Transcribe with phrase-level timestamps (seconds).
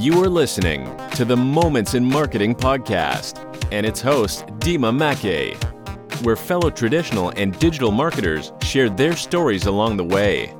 [0.00, 3.36] You are listening to the Moments in Marketing podcast
[3.70, 5.52] and its host, Dima Mackey,
[6.24, 10.54] where fellow traditional and digital marketers share their stories along the way.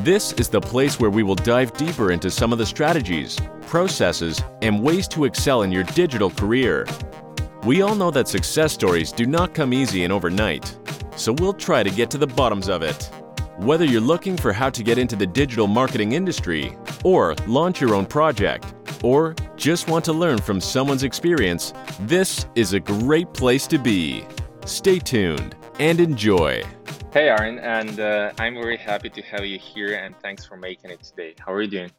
[0.00, 4.42] This is the place where we will dive deeper into some of the strategies, processes,
[4.60, 6.86] and ways to excel in your digital career.
[7.64, 10.76] We all know that success stories do not come easy and overnight,
[11.16, 13.10] so we'll try to get to the bottoms of it.
[13.56, 17.94] Whether you're looking for how to get into the digital marketing industry, or launch your
[17.94, 23.66] own project, or just want to learn from someone's experience, this is a great place
[23.66, 24.24] to be.
[24.64, 26.62] Stay tuned and enjoy.
[27.12, 30.90] Hey, Aaron, and uh, I'm very happy to have you here, and thanks for making
[30.90, 31.34] it today.
[31.38, 31.90] How are you doing?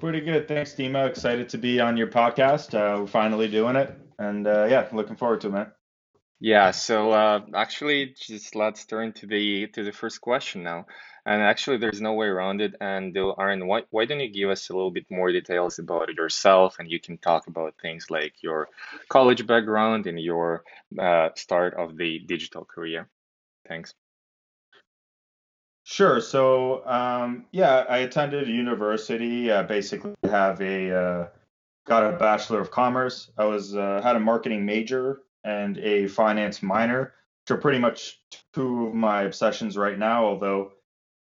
[0.00, 0.46] Pretty good.
[0.46, 1.08] Thanks, Dima.
[1.08, 2.74] Excited to be on your podcast.
[2.74, 3.92] Uh, we're finally doing it.
[4.18, 5.72] And uh, yeah, looking forward to it, man.
[6.40, 10.86] Yeah, so uh, actually, just let's turn to the to the first question now.
[11.28, 12.74] And actually, there's no way around it.
[12.80, 16.14] And uh, Aaron, why why don't you give us a little bit more details about
[16.14, 18.70] yourself, and you can talk about things like your
[19.10, 20.64] college background and your
[20.98, 23.10] uh, start of the digital career.
[23.68, 23.92] Thanks.
[25.84, 26.18] Sure.
[26.22, 29.50] So um, yeah, I attended university.
[29.50, 31.26] Uh, basically, have a uh,
[31.86, 33.30] got a bachelor of commerce.
[33.36, 38.22] I was uh, had a marketing major and a finance minor, which are pretty much
[38.54, 40.24] two of my obsessions right now.
[40.24, 40.72] Although,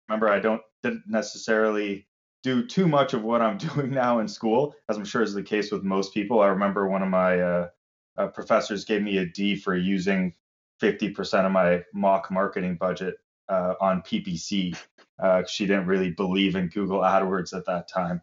[0.07, 2.07] remember, I don't didn't necessarily
[2.43, 5.43] do too much of what I'm doing now in school, as I'm sure is the
[5.43, 6.41] case with most people.
[6.41, 7.69] I remember one of my uh,
[8.17, 10.33] uh, professors gave me a D for using
[10.81, 13.15] 50% of my mock marketing budget
[13.49, 14.77] uh, on PPC.
[15.19, 18.21] Uh, she didn't really believe in Google AdWords at that time.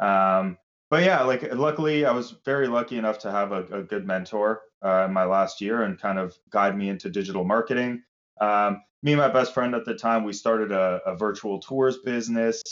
[0.00, 0.58] Um,
[0.90, 4.62] but yeah, like luckily, I was very lucky enough to have a, a good mentor
[4.84, 8.02] uh, in my last year and kind of guide me into digital marketing.
[8.40, 11.98] Um, me and my best friend at the time, we started a, a virtual tours
[11.98, 12.62] business.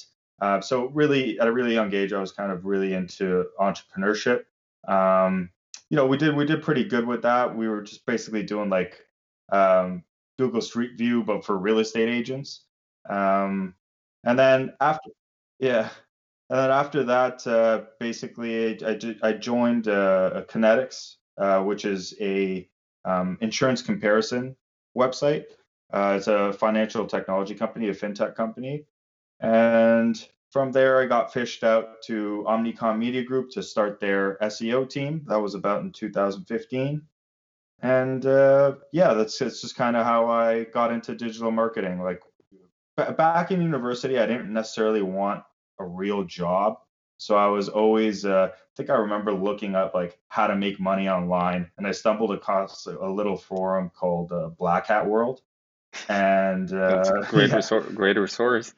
[0.40, 4.44] Uh, so really, at a really young age, I was kind of really into entrepreneurship.
[4.88, 5.50] Um,
[5.90, 7.54] you know, we did we did pretty good with that.
[7.54, 9.04] We were just basically doing like
[9.52, 10.02] um,
[10.38, 12.62] Google Street View, but for real estate agents.
[13.08, 13.74] Um,
[14.24, 15.10] and then after,
[15.58, 15.90] yeah,
[16.48, 22.68] and then after that, uh, basically, I, I joined uh, Kanetix, uh, which is a
[23.04, 24.56] um, insurance comparison
[24.96, 25.44] website.
[25.92, 28.84] Uh, it's a financial technology company, a fintech company.
[29.40, 30.16] And
[30.50, 35.24] from there, I got fished out to Omnicom Media Group to start their SEO team.
[35.26, 37.02] That was about in 2015.
[37.80, 42.00] And uh, yeah, that's, that's just kind of how I got into digital marketing.
[42.00, 42.22] Like
[42.96, 45.42] back in university, I didn't necessarily want
[45.78, 46.76] a real job.
[47.18, 50.80] So I was always, uh, I think I remember looking up like how to make
[50.80, 55.42] money online, and I stumbled across a little forum called uh, Black Hat World,
[56.08, 57.56] and uh, great, yeah.
[57.56, 58.74] resor- great resource.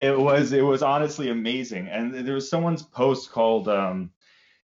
[0.00, 4.10] It was, it was honestly amazing, and there was someone's post called, um,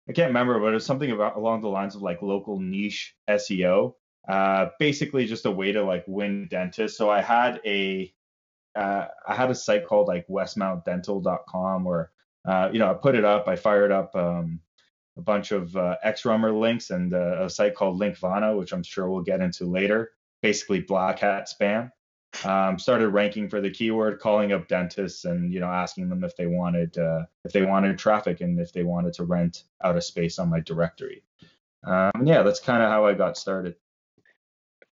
[0.09, 3.15] I can't remember, but it was something about along the lines of like local niche
[3.29, 3.95] SEO,
[4.27, 6.97] uh, basically just a way to like win dentists.
[6.97, 8.13] So I had a
[8.75, 12.11] uh, I had a site called like westmountdental.com where
[12.45, 13.49] uh, you know, I put it up.
[13.49, 14.61] I fired up um,
[15.17, 19.09] a bunch of uh, XRumer links and uh, a site called Linkvana, which I'm sure
[19.09, 20.13] we'll get into later.
[20.43, 21.91] Basically, black hat spam.
[22.45, 26.35] Um, started ranking for the keyword, calling up dentists, and you know, asking them if
[26.35, 30.01] they wanted uh, if they wanted traffic and if they wanted to rent out a
[30.01, 31.23] space on my directory.
[31.85, 33.77] Um, yeah, that's kind of how I got started.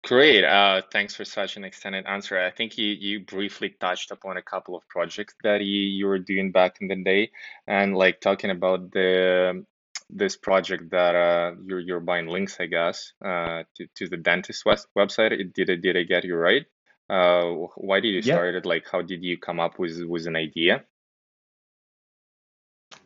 [0.07, 0.45] Great.
[0.45, 2.39] Uh, thanks for such an extended answer.
[2.39, 6.21] I think you, you briefly touched upon a couple of projects that you, you were
[6.21, 7.33] doing back in the day,
[7.67, 9.65] and like talking about the
[10.09, 14.65] this project that uh, you're you're buying links, I guess, uh, to, to the dentist
[14.65, 15.53] west website.
[15.53, 16.65] Did I, did I get you right?
[17.11, 18.35] Uh, why did you yeah.
[18.35, 18.65] start it?
[18.65, 20.85] Like, how did you come up with with an idea?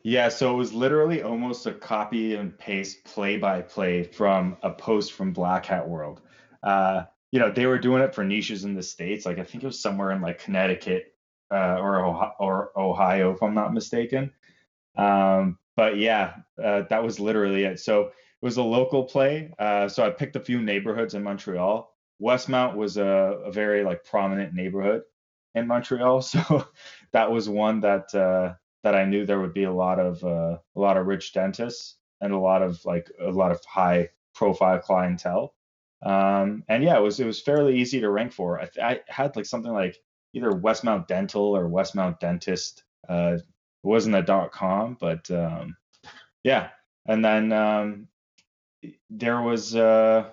[0.03, 4.69] Yeah, so it was literally almost a copy and paste play by play from a
[4.69, 6.21] post from Black Hat World
[6.63, 9.25] uh, you know, they were doing it for niches in the states.
[9.25, 11.13] Like I think it was somewhere in like Connecticut
[11.51, 14.31] uh, or Ohio, or Ohio, if I'm not mistaken.
[14.97, 17.79] Um, but yeah, uh, that was literally it.
[17.79, 18.13] So it
[18.45, 19.53] was a local play.
[19.57, 21.91] Uh, so I picked a few neighborhoods in Montreal.
[22.21, 23.03] Westmount was a,
[23.45, 25.03] a very like prominent neighborhood
[25.55, 26.65] in Montreal, so
[27.13, 28.53] that was one that uh,
[28.83, 31.95] that I knew there would be a lot of uh, a lot of rich dentists
[32.19, 35.53] and a lot of like a lot of high profile clientele.
[36.03, 38.59] Um, and yeah, it was it was fairly easy to rank for.
[38.59, 39.97] I, I had like something like
[40.33, 42.83] either Westmount Dental or Westmount Dentist.
[43.07, 43.43] Uh, it
[43.83, 45.75] wasn't a dot com, but um,
[46.43, 46.69] yeah.
[47.07, 48.07] And then um,
[49.09, 50.29] there was uh,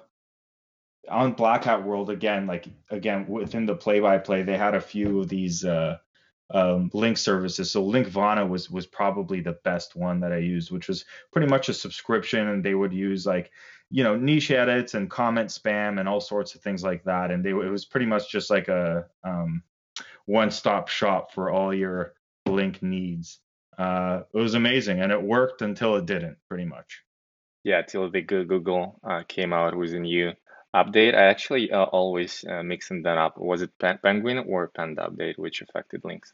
[1.09, 5.29] on Black Hat World again, like again within the play-by-play, they had a few of
[5.29, 5.97] these uh,
[6.51, 7.71] um, link services.
[7.71, 11.69] So Linkvana was was probably the best one that I used, which was pretty much
[11.69, 13.51] a subscription, and they would use like
[13.91, 17.31] you know niche edits and comment spam and all sorts of things like that.
[17.31, 19.63] And they it was pretty much just like a um,
[20.27, 22.15] one stop shop for all your
[22.47, 23.41] link needs.
[23.77, 27.03] Uh, it was amazing, and it worked until it didn't, pretty much.
[27.63, 30.33] Yeah, till the Google uh, came out with a new
[30.75, 31.15] update.
[31.15, 33.39] I actually uh, always uh, mixing that up.
[33.39, 36.33] Was it Penguin or Panda update which affected links?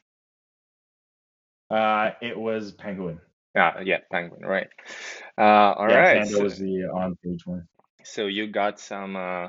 [1.71, 3.21] Uh, it was Penguin.
[3.55, 4.69] Yeah, yeah, Penguin, right.
[5.39, 6.19] Uh, all yeah, right.
[6.19, 7.69] Panda so, was the on-page one.
[8.03, 9.49] So you got some uh,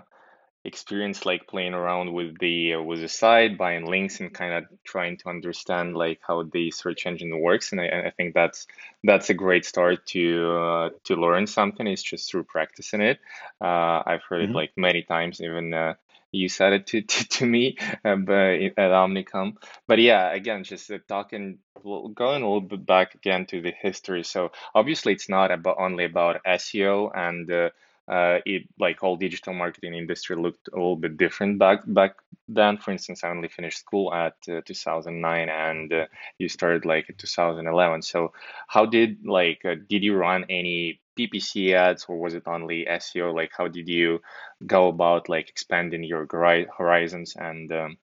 [0.66, 4.66] experience like playing around with the uh, with the site, buying links, and kind of
[4.84, 7.72] trying to understand like how the search engine works.
[7.72, 8.68] And I, I think that's
[9.04, 11.86] that's a great start to uh, to learn something.
[11.88, 13.20] It's just through practicing it.
[13.62, 14.52] Uh, I've heard mm-hmm.
[14.52, 15.94] it like many times, even uh,
[16.32, 19.58] you said it to to, to me uh, but at Omnicom.
[19.88, 24.24] But yeah, again, just uh, talking, going a little bit back again to the history.
[24.24, 27.70] So obviously, it's not about only about SEO and uh,
[28.08, 32.16] uh, it like all digital marketing industry looked a little bit different back back
[32.48, 32.78] then.
[32.78, 36.06] For instance, I only finished school at uh, 2009, and uh,
[36.38, 38.04] you started like 2011.
[38.04, 38.34] So,
[38.68, 43.34] how did like uh, did you run any PPC ads, or was it only SEO?
[43.34, 44.22] Like, how did you
[44.66, 47.98] go about like expanding your horizons and um,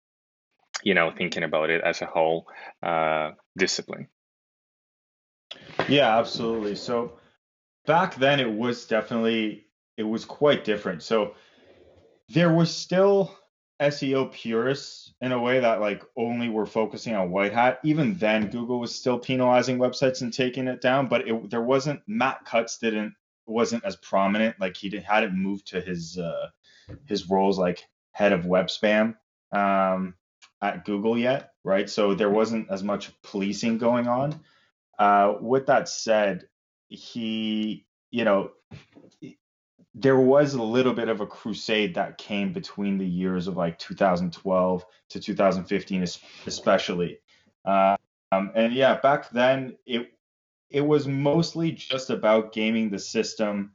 [0.82, 2.48] you know thinking about it as a whole
[2.82, 4.08] uh, discipline?
[5.88, 6.75] Yeah, absolutely.
[6.75, 7.19] So
[7.87, 9.66] back then, it was definitely
[9.96, 11.02] it was quite different.
[11.02, 11.34] So
[12.28, 13.36] there was still
[13.80, 17.80] SEO purists in a way that like only were focusing on white hat.
[17.82, 22.00] Even then, Google was still penalizing websites and taking it down, but it, there wasn't
[22.06, 23.14] Matt Cutts didn't
[23.46, 24.58] wasn't as prominent.
[24.60, 26.48] Like he did, hadn't moved to his uh,
[27.06, 29.16] his roles like head of web spam
[29.52, 30.14] um,
[30.60, 31.90] at Google yet, right?
[31.90, 34.40] So there wasn't as much policing going on.
[34.98, 36.46] Uh, with that said,
[36.88, 38.52] he you know
[39.94, 43.79] there was a little bit of a crusade that came between the years of like
[43.79, 46.02] 2012 to 2015
[46.46, 47.19] especially.
[47.64, 47.96] Um,
[48.55, 50.12] and yeah back then it
[50.70, 53.73] it was mostly just about gaming the system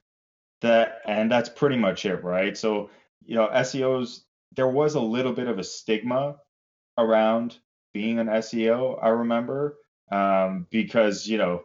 [0.62, 2.57] that and that's pretty much it right?
[2.57, 2.89] So
[3.25, 4.21] you know seos
[4.56, 6.38] there was a little bit of a stigma
[6.98, 7.57] around
[7.94, 9.77] being an seo i remember
[10.12, 11.63] um, because you know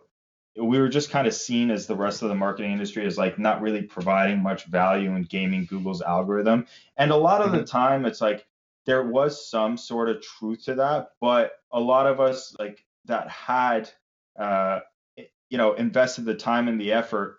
[0.57, 3.39] we were just kind of seen as the rest of the marketing industry as like
[3.39, 6.67] not really providing much value in gaming Google's algorithm.
[6.97, 7.59] And a lot of mm-hmm.
[7.59, 8.47] the time it's like
[8.85, 13.29] there was some sort of truth to that, but a lot of us like that
[13.29, 13.91] had
[14.39, 14.81] uh
[15.17, 17.39] you know invested the time and the effort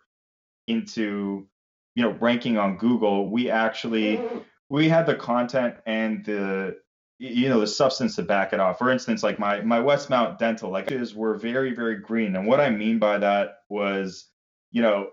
[0.68, 1.48] into
[1.96, 4.22] you know ranking on Google, we actually
[4.70, 6.78] we had the content and the
[7.24, 8.78] you know the substance to back it off.
[8.78, 12.60] For instance, like my my Westmount Dental, like is were very very green, and what
[12.60, 14.30] I mean by that was,
[14.72, 15.10] you know,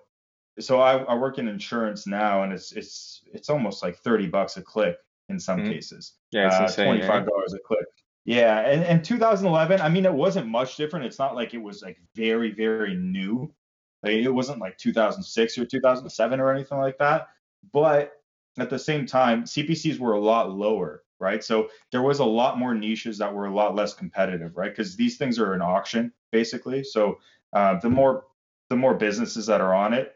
[0.58, 4.56] so I, I work in insurance now, and it's it's it's almost like thirty bucks
[4.56, 4.96] a click
[5.28, 5.70] in some mm-hmm.
[5.70, 6.14] cases.
[6.32, 7.58] Yeah, it's uh, insane, twenty five dollars yeah.
[7.58, 7.86] a click.
[8.26, 11.06] Yeah, and, and 2011, I mean, it wasn't much different.
[11.06, 13.52] It's not like it was like very very new.
[14.02, 17.28] Like, it wasn't like 2006 or 2007 or anything like that.
[17.72, 18.12] But
[18.58, 21.44] at the same time, CPCs were a lot lower right?
[21.44, 24.70] So there was a lot more niches that were a lot less competitive, right?
[24.70, 26.82] Because these things are an auction basically.
[26.82, 27.18] So
[27.52, 28.24] uh, the more
[28.68, 30.14] the more businesses that are on it,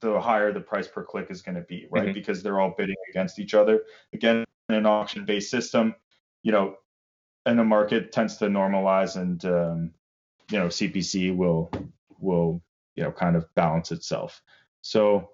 [0.00, 2.04] the higher the price per click is going to be, right?
[2.04, 2.14] Mm-hmm.
[2.14, 3.82] Because they're all bidding against each other.
[4.12, 5.94] Again, in an auction-based system,
[6.42, 6.76] you know,
[7.44, 9.90] and the market tends to normalize, and um,
[10.50, 11.70] you know, CPC will
[12.18, 12.62] will
[12.96, 14.42] you know kind of balance itself.
[14.82, 15.30] So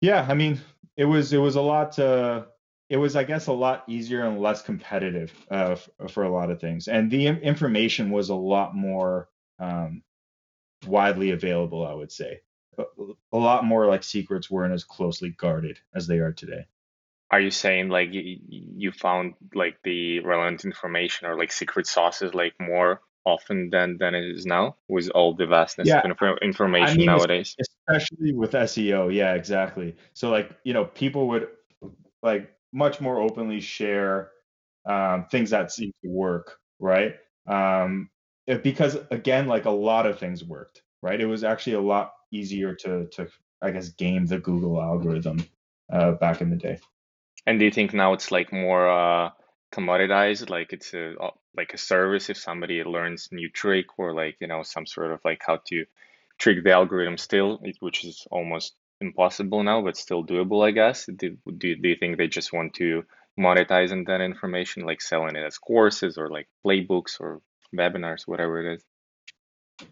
[0.00, 0.60] yeah, I mean,
[0.96, 1.98] it was it was a lot.
[1.98, 2.44] Uh,
[2.88, 6.50] it was, I guess, a lot easier and less competitive uh, f- for a lot
[6.50, 9.28] of things, and the information was a lot more
[9.58, 10.02] um,
[10.86, 11.86] widely available.
[11.86, 12.40] I would say
[12.78, 12.84] a,
[13.32, 16.66] a lot more like secrets weren't as closely guarded as they are today.
[17.30, 22.34] Are you saying like you, you found like the relevant information or like secret sauces
[22.34, 26.00] like more often than than it is now with all the vastness yeah.
[26.00, 31.26] of information I mean, nowadays especially with seo yeah exactly so like you know people
[31.28, 31.48] would
[32.22, 34.30] like much more openly share
[34.86, 37.16] um, things that seem to work, right?
[37.46, 38.10] Um,
[38.46, 41.20] it, because again, like a lot of things worked, right?
[41.20, 43.28] It was actually a lot easier to to
[43.62, 45.44] I guess game the Google algorithm
[45.92, 46.78] uh, back in the day.
[47.46, 49.30] And do you think now it's like more uh,
[49.72, 54.36] commoditized, like it's a uh, like a service if somebody learns new trick or like
[54.40, 55.84] you know some sort of like how to
[56.38, 61.06] trick the algorithm still, which is almost impossible now, but still doable, I guess.
[61.06, 63.04] Do, do, do you think they just want to
[63.38, 67.40] monetizing that information, like selling it as courses or like playbooks or
[67.74, 68.84] webinars, whatever it is?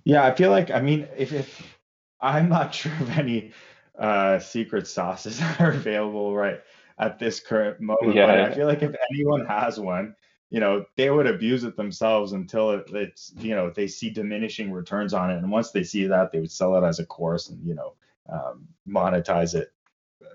[0.04, 1.78] Yeah, I feel like I mean, if, if
[2.20, 3.52] I'm not sure of any
[3.98, 6.60] uh, secret sauces that are available right
[6.98, 8.46] at this current moment, Yeah, but yeah.
[8.46, 10.14] I feel like if anyone has one,
[10.50, 14.70] you know, they would abuse it themselves until it, it's, you know, they see diminishing
[14.70, 17.48] returns on it, and once they see that, they would sell it as a course
[17.48, 17.94] and you know,
[18.32, 19.72] um, monetize it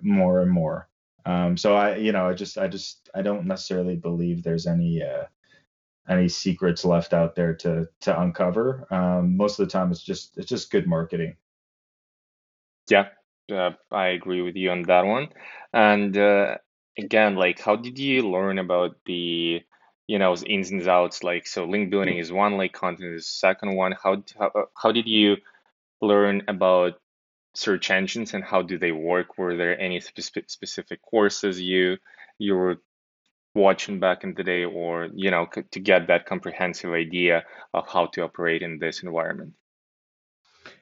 [0.02, 0.90] more and more.
[1.26, 5.04] Um, so I, you know, I just, I just, I don't necessarily believe there's any.
[5.04, 5.26] Uh,
[6.10, 8.88] any secrets left out there to to uncover.
[8.92, 11.36] Um, most of the time, it's just it's just good marketing.
[12.90, 13.10] Yeah,
[13.52, 15.30] uh, I agree with you on that one.
[15.72, 16.58] And uh,
[16.98, 19.62] again, like, how did you learn about the,
[20.08, 21.24] you know, ins and outs?
[21.24, 23.94] Like, so link building is one, like content is second one.
[24.04, 25.38] How how how did you
[26.02, 27.00] learn about
[27.54, 29.38] search engines and how do they work?
[29.38, 31.98] Were there any spe specific courses you
[32.38, 32.78] you were
[33.56, 37.88] watching back in the day, or you know, c- to get that comprehensive idea of
[37.88, 39.54] how to operate in this environment?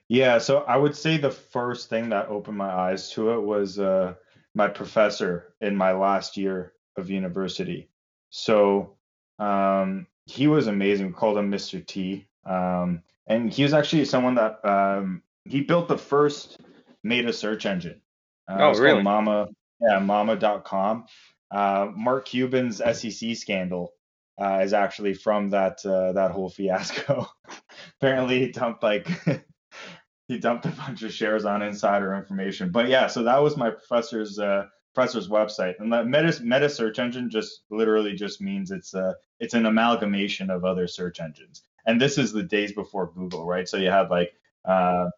[0.09, 3.77] Yeah, so I would say the first thing that opened my eyes to it was
[3.77, 4.13] uh,
[4.55, 7.89] my professor in my last year of university.
[8.29, 8.95] So
[9.39, 11.07] um, he was amazing.
[11.07, 11.85] We called him Mr.
[11.85, 12.27] T.
[12.45, 16.57] Um, and he was actually someone that um, he built the first
[17.03, 18.01] meta search engine.
[18.49, 19.03] Uh, Oh, really?
[19.03, 19.47] Mamma,
[19.79, 21.05] yeah, Mamma.com.
[21.51, 23.93] Uh, Mark Cuban's SEC scandal
[24.41, 27.27] uh, is actually from that uh, that whole fiasco.
[28.01, 29.07] Apparently, he dumped like
[30.27, 32.71] he dumped a bunch of shares on insider information.
[32.71, 36.99] But yeah, so that was my professor's uh, professor's website, and that meta meta search
[36.99, 41.63] engine just literally just means it's a it's an amalgamation of other search engines.
[41.85, 43.67] And this is the days before Google, right?
[43.67, 44.33] So you had like
[44.65, 45.09] uh,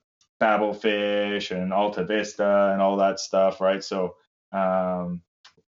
[0.41, 3.83] Babelfish and Alta Vista and all that stuff, right?
[3.83, 4.15] So
[4.51, 5.21] um,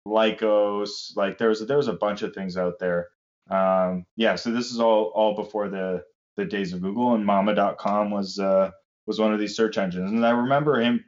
[0.07, 3.09] Lycos, like there was there was a bunch of things out there.
[3.49, 6.03] Um, yeah, so this is all all before the
[6.37, 8.71] the days of Google, and Mamma.com was uh,
[9.05, 10.11] was one of these search engines.
[10.11, 11.03] And I remember him,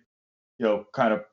[0.60, 1.24] you know, kind of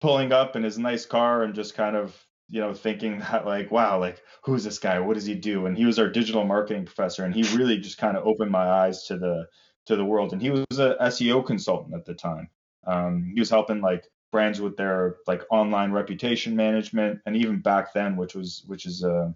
[0.00, 2.16] pulling up in his nice car and just kind of,
[2.48, 4.98] you know, thinking that like, wow, like who's this guy?
[4.98, 5.66] What does he do?
[5.66, 8.66] And he was our digital marketing professor, and he really just kind of opened my
[8.68, 9.46] eyes to the
[9.86, 10.32] to the world.
[10.32, 12.48] And he was a SEO consultant at the time.
[12.86, 17.92] Um, he was helping like brands with their like online reputation management, and even back
[17.92, 19.34] then, which was which is a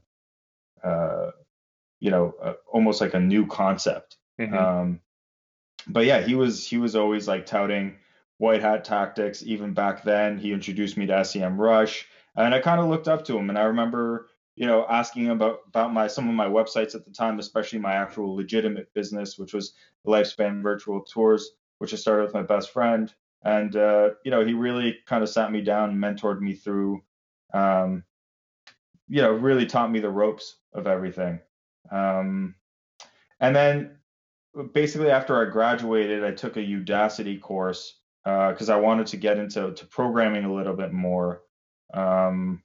[0.83, 1.31] uh, uh,
[2.01, 4.17] you know uh, almost like a new concept.
[4.39, 5.01] hmm Um,
[5.87, 7.97] but yeah, he was he was always like touting
[8.39, 9.43] white hat tactics.
[9.43, 13.25] Even back then, he introduced me to SEM Rush, and I kind of looked up
[13.27, 13.49] to him.
[13.51, 17.11] And I remember, you know, asking about about my some of my websites at the
[17.11, 19.75] time, especially my actual legitimate business, which was
[20.07, 23.13] Lifespan Virtual Tours, which I started with my best friend.
[23.45, 27.03] And uh, you know, he really kind of sat me down mentored me through,
[27.53, 28.05] um,
[29.09, 31.41] you know, really taught me the ropes of everything.
[31.91, 32.55] Um,
[33.41, 33.99] and then
[34.73, 39.39] basically after I graduated, I took a Udacity course because uh, I wanted to get
[39.39, 41.43] into to programming a little bit more.
[41.93, 42.63] Um,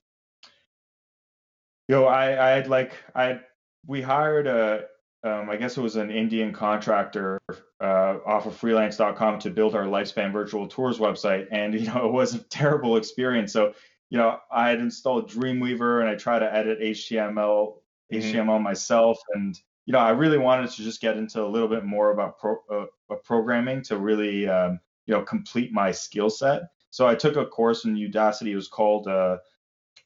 [1.89, 3.39] you know, I I had like I
[3.87, 4.85] we hired a
[5.23, 7.39] um, I guess it was an Indian contractor
[7.81, 12.13] uh, off of freelance.com to build our lifespan virtual tours website, and you know it
[12.13, 13.51] was a terrible experience.
[13.51, 13.73] So
[14.11, 19.19] you know I had installed Dreamweaver and I tried to edit HTML hmm HTML myself,
[19.33, 22.37] and you know I really wanted to just get into a little bit more about
[22.37, 26.61] pro, uh, uh, programming to really um, you know complete my skill set.
[26.91, 28.51] So I took a course in Udacity.
[28.51, 29.37] It was called uh,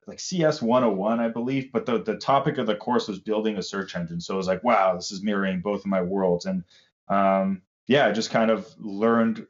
[0.07, 3.63] like CS 101, I believe, but the, the topic of the course was building a
[3.63, 4.21] search engine.
[4.21, 6.45] So it was like, wow, this is mirroring both of my worlds.
[6.45, 6.63] And
[7.07, 9.45] um, yeah, I just kind of learned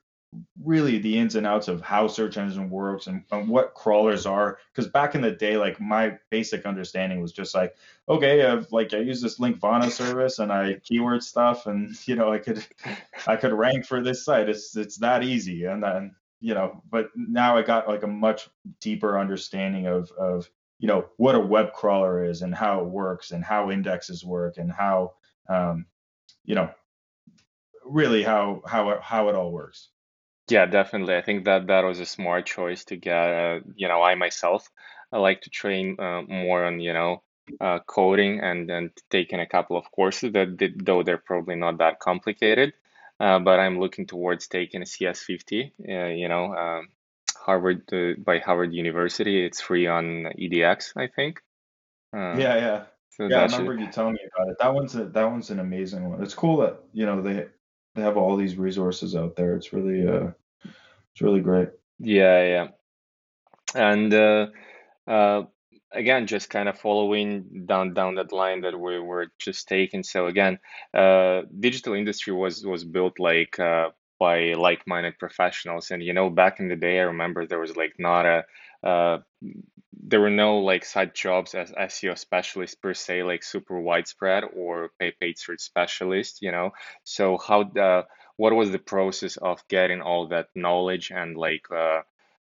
[0.63, 4.57] really the ins and outs of how search engine works and, and what crawlers are.
[4.72, 7.75] Because back in the day, like my basic understanding was just like,
[8.10, 12.31] okay, I've like I use this Linkvana service and I keyword stuff, and you know
[12.31, 12.65] I could
[13.27, 14.50] I could rank for this site.
[14.50, 15.65] It's it's that easy.
[15.65, 18.50] And then you know, but now I got like a much
[18.81, 23.31] deeper understanding of of you know what a web crawler is and how it works
[23.31, 25.13] and how indexes work and how
[25.47, 25.85] um,
[26.43, 26.69] you know
[27.85, 29.88] really how how how it all works.
[30.50, 31.15] Yeah, definitely.
[31.15, 33.15] I think that that was a smart choice to get.
[33.15, 34.69] Uh, you know, I myself,
[35.13, 37.23] I like to train uh, more on, you know,
[37.62, 41.77] uh, coding and then taking a couple of courses that did, though they're probably not
[41.77, 42.73] that complicated.
[43.20, 46.89] Uh, but I'm looking towards taking a CS50, uh, you know, um,
[47.38, 49.46] Harvard uh, by Harvard University.
[49.46, 51.41] It's free on EDX, I think.
[52.13, 53.43] Uh, Yeah, yeah, so yeah.
[53.43, 54.58] I should, remember you telling me about it.
[54.60, 56.22] That one's a, that one's an amazing one.
[56.24, 57.48] It's cool that you know they
[57.96, 59.55] they have all these resources out there.
[59.55, 60.32] It's really uh
[61.12, 61.70] it's really great.
[62.00, 62.67] yeah, yeah.
[63.75, 64.48] And uh,
[65.08, 65.43] uh,
[65.93, 70.03] again, just kind of following down down that line that we were just taking.
[70.03, 70.59] So again,
[70.93, 76.59] uh, digital industry was was built like uh, by like-minded professionals, and you know, back
[76.59, 78.43] in the day, I remember there was like not a
[78.83, 79.19] uh,
[79.93, 84.91] there were no like side jobs as SEO specialists per se, like super widespread or
[85.00, 86.41] paid search specialist.
[86.41, 86.71] You know,
[87.03, 88.05] so how the
[88.38, 92.01] what was the process of getting all that knowledge and like uh,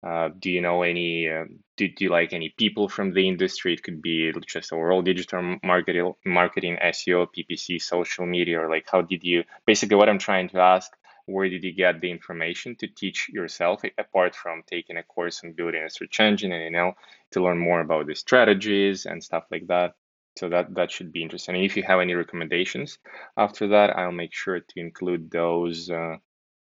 [0.04, 1.44] uh, do you know any uh,
[1.76, 3.72] do, do you like any people from the industry?
[3.72, 9.00] It could be just overall digital marketing marketing seo ppc social media or like how
[9.02, 10.90] did you basically what i'm trying to ask
[11.26, 15.52] where did you get the information to teach yourself apart from taking a course on
[15.52, 16.92] building a search engine and you know
[17.30, 19.94] to learn more about the strategies and stuff like that?
[20.36, 21.54] So that that should be interesting.
[21.54, 22.98] And if you have any recommendations
[23.36, 26.16] after that i'll make sure to include those uh,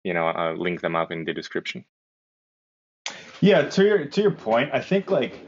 [0.02, 1.84] you know uh, link them up in the description
[3.40, 5.38] yeah to your to your point i think like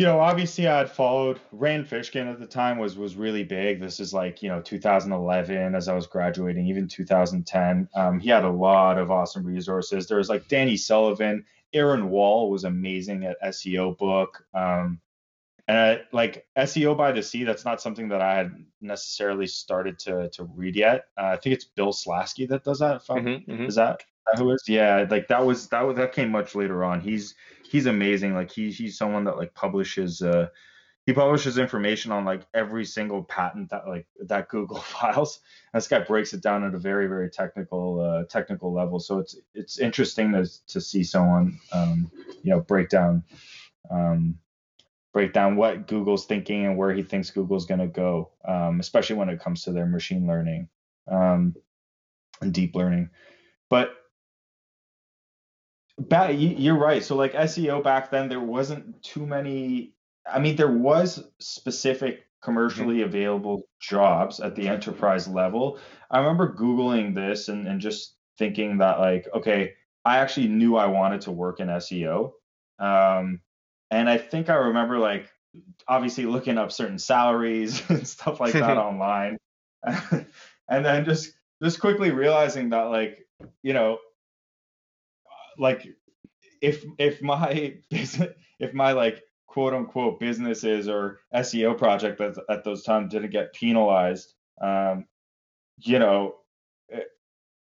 [0.00, 3.82] you know, obviously I had followed Rand Fishkin at the time was was really big.
[3.82, 7.86] This is like you know 2011 as I was graduating, even 2010.
[7.94, 10.06] Um, he had a lot of awesome resources.
[10.06, 14.42] There was like Danny Sullivan, Aaron Wall was amazing at SEO book.
[14.54, 15.02] Um,
[15.68, 19.98] and I, like SEO by the Sea, that's not something that I had necessarily started
[19.98, 21.08] to to read yet.
[21.18, 23.06] Uh, I think it's Bill Slawski that does that.
[23.06, 23.64] Mm-hmm, mm-hmm.
[23.66, 24.02] Is that
[24.36, 24.62] who is?
[24.68, 27.00] Yeah, like that was that was that came much later on.
[27.00, 27.34] He's
[27.68, 28.34] he's amazing.
[28.34, 30.48] Like he's he's someone that like publishes uh
[31.06, 35.40] he publishes information on like every single patent that like that Google files.
[35.72, 39.00] And this guy breaks it down at a very very technical uh, technical level.
[39.00, 42.10] So it's it's interesting to to see someone um,
[42.42, 43.24] you know break down
[43.90, 44.38] um,
[45.12, 49.16] break down what Google's thinking and where he thinks Google's going to go, um, especially
[49.16, 50.68] when it comes to their machine learning
[51.08, 51.54] um,
[52.40, 53.10] and deep learning.
[53.68, 53.94] But
[56.08, 57.04] back, you're right.
[57.04, 59.94] So like SEO back then, there wasn't too many.
[60.30, 63.08] I mean, there was specific commercially mm-hmm.
[63.08, 65.78] available jobs at the enterprise level.
[66.10, 70.86] I remember Googling this and, and just thinking that like, okay, I actually knew I
[70.86, 72.32] wanted to work in SEO.
[72.78, 73.40] Um,
[73.90, 75.28] and I think I remember like
[75.86, 79.36] obviously looking up certain salaries and stuff like that online.
[79.84, 80.26] and
[80.84, 81.32] then just
[81.62, 83.26] just quickly realizing that like,
[83.62, 83.98] you know,
[85.60, 85.86] like
[86.60, 92.64] if if my business if my like quote unquote businesses or SEO project at, at
[92.64, 95.06] those times didn't get penalized, um,
[95.78, 96.36] you know,
[96.92, 97.00] eh,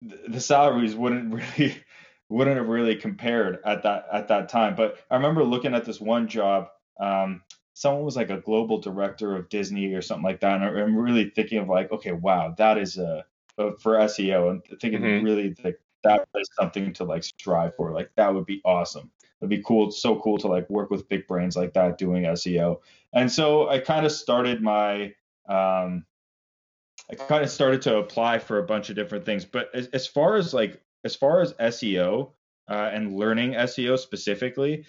[0.02, 1.82] the salaries wouldn't really
[2.28, 4.74] wouldn't have really compared at that at that time.
[4.74, 6.68] But I remember looking at this one job.
[7.00, 7.42] Um,
[7.74, 11.30] someone was like a global director of Disney or something like that, and I'm really
[11.30, 13.24] thinking of like, okay, wow, that is a,
[13.56, 15.24] a for SEO, and thinking mm-hmm.
[15.24, 17.92] really like that is something to like strive for.
[17.92, 19.10] Like that would be awesome.
[19.40, 22.80] It'd be cool, so cool to like work with big brains like that doing SEO.
[23.12, 25.14] And so I kind of started my
[25.48, 26.04] um
[27.10, 29.44] I kind of started to apply for a bunch of different things.
[29.44, 32.32] But as, as far as like as far as SEO
[32.68, 34.84] uh, and learning SEO specifically,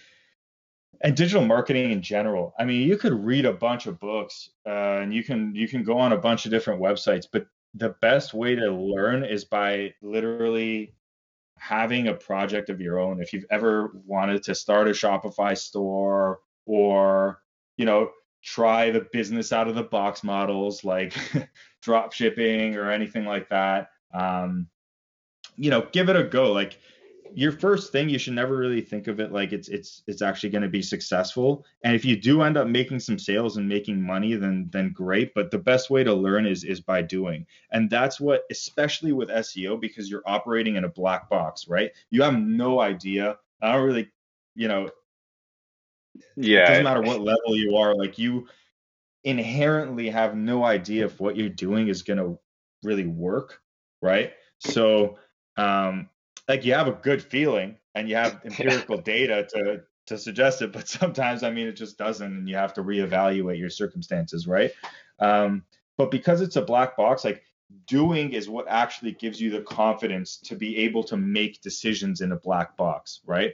[1.01, 4.99] and digital marketing in general, I mean, you could read a bunch of books uh,
[5.01, 8.33] and you can you can go on a bunch of different websites, but the best
[8.33, 10.93] way to learn is by literally
[11.59, 13.21] having a project of your own.
[13.21, 17.41] If you've ever wanted to start a Shopify store or,
[17.77, 18.11] you know,
[18.43, 21.13] try the business out of the box models like
[21.81, 24.67] drop shipping or anything like that, um,
[25.55, 26.51] you know, give it a go.
[26.51, 26.79] Like
[27.33, 30.49] your first thing you should never really think of it like it's it's it's actually
[30.49, 31.65] going to be successful.
[31.83, 35.33] And if you do end up making some sales and making money then then great.
[35.33, 37.45] But the best way to learn is is by doing.
[37.71, 41.91] And that's what especially with SEO because you're operating in a black box right?
[42.09, 43.37] You have no idea.
[43.61, 44.09] I don't really
[44.55, 44.89] you know
[46.35, 48.47] yeah it doesn't matter what level you are like you
[49.23, 52.39] inherently have no idea if what you're doing is going to
[52.83, 53.61] really work
[54.01, 54.33] right?
[54.59, 55.17] So
[55.57, 56.09] um
[56.49, 60.73] like you have a good feeling and you have empirical data to to suggest it,
[60.73, 64.71] but sometimes I mean it just doesn't, and you have to reevaluate your circumstances, right?
[65.19, 65.63] Um,
[65.97, 67.43] but because it's a black box, like
[67.85, 72.31] doing is what actually gives you the confidence to be able to make decisions in
[72.31, 73.53] a black box, right?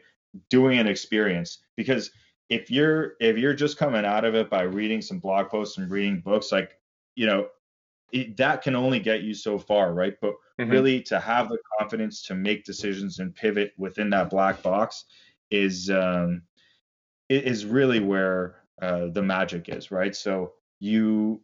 [0.50, 2.12] Doing an experience because
[2.50, 5.92] if you're if you're just coming out of it by reading some blog posts and
[5.92, 6.80] reading books, like
[7.16, 7.48] you know
[8.16, 10.16] it, that can only get you so far, right?
[10.22, 10.72] But mm-hmm.
[10.72, 15.04] really, to have the confidence to make decisions and pivot within that black box
[15.52, 16.44] is um,
[17.28, 20.16] is really where uh, the magic is, right?
[20.16, 21.42] So you,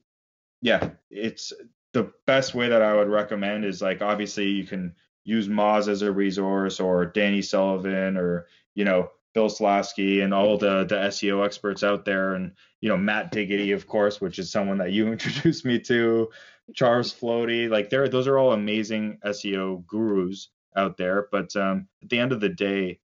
[0.62, 1.52] yeah, it's
[1.92, 6.04] the best way that I would recommend is like obviously you can use Moz as
[6.04, 11.46] a resource or Danny Sullivan or you know Bill Slawski and all the the SEO
[11.46, 15.08] experts out there, and you know Matt Diggity, of course, which is someone that you
[15.12, 16.30] introduced me to,
[16.74, 21.28] Charles Floaty, like they're those are all amazing SEO gurus out there.
[21.32, 23.00] But um, at the end of the day,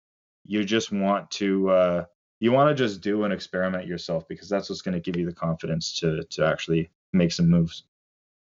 [0.45, 2.05] you just want to uh,
[2.39, 5.25] you want to just do and experiment yourself because that's what's going to give you
[5.25, 7.83] the confidence to to actually make some moves.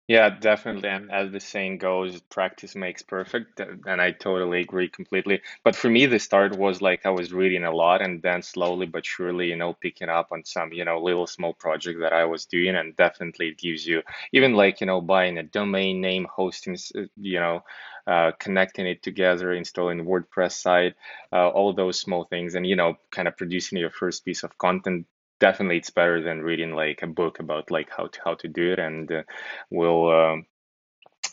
[0.07, 0.87] Yeah, definitely.
[0.87, 3.59] And as the saying goes, practice makes perfect.
[3.59, 5.41] And I totally agree completely.
[5.65, 8.85] But for me, the start was like I was reading a lot and then slowly
[8.85, 12.23] but surely, you know, picking up on some, you know, little small project that I
[12.23, 12.75] was doing.
[12.77, 16.77] And definitely it gives you even like, you know, buying a domain name, hosting,
[17.17, 17.63] you know,
[18.07, 20.95] uh, connecting it together, installing WordPress site,
[21.33, 24.57] uh, all those small things, and you know, kind of producing your first piece of
[24.57, 25.05] content
[25.39, 28.73] definitely it's better than reading like a book about like how to how to do
[28.73, 29.23] it and uh,
[29.69, 30.45] will um,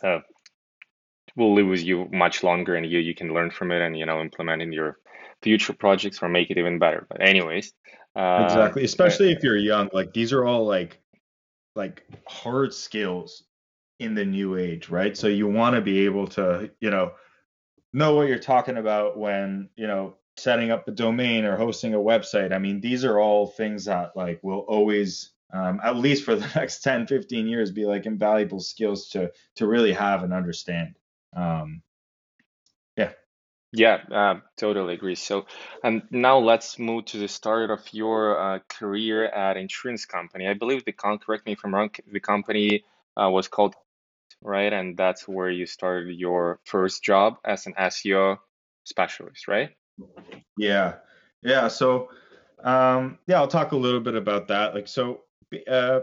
[0.02, 0.20] uh,
[1.36, 4.06] will live with you much longer and you you can learn from it and you
[4.06, 4.98] know implement in your
[5.42, 7.06] future projects or make it even better.
[7.08, 7.72] But anyways
[8.16, 11.00] uh, exactly especially if you're young like these are all like
[11.74, 13.44] like hard skills
[13.98, 15.16] in the new age right?
[15.16, 17.12] So you want to be able to you know
[17.92, 21.98] know what you're talking about when you know setting up a domain or hosting a
[21.98, 22.52] website.
[22.52, 26.50] I mean, these are all things that like will always um, at least for the
[26.54, 30.96] next 10, 15 years be like invaluable skills to to really have and understand.
[31.34, 31.82] Um,
[32.96, 33.12] yeah.
[33.72, 35.16] Yeah, uh, totally agree.
[35.16, 35.46] So,
[35.82, 40.46] and now let's move to the start of your uh, career at insurance company.
[40.46, 41.90] I believe the con correct me if I'm wrong.
[42.12, 42.84] The company
[43.20, 43.74] uh, was called
[44.40, 48.38] right, and that's where you started your first job as an SEO
[48.84, 49.70] specialist, right?
[50.56, 50.96] Yeah,
[51.42, 51.68] yeah.
[51.68, 52.08] So,
[52.62, 54.74] um, yeah, I'll talk a little bit about that.
[54.74, 55.22] Like, so,
[55.68, 56.00] uh,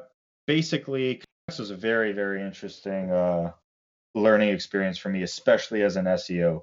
[0.48, 3.52] basically, this was a very, very interesting uh,
[4.16, 6.62] learning experience for me, especially as an SEO.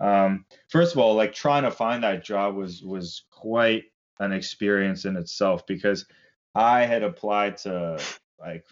[0.00, 3.84] Um, first of all, like trying to find that job was was quite
[4.20, 6.06] an experience in itself because
[6.54, 7.98] I had applied to
[8.38, 8.66] like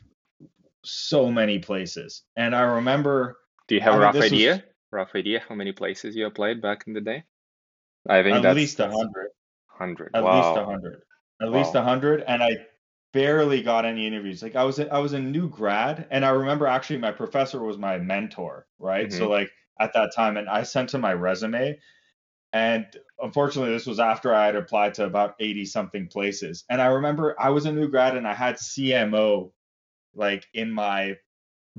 [0.85, 3.39] so many places, and I remember.
[3.69, 4.51] Do you have I a rough idea?
[4.53, 7.25] Was, rough idea how many places you applied back in the day?
[8.09, 9.31] I think at least a hundred.
[9.67, 10.11] Hundred.
[10.15, 10.37] At wow.
[10.37, 11.03] least a hundred.
[11.41, 11.59] At wow.
[11.59, 12.57] least a hundred, and I
[13.13, 14.43] barely got any interviews.
[14.43, 17.63] Like I was, a, I was a new grad, and I remember actually my professor
[17.63, 19.09] was my mentor, right?
[19.09, 19.19] Mm-hmm.
[19.19, 21.79] So like at that time, and I sent him my resume,
[22.53, 22.87] and
[23.21, 26.65] unfortunately, this was after I had applied to about eighty something places.
[26.69, 29.51] And I remember I was a new grad, and I had CMO
[30.15, 31.17] like in my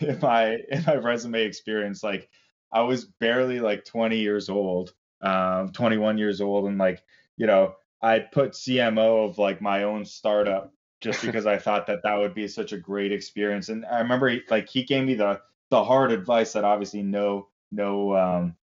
[0.00, 2.28] in my in my resume experience, like.
[2.72, 7.02] I was barely like 20 years old um, 21 years old, and like
[7.36, 12.02] you know, I put CMO of like my own startup just because I thought that
[12.02, 13.68] that would be such a great experience.
[13.68, 17.48] And I remember he, like he gave me the the hard advice that obviously no
[17.72, 18.56] no um,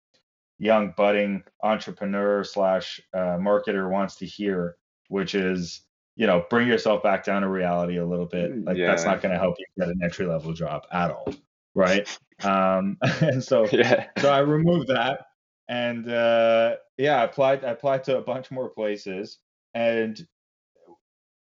[0.60, 4.78] young budding entrepreneur slash uh, marketer wants to hear,
[5.10, 5.82] which is
[6.16, 8.64] you know bring yourself back down to reality a little bit.
[8.64, 8.88] Like yeah.
[8.88, 11.34] that's not going to help you get an entry level job at all,
[11.76, 12.08] right?
[12.44, 14.08] Um, and so yeah.
[14.18, 15.28] so I removed that
[15.68, 17.64] and uh, yeah, I applied.
[17.64, 19.40] I applied to a bunch more places,
[19.74, 20.26] and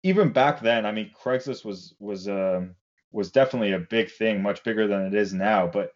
[0.02, 2.74] even back then, I mean, Craigslist was was um,
[3.12, 5.66] was definitely a big thing, much bigger than it is now.
[5.66, 5.92] But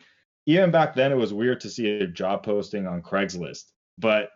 [0.46, 3.64] even back then, it was weird to see a job posting on Craigslist.
[3.98, 4.30] But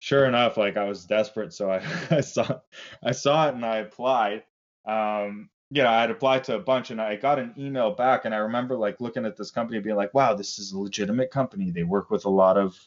[0.00, 2.60] sure enough, like I was desperate, so I, I saw
[3.02, 4.44] I saw it and I applied.
[4.86, 8.34] Um, yeah, I had applied to a bunch and I got an email back and
[8.34, 11.70] I remember like looking at this company being like, wow, this is a legitimate company.
[11.70, 12.78] They work with a lot of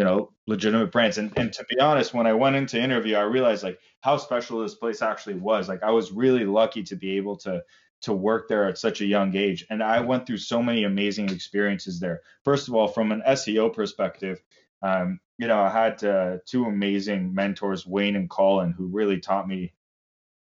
[0.00, 1.18] you know, legitimate brands.
[1.18, 4.62] And and to be honest, when I went into interview, I realized like how special
[4.62, 5.68] this place actually was.
[5.68, 7.62] Like I was really lucky to be able to
[8.00, 9.66] to work there at such a young age.
[9.68, 12.22] And I went through so many amazing experiences there.
[12.46, 14.40] First of all, from an SEO perspective,
[14.80, 19.46] um, you know, I had uh, two amazing mentors, Wayne and Colin, who really taught
[19.46, 19.74] me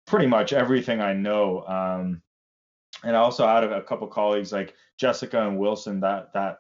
[0.06, 1.66] pretty much everything I know.
[1.66, 2.22] Um,
[3.04, 6.60] and I also had a, a couple colleagues like Jessica and Wilson that that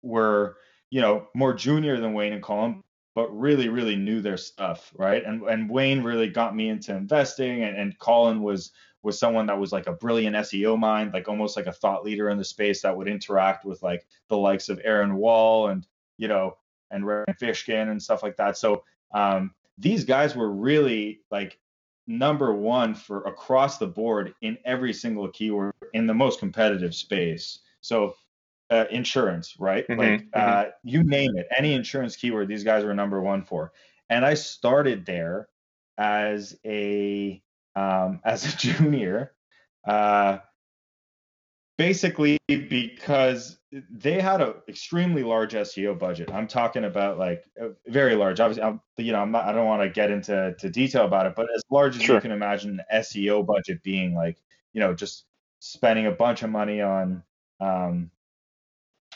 [0.00, 0.56] were
[0.92, 2.82] you know, more junior than Wayne and Colin,
[3.14, 5.24] but really, really knew their stuff, right?
[5.24, 9.58] And and Wayne really got me into investing, and, and Colin was was someone that
[9.58, 12.82] was like a brilliant SEO mind, like almost like a thought leader in the space
[12.82, 15.86] that would interact with like the likes of Aaron Wall and
[16.18, 16.58] you know
[16.90, 18.58] and Rand Fishkin and stuff like that.
[18.58, 21.58] So um, these guys were really like
[22.06, 27.60] number one for across the board in every single keyword in the most competitive space.
[27.80, 28.14] So
[28.70, 29.86] uh, insurance, right?
[29.86, 30.28] Mm-hmm, like mm-hmm.
[30.34, 33.72] Uh, you name it, any insurance keyword, these guys were number one for.
[34.08, 35.48] And I started there
[35.98, 37.42] as a
[37.76, 39.32] um, as a junior.
[39.86, 40.38] Uh,
[41.82, 43.58] basically because
[43.90, 46.30] they had an extremely large SEO budget.
[46.30, 47.44] I'm talking about like
[47.88, 48.38] very large.
[48.38, 51.26] Obviously, I'm, you know, I'm not, I don't want to get into to detail about
[51.26, 52.16] it, but as large as sure.
[52.16, 54.38] you can imagine, SEO budget being like,
[54.72, 55.24] you know, just
[55.58, 57.24] spending a bunch of money on
[57.60, 58.11] um,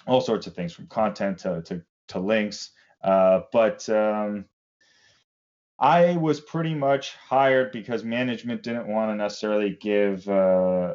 [0.06, 2.70] all sorts of things from content to to, to links.
[3.02, 4.46] Uh, but um,
[5.78, 10.94] I was pretty much hired because management didn't want to necessarily give uh,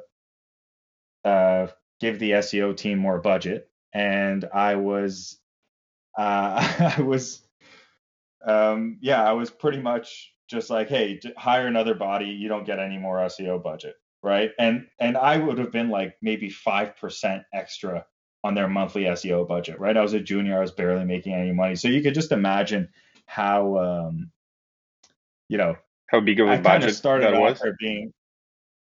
[1.23, 1.67] uh,
[1.99, 5.39] give the SEO team more budget, and I was
[6.17, 7.41] uh, I was
[8.45, 12.25] um, yeah I was pretty much just like hey hire another body.
[12.25, 13.95] You don't get any more SEO budget.
[14.23, 14.51] Right?
[14.59, 18.05] And and I would have been like maybe five percent extra
[18.43, 21.51] on their monthly SEO budget right I was a junior I was barely making any
[21.51, 22.89] money so you could just imagine
[23.25, 24.31] how um,
[25.47, 25.75] you know
[26.07, 28.13] how big of a I budget started that was there being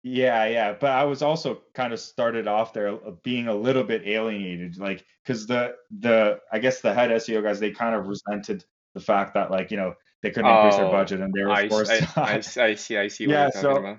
[0.05, 4.05] yeah, yeah, but I was also kind of started off there being a little bit
[4.05, 8.65] alienated, like because the the I guess the head SEO guys they kind of resented
[8.93, 11.43] the fact that like you know they couldn't oh, increase their oh, budget and they
[11.43, 11.89] were I, forced.
[11.89, 13.27] I, I, I, see, I see.
[13.27, 13.97] yeah, so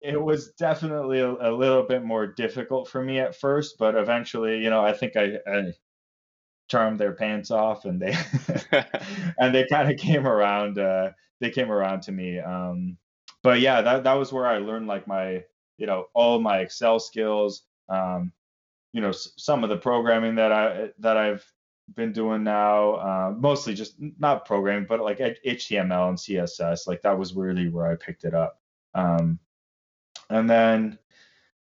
[0.00, 4.58] it was definitely a, a, little bit more difficult for me at first, but eventually,
[4.62, 5.72] you know, I think I, I
[6.68, 8.16] charmed their pants off and they
[9.38, 10.78] and they kind of came around.
[10.78, 12.38] Uh, they came around to me.
[12.38, 12.96] Um,
[13.42, 15.44] but yeah, that that was where I learned like my
[15.78, 17.62] you know all my Excel skills.
[17.88, 18.32] Um,
[18.92, 21.44] you know s- some of the programming that I that I've
[21.94, 26.86] been doing now, uh, mostly just not programming, but like HTML and CSS.
[26.86, 28.58] Like that was really where I picked it up.
[28.94, 29.38] Um,
[30.30, 30.98] and then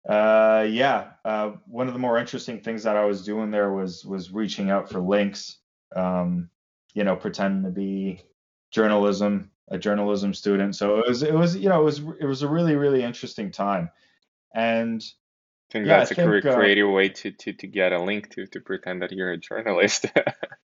[0.08, 4.04] uh, yeah, uh, one of the more interesting things that I was doing there was
[4.04, 5.58] was reaching out for links.
[5.94, 6.48] Um,
[6.94, 8.22] you know, pretending to be
[8.70, 10.76] journalism a journalism student.
[10.76, 13.50] So it was it was you know it was it was a really really interesting
[13.50, 13.90] time,
[14.54, 17.92] and I think yeah, that's I a think, creative uh, way to, to to get
[17.92, 20.06] a link to to pretend that you're a journalist.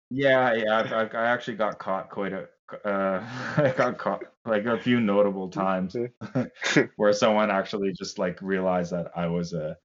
[0.09, 2.47] yeah, yeah, I, I, actually got caught quite a
[2.85, 3.23] uh,
[3.57, 5.95] I got caught like a few notable times
[6.95, 9.77] where someone actually just like realized that I was a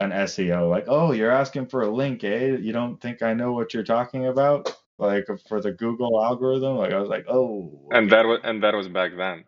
[0.00, 0.68] an SEO.
[0.68, 2.56] Like, oh, you're asking for a link, eh?
[2.56, 4.76] You don't think I know what you're talking about?
[5.02, 6.76] like for the Google algorithm.
[6.76, 7.88] Like I was like, oh.
[7.92, 9.44] And that was and that was back then.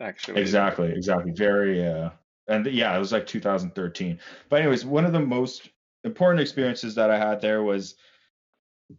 [0.00, 0.40] Actually.
[0.40, 0.92] Exactly.
[0.92, 1.32] Exactly.
[1.32, 1.86] Very.
[1.86, 2.10] Uh,
[2.48, 4.18] and yeah, it was like 2013.
[4.48, 5.68] But anyways, one of the most
[6.04, 7.96] important experiences that I had there was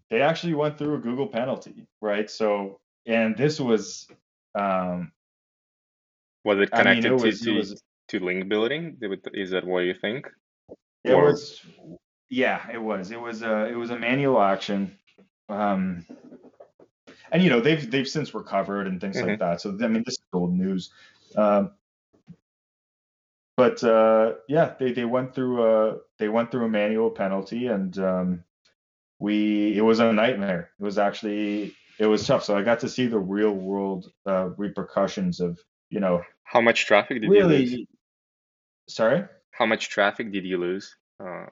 [0.10, 2.30] they actually went through a Google penalty, right?
[2.30, 4.08] So, and this was.
[4.56, 5.12] Um,
[6.44, 8.98] was it connected I mean, it was, to, to, was, to link building?
[9.34, 10.28] Is that what you think?
[11.04, 11.26] It or...
[11.26, 11.62] was.
[12.30, 13.12] Yeah, it was.
[13.12, 14.98] It was a it was a manual action
[15.52, 16.06] um,
[17.32, 19.30] and you know they've they've since recovered and things mm-hmm.
[19.30, 19.62] like that.
[19.62, 20.92] So I mean, this is old news.
[21.36, 21.72] Um,
[23.58, 27.98] but uh, yeah, they they went through a they went through a manual penalty, and
[28.00, 28.44] um,
[29.22, 30.72] we it was a nightmare.
[30.80, 32.44] It was actually it was tough.
[32.44, 36.88] So I got to see the real world uh, repercussions of you know how much
[36.88, 37.88] traffic did really, you lose?
[38.90, 39.24] Sorry.
[39.52, 40.96] How much traffic did you lose?
[41.24, 41.46] Uh,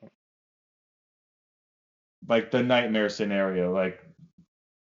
[2.28, 4.00] like the nightmare scenario, like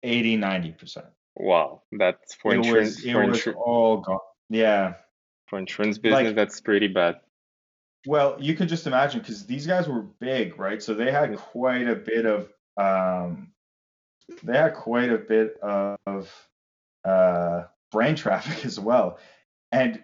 [0.04, 1.06] 80, 90%.
[1.36, 1.84] Wow.
[1.92, 2.96] That's for it insurance.
[2.96, 4.20] Was, it for was insur- all gone.
[4.50, 4.94] Yeah.
[5.48, 7.16] For insurance business, like, that's pretty bad.
[8.08, 10.82] Well, you can just imagine because these guys were big, right?
[10.82, 13.52] So they had quite a bit of um,
[14.44, 16.48] they had quite a bit of
[17.04, 19.20] uh, brain traffic as well.
[19.72, 20.04] And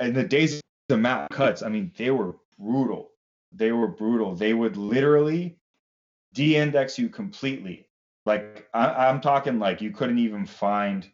[0.00, 3.10] in the days of the Matt Cutts, I mean, they were brutal.
[3.52, 4.34] They were brutal.
[4.34, 5.58] They would literally
[6.32, 7.86] de-index you completely.
[8.24, 11.08] Like I, am talking like you couldn't even find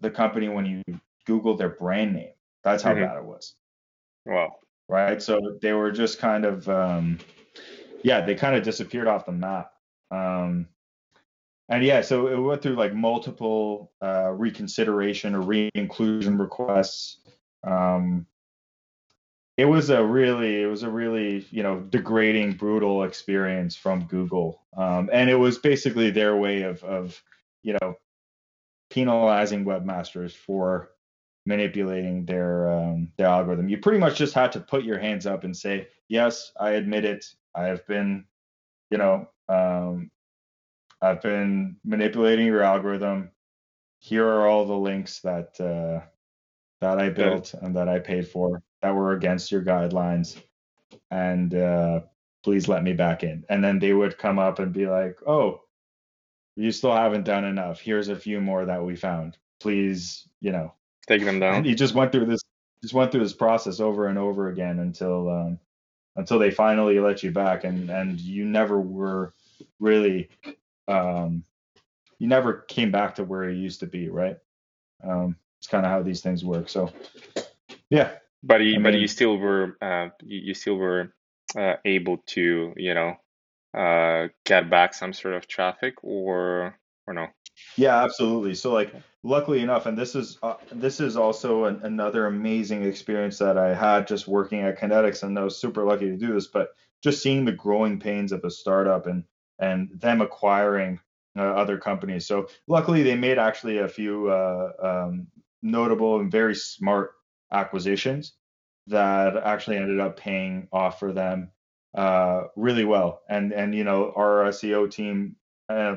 [0.00, 0.82] the company when you
[1.24, 2.32] Google their brand name.
[2.62, 3.04] That's how mm-hmm.
[3.04, 3.54] bad it was.
[4.26, 4.56] Wow.
[4.88, 5.20] Right.
[5.20, 7.18] So they were just kind of um,
[8.02, 9.72] yeah, they kind of disappeared off the map.
[10.10, 10.68] Um,
[11.68, 17.18] and yeah, so it went through like multiple uh, reconsideration or re-inclusion requests.
[17.64, 18.26] Um,
[19.56, 24.62] it was a really it was a really you know degrading brutal experience from google.
[24.76, 27.20] Um, and it was basically their way of of
[27.62, 27.96] you know
[28.90, 30.90] penalizing webmasters for
[31.46, 33.68] manipulating their um, their algorithm.
[33.68, 37.04] You pretty much just had to put your hands up and say yes i admit
[37.04, 37.24] it.
[37.54, 38.26] I have been
[38.90, 40.10] you know um,
[41.02, 43.30] i've been manipulating your algorithm
[43.98, 46.04] here are all the links that uh,
[46.80, 50.36] that i built and that i paid for that were against your guidelines
[51.10, 52.00] and uh,
[52.46, 53.44] please let me back in.
[53.48, 55.62] And then they would come up and be like, oh,
[56.54, 57.80] you still haven't done enough.
[57.80, 59.36] Here's a few more that we found.
[59.60, 60.72] Please, you know,
[61.08, 61.56] take them down.
[61.56, 62.40] And he just went through this,
[62.82, 65.58] just went through this process over and over again until, um,
[66.14, 69.34] until they finally let you back, and and you never were
[69.80, 70.28] really,
[70.88, 71.44] um,
[72.18, 74.36] you never came back to where you used to be, right?
[75.02, 76.68] Um, it's kind of how these things work.
[76.68, 76.92] So,
[77.90, 78.12] yeah.
[78.42, 81.14] But you, I mean, but you still were, uh, you, you still were
[81.58, 83.16] uh, able to, you know,
[83.76, 87.28] uh, get back some sort of traffic, or or no?
[87.76, 88.54] Yeah, absolutely.
[88.54, 93.38] So like luckily enough and this is uh, this is also an, another amazing experience
[93.38, 96.46] that I had just working at Kanetix and I was super lucky to do this,
[96.46, 99.24] but just seeing the growing pains of a startup and
[99.58, 101.00] and them acquiring
[101.36, 102.26] uh, other companies.
[102.26, 105.26] So luckily they made actually a few uh, um,
[105.62, 107.12] notable and very smart
[107.52, 108.34] acquisitions
[108.86, 111.50] that actually ended up paying off for them
[111.94, 113.22] uh, really well.
[113.28, 115.36] And and you know our SEO team
[115.68, 115.96] uh,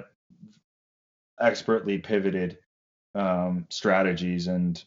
[1.40, 2.58] expertly pivoted
[3.16, 4.84] um, strategies and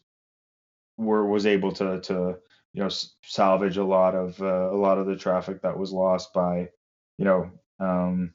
[0.96, 2.38] were was able to to
[2.72, 2.88] you know
[3.24, 6.68] salvage a lot of uh, a lot of the traffic that was lost by
[7.18, 8.32] you know um,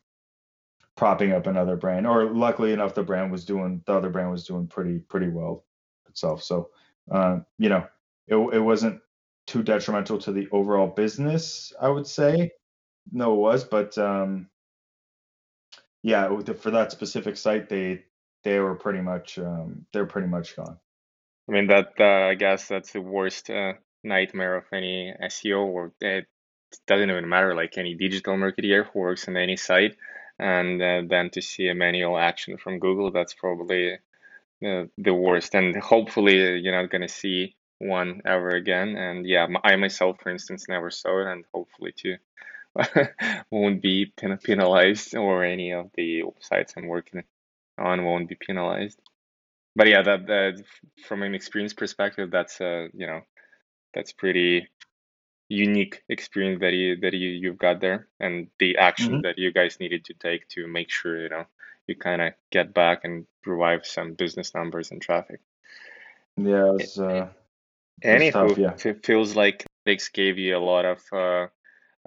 [0.98, 4.46] propping up another brand or luckily enough the brand was doing the other brand was
[4.46, 5.64] doing pretty pretty well
[6.10, 6.44] itself.
[6.44, 6.72] So
[7.10, 7.86] uh, you know
[8.28, 9.00] it, it wasn't
[9.46, 12.52] too detrimental to the overall business i would say.
[13.10, 14.50] No it was but um,
[16.08, 18.04] yeah, for that specific site, they
[18.44, 20.78] they were pretty much um, they're pretty much gone.
[21.50, 23.74] I mean that uh, I guess that's the worst uh,
[24.06, 26.28] nightmare of any SEO, or it
[26.88, 29.98] doesn't even matter like any digital marketer who works on any site,
[30.40, 33.98] and uh, then to see a manual action from Google, that's probably
[34.62, 35.56] the the worst.
[35.56, 38.96] And hopefully you're not gonna see one ever again.
[38.96, 42.18] And yeah, I myself, for instance, never saw it, and hopefully too.
[43.52, 47.24] won't be penalized or any of the sites I'm working
[47.78, 49.00] on won't be penalized.
[49.76, 50.64] But yeah, that, that
[51.08, 53.22] from an experience perspective, that's uh you know
[53.94, 54.68] that's pretty
[55.50, 59.22] unique experience that you that you you've got there and the action mm-hmm.
[59.22, 61.46] that you guys needed to take to make sure you know
[61.88, 65.40] you kind of get back and revive some business numbers and traffic.
[66.36, 67.30] Yeah, it's uh,
[68.04, 68.90] Anywho, yeah.
[68.90, 71.48] it feels like X gave you a lot of uh,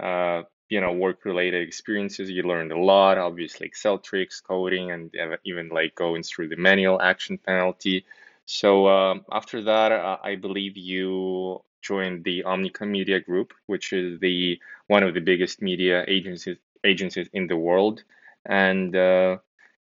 [0.01, 5.15] uh, you know work related experiences you learned a lot obviously excel tricks coding and
[5.45, 8.07] even like going through the manual action penalty
[8.47, 14.21] so um, after that uh, i believe you joined the omnicom media group which is
[14.21, 18.03] the one of the biggest media agencies agencies in the world.
[18.47, 19.39] And uh,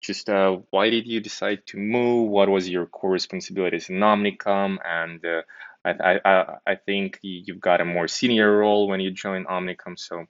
[0.01, 2.29] just uh, why did you decide to move?
[2.29, 4.77] What was your core responsibilities in omnicom?
[4.83, 5.41] And uh,
[5.85, 9.97] I, I, I think you've got a more senior role when you join Omnicom.
[9.97, 10.25] So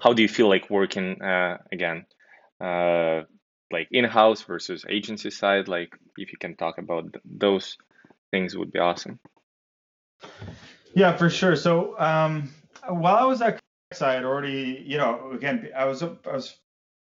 [0.00, 2.06] how do you feel like working uh, again
[2.60, 3.22] uh,
[3.72, 5.68] like in-house versus agency side?
[5.68, 7.76] Like if you can talk about th- those
[8.30, 9.18] things would be awesome
[10.94, 11.56] yeah for sure.
[11.56, 12.52] So um,
[12.88, 13.60] while i was at
[13.92, 16.56] Kanetix, i had already you know again i was i was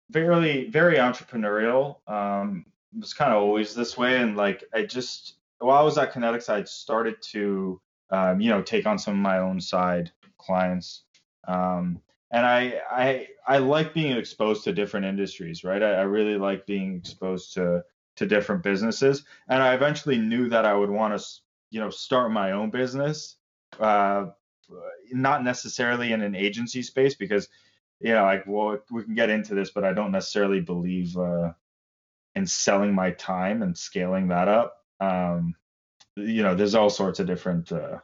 [0.09, 1.97] very very entrepreneurial.
[2.09, 4.17] Um, it was kind of always this way.
[4.21, 8.61] And like i just while i was at Kanetix i started to um, you know
[8.61, 11.03] take on some of my own side clients.
[11.47, 15.81] Um, and I I I like being exposed to different industries, right?
[15.81, 17.83] I, I, really like being exposed to
[18.15, 21.25] to different businesses, and I eventually knew that I would want to
[21.73, 23.35] you know start my own business,
[23.79, 24.27] uh,
[25.11, 27.49] not necessarily in an agency space because
[27.99, 31.53] you know like well we can get into this, but I don't necessarily believe uh,
[32.35, 34.77] in selling my time and scaling that up.
[34.99, 35.55] Um,
[36.15, 37.97] you know, there's all sorts of different uh,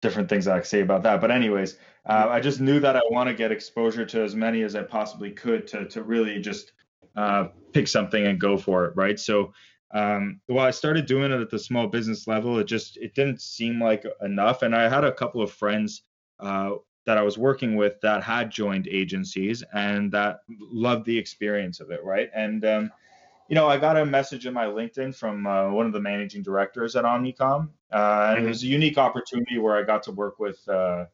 [0.00, 1.20] different things I could say about that.
[1.20, 1.76] But anyways,
[2.08, 4.84] uh, I just knew that I want to get exposure to as many as I
[4.84, 6.72] possibly could to to really just
[7.14, 9.20] uh, pick something and go for it, right?
[9.20, 9.52] So
[9.92, 13.40] um, while I started doing it at the small business level, it just it didn't
[13.40, 14.62] seem like enough.
[14.62, 16.02] And I had a couple of friends
[16.40, 16.72] uh,
[17.06, 21.90] that I was working with that had joined agencies and that loved the experience of
[21.90, 22.28] it, right?
[22.34, 22.90] And um,
[23.48, 26.42] you know, I got a message in my LinkedIn from uh, one of the managing
[26.42, 28.44] directors at Omnicom, uh, and mm-hmm.
[28.44, 31.06] it was a unique opportunity where I got to work with, uh,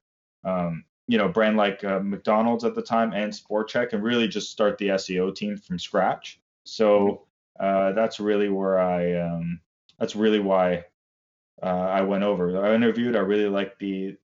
[0.42, 4.26] um, you know, brand like uh, McDonald's at the time and Sport Chek, and really
[4.26, 6.40] just start the SEO team from scratch.
[6.64, 9.60] So uh, that's really where I, um,
[9.98, 10.84] that's really why
[11.62, 12.64] uh, I went over.
[12.64, 13.16] I interviewed.
[13.16, 14.16] I really liked the,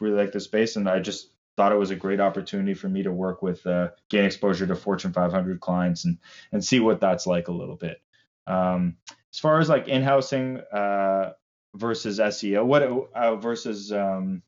[0.00, 3.02] really liked the space, and I just thought it was a great opportunity for me
[3.02, 6.18] to work with, uh, gain exposure to Fortune 500 clients and
[6.52, 8.00] and see what that's like a little bit.
[8.46, 8.96] Um,
[9.32, 11.32] as far as like in-housing uh,
[11.74, 14.42] versus SEO, what uh, versus um,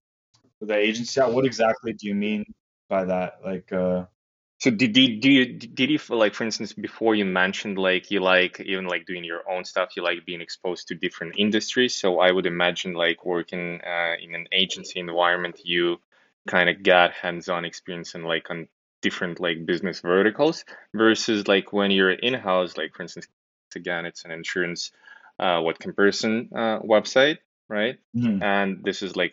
[0.61, 2.45] the agency, what exactly do you mean
[2.89, 3.41] by that?
[3.45, 4.07] Like, uh,
[4.61, 8.21] so did, did, did you did you like for instance before you mentioned like you
[8.21, 11.95] like even like doing your own stuff you like being exposed to different industries?
[11.95, 15.99] So I would imagine like working uh, in an agency environment you
[16.49, 18.69] kind of got hands-on experience and like on
[19.03, 23.27] different like business verticals versus like when you're in-house like for instance
[23.75, 24.91] again it's an insurance
[25.39, 27.39] uh, what comparison uh, website
[27.69, 27.99] right?
[28.15, 28.43] Mhm.
[28.43, 29.33] and this is like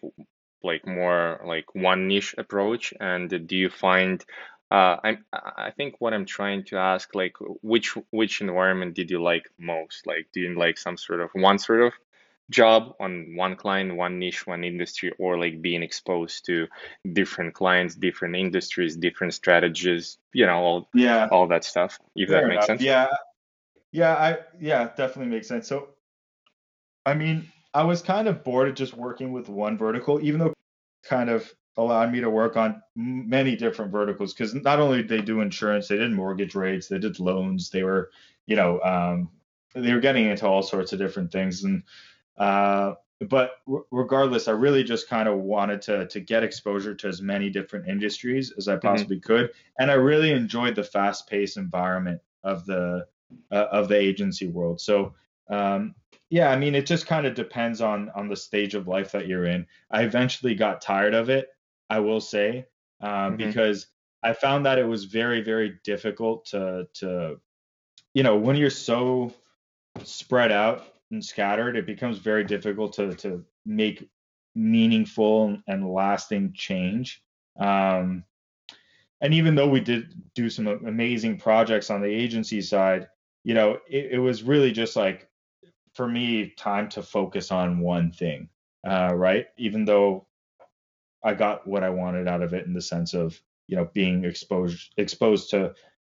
[0.63, 2.93] like more like one niche approach.
[2.99, 4.23] And do you find
[4.71, 9.21] uh, I'm I think what I'm trying to ask like which which environment did you
[9.21, 11.93] like most like do you like some sort of one sort of
[12.49, 16.67] job on one client, one niche, one industry, or like being exposed to
[17.13, 21.99] different clients, different industries, different strategies, you know, all Yeah, all that stuff.
[22.15, 22.65] If that makes enough.
[22.65, 22.81] sense.
[22.83, 23.07] Yeah,
[23.91, 25.67] yeah, I yeah, definitely makes sense.
[25.67, 25.89] So,
[27.05, 30.53] I mean, I was kind of bored of just working with one vertical, even though
[31.03, 35.21] kind of allowed me to work on many different verticals because not only did they
[35.21, 38.11] do insurance, they did mortgage rates, they did loans, they were,
[38.45, 39.29] you know, um,
[39.75, 41.83] they were getting into all sorts of different things, and
[42.37, 42.95] uh,
[43.29, 47.21] but r- regardless, I really just kind of wanted to to get exposure to as
[47.21, 52.21] many different industries as I hmm possibly could, and I really enjoyed the fast-paced environment
[52.43, 53.07] of the
[53.51, 54.79] uh, of the agency world.
[54.81, 55.15] So
[55.49, 55.95] um,
[56.29, 59.27] yeah, I mean, it just kind of depends on on the stage of life that
[59.27, 59.65] you're in.
[59.91, 61.49] I eventually got tired of it,
[61.89, 62.67] I will say,
[63.01, 63.87] um, hmm because
[64.23, 67.39] I found that it was very very difficult to to
[68.13, 69.33] you know when you're so
[70.03, 74.09] spread out and scattered, it becomes very difficult to to make
[74.55, 77.23] meaningful and lasting change.
[77.59, 78.23] Um,
[79.21, 83.07] and even though we did do some amazing projects on the agency side,
[83.43, 85.27] you know, it, it was really just like
[85.93, 88.49] for me time to focus on one thing,
[88.87, 89.47] uh, right?
[89.57, 90.26] Even though
[91.23, 94.25] I got what I wanted out of it in the sense of you know being
[94.25, 95.73] exposed exposed to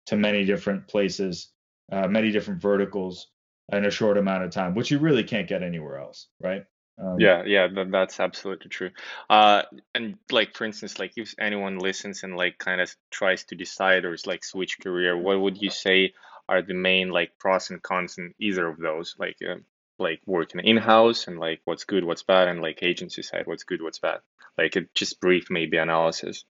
[0.08, 1.52] to many different places,
[1.91, 3.28] uh, many different verticals
[3.72, 6.66] in a short amount of time, which you really can't get anywhere else, right?
[7.02, 8.91] Um, Yeah, yeah, that, that's absolutely true.
[9.30, 13.56] Uh, and like for instance, like if anyone listens and like kind of tries to
[13.56, 16.14] decide or is like switch career, what would you say
[16.47, 19.16] are the main like pros and cons in either of those?
[19.20, 19.56] Like uh,
[20.02, 23.82] like working in-house and like what's good, what's bad, and like agency side, what's good,
[23.82, 24.20] what's bad.
[24.58, 26.45] Like a just brief maybe analysis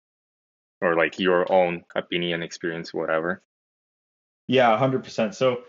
[0.81, 3.43] or like your own opinion, experience, whatever.
[4.47, 5.33] yeah, 100%.
[5.35, 5.63] So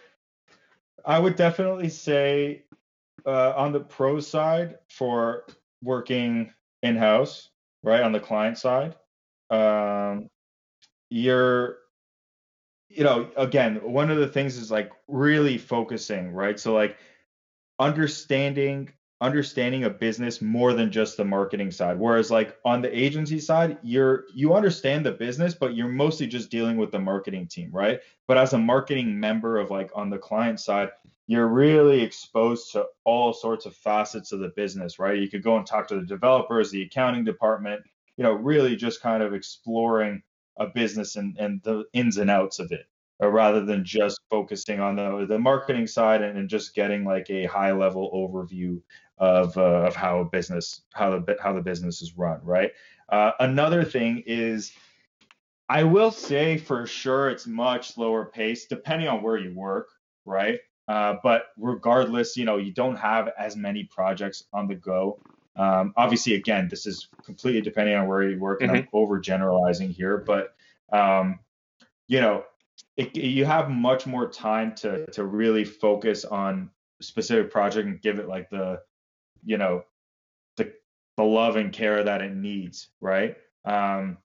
[1.04, 2.64] I would definitely say
[3.26, 5.44] uh, on the pro side for
[5.82, 6.52] working
[6.82, 7.50] in house,
[7.82, 8.96] right, on the client side,
[9.50, 10.30] um,
[11.10, 11.78] you're
[12.94, 16.60] you know, again, one of the things is like really focusing, right?
[16.60, 16.98] So like
[17.78, 18.92] understanding
[19.22, 21.96] understanding a business more than just the marketing side.
[21.96, 26.50] Whereas like on the agency side, you're you understand the business, but you're mostly just
[26.50, 28.00] dealing with the marketing team, right?
[28.26, 30.90] But as a marketing member of like on the client side,
[31.28, 35.18] you're really exposed to all sorts of facets of the business, right?
[35.18, 37.82] You could go and talk to the developers, the accounting department,
[38.16, 40.22] you know, really just kind of exploring
[40.58, 42.86] a business and, and the ins and outs of it
[43.30, 47.46] rather than just focusing on the the marketing side and, and just getting like a
[47.46, 48.80] high level overview
[49.18, 52.72] of uh, of how a business how the how the business is run, right?
[53.08, 54.72] Uh, another thing is
[55.68, 59.88] I will say for sure it's much slower pace depending on where you work,
[60.24, 60.60] right?
[60.88, 65.20] Uh, but regardless, you know, you don't have as many projects on the go.
[65.56, 69.92] Um, obviously, again, this is completely depending on where you work, and hmm I'm overgeneralizing
[69.92, 70.54] here, but
[70.92, 71.38] um,
[72.08, 72.44] you know,
[72.96, 76.70] it, you have much more time to to really focus on
[77.00, 78.80] specific project and give it like the
[79.44, 79.84] you know
[80.56, 80.72] the
[81.16, 83.36] the love and care that it needs, right?
[83.64, 84.18] Um,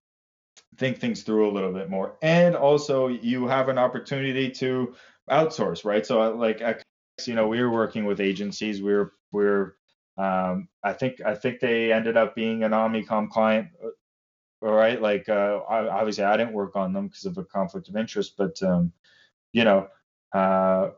[0.77, 4.93] think things through a little bit more, and also you have an opportunity to
[5.29, 6.05] outsource, right?
[6.05, 6.83] So uh, like, at
[7.25, 8.81] you know, we were working with agencies.
[8.81, 9.75] We were we are
[10.17, 13.69] um, I think I think they ended up being an Omnicom client
[14.61, 15.01] all right.
[15.01, 18.61] Like, uh, obviously, I didn't work on them because of a conflict of interest, but
[18.63, 18.91] um,
[19.53, 19.87] you know,
[20.33, 20.89] uh,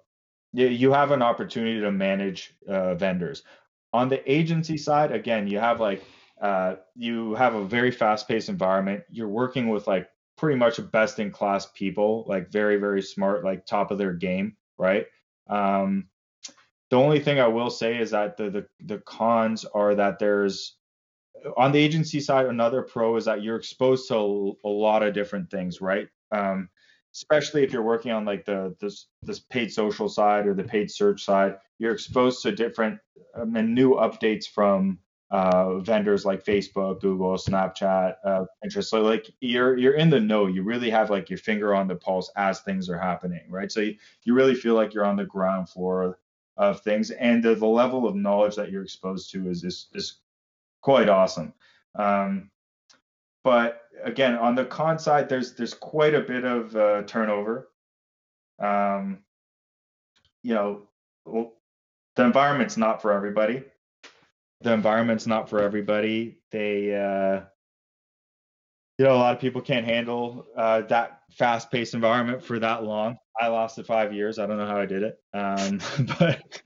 [0.53, 3.43] you, have an opportunity to manage uh, vendors.
[3.93, 6.03] On the agency side, again, you have like
[6.41, 9.03] uh, you have a very fast-paced environment.
[9.09, 13.97] You're working with like pretty much best-in-class people, like very, very smart, like top of
[13.97, 15.05] their game, right?
[15.49, 16.05] Um,
[16.89, 20.77] the only thing I will say is that the the, the cons are that there's
[21.57, 25.49] on the agency side, another pro is that you're exposed to a, lot of different
[25.49, 26.07] things, right?
[26.31, 26.69] Um,
[27.13, 30.91] especially if you're working on like the this this paid social side or the paid
[30.91, 32.99] search side, you're exposed to different
[33.35, 34.99] um, and new updates from
[35.31, 38.45] uh, vendors like Facebook, Google, Snapchat, uh.
[38.81, 40.47] So like you're you're in the know.
[40.47, 43.71] You really have like your finger on the pulse as things are happening, right?
[43.71, 46.19] So you, you really feel like you're on the ground floor
[46.57, 50.19] of things, and the, the level of knowledge that you're exposed to is is, is
[50.81, 51.53] quite awesome.
[51.95, 52.51] Um,
[53.43, 57.69] but again, on the con side, there's there's quite a bit of uh, turnover.
[58.59, 59.19] Um,
[60.43, 60.81] you know,
[62.15, 63.63] the environment's not for everybody.
[64.61, 66.39] The environment's not for everybody.
[66.51, 67.45] They, uh,
[68.97, 73.17] you know, a lot of people can't handle uh, that fast-paced environment for that long.
[73.39, 74.37] I lasted five years.
[74.37, 75.79] I don't know how I did it, um,
[76.19, 76.61] but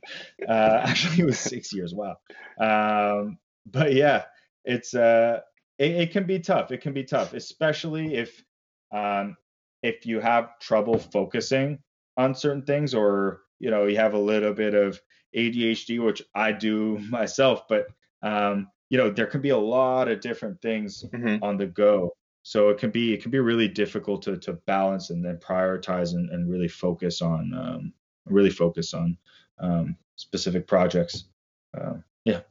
[0.48, 1.94] uh, actually it was six years.
[1.94, 2.18] Wow.
[2.60, 4.24] Um, but yeah,
[4.66, 5.42] it's uh,
[5.78, 6.72] it, it, can be tough.
[6.72, 8.44] It can be tough, especially if
[8.92, 9.38] um,
[9.82, 11.80] if you have trouble focusing
[12.18, 15.02] on certain things, or you know you have a little bit of
[15.36, 17.68] ADHD, which I do myself.
[17.68, 17.88] But
[18.22, 21.44] um, you know there can be a lot of different things mm-hmm.
[21.44, 25.10] on the go, so it can be it can be really difficult to to balance
[25.10, 27.94] and then prioritize and, and really focus on um,
[28.26, 29.18] really focus on
[29.60, 31.26] um, specific projects.
[31.78, 31.96] Uh,
[32.26, 32.42] yeah.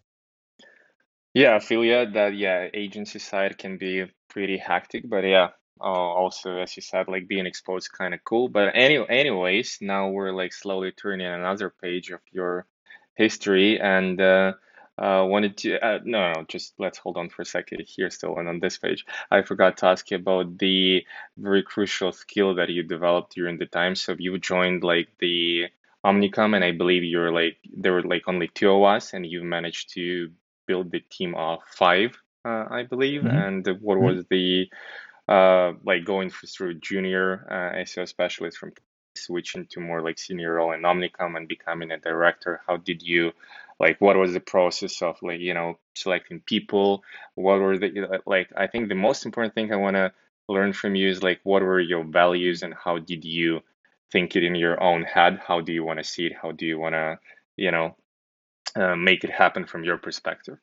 [1.35, 5.85] Yeah, I feel yeah that yeah agency side can be pretty hectic, but yeah, uh,
[5.85, 8.49] also as you said, like being exposed kind of cool.
[8.49, 12.67] But any anyways, now we're like slowly turning another page of your
[13.15, 14.53] history and uh,
[14.99, 18.37] uh, wanted to uh, no no just let's hold on for a second here still
[18.39, 21.05] and on this page I forgot to ask you about the
[21.37, 23.95] very crucial skill that you developed during the time.
[23.97, 25.67] So you joined like the
[26.05, 29.43] Omnicom, and I believe you're like there were like only two of us, and you
[29.45, 30.31] managed to
[30.67, 33.23] build the team of five, uh, I believe.
[33.23, 33.37] Mm-hmm.
[33.37, 34.07] And what mm-hmm.
[34.07, 34.69] was the
[35.29, 38.73] uh, like going through junior uh, SEO specialist from
[39.15, 42.61] switching to more like senior role in Omnicom and becoming a director?
[42.67, 43.33] How did you
[43.79, 44.01] like?
[44.01, 47.03] What was the process of like you know selecting people?
[47.35, 48.49] What were the like?
[48.57, 50.13] I think the most important thing I want to
[50.49, 53.61] learn from you is like what were your values and how did you
[54.11, 55.41] think it in your own head?
[55.47, 56.33] How do you want to see it?
[56.41, 57.19] How do you want to
[57.57, 57.97] you know
[58.77, 60.59] uh, make it happen from your perspective?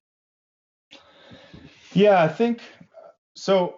[1.93, 2.61] Yeah, I think
[3.35, 3.75] so.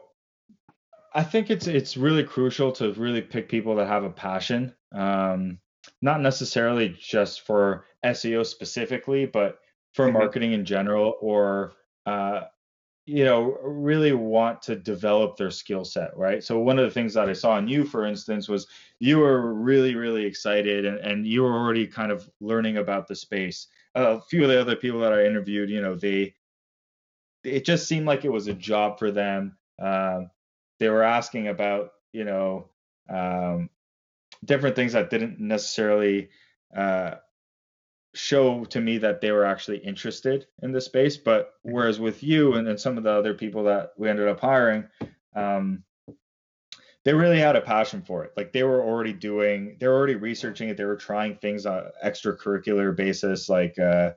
[1.14, 5.60] I think it's it's really crucial to really pick people that have a passion, um,
[6.02, 9.60] not necessarily just for SEO specifically, but
[9.94, 10.18] for mm-hmm.
[10.18, 11.74] marketing in general, or
[12.06, 12.42] uh,
[13.12, 16.42] you know, really want to develop their skill set, right?
[16.42, 18.68] So one of the things that I saw in you, for instance, was
[19.00, 23.16] you were really, really excited, and, and you were already kind of learning about the
[23.16, 23.68] space.
[23.98, 26.36] Uh, a few of the other people that I interviewed, you know, they
[27.44, 29.58] it just seemed like it was a job for them.
[29.78, 30.30] Um,
[30.80, 32.70] they were asking about you know
[33.10, 33.70] um,
[34.46, 36.30] different things that didn't necessarily
[36.74, 37.16] uh,
[38.14, 41.18] show to me that they were actually interested in the space.
[41.18, 44.40] But whereas with you and, and some of the other people that we ended up
[44.40, 44.86] hiring,
[45.36, 45.84] um,
[47.04, 48.34] they really had a passion for it.
[48.38, 50.78] Like they were already doing, they were already researching it.
[50.78, 54.12] They were trying things on extracurricular basis, like uh,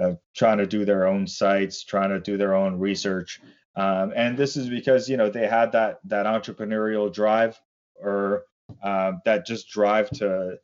[0.00, 3.40] uh, trying to do their own sites, trying to do their own research.
[3.76, 7.60] Um, and this is because you know they had that that entrepreneurial drive
[7.94, 8.44] or
[8.82, 10.58] uh, that just drive to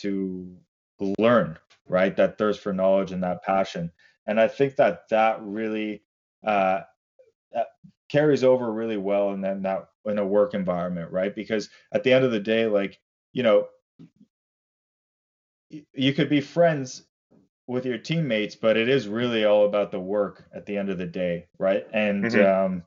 [0.00, 0.56] to
[1.18, 1.58] learn,
[1.88, 2.16] right?
[2.16, 3.90] That thirst for knowledge and that passion.
[4.26, 6.02] And I think that that really
[6.46, 6.80] uh,
[7.52, 7.66] that
[8.08, 11.34] carries over really well in then that in a work environment, right?
[11.34, 12.98] Because at the end of the day, like
[13.32, 13.68] you know,
[15.70, 17.04] you could be friends
[17.66, 20.98] with your teammates, but it is really all about the work at the end of
[20.98, 21.86] the day, right?
[21.92, 22.66] And mm-hmm.
[22.66, 22.82] um,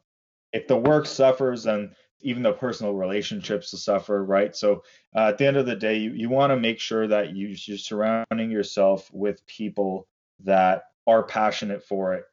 [0.53, 4.55] if the work suffers, then even though personal relationships will suffer, right?
[4.55, 4.83] So
[5.15, 7.55] uh, at the end of the day, you, you want to make sure that you,
[7.65, 10.07] you're surrounding yourself with people
[10.43, 12.25] that are passionate for it,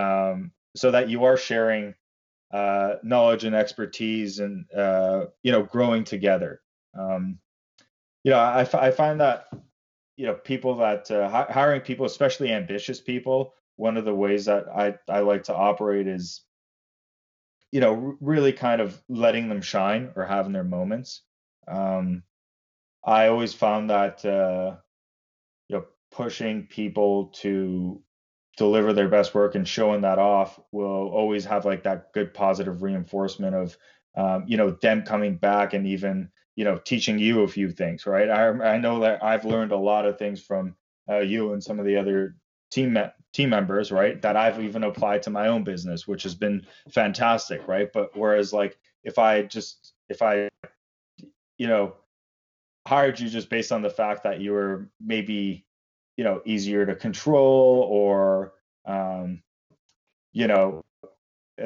[0.00, 1.94] um, so that you are sharing
[2.52, 6.60] uh, knowledge and expertise and uh, you know growing together.
[6.98, 7.38] Um,
[8.24, 9.46] you know, I, I find that
[10.16, 14.66] you know people that uh, hiring people especially ambitious people one of the ways that
[14.74, 16.42] i i like to operate is
[17.72, 21.22] you know really kind of letting them shine or having their moments.
[21.68, 22.22] Um
[23.04, 24.76] i always found that uh
[25.68, 28.02] you know pushing people to
[28.56, 32.82] deliver their best work and showing that off will always have like that good positive
[32.82, 33.76] reinforcement of
[34.16, 38.06] um, you know them coming back and even you know teaching you a few things
[38.06, 38.30] right?
[38.30, 40.74] I i know that i've learned a lot of things from
[41.08, 42.36] uh, you and some of the other
[42.70, 42.94] team
[43.36, 47.66] team members right that i've even applied to my own business which has been fantastic
[47.68, 50.48] right but whereas like if i just if i
[51.58, 51.94] you know
[52.86, 55.66] hired you just based on the fact that you were maybe
[56.16, 58.54] you know easier to control or
[58.86, 59.42] um
[60.32, 60.82] you know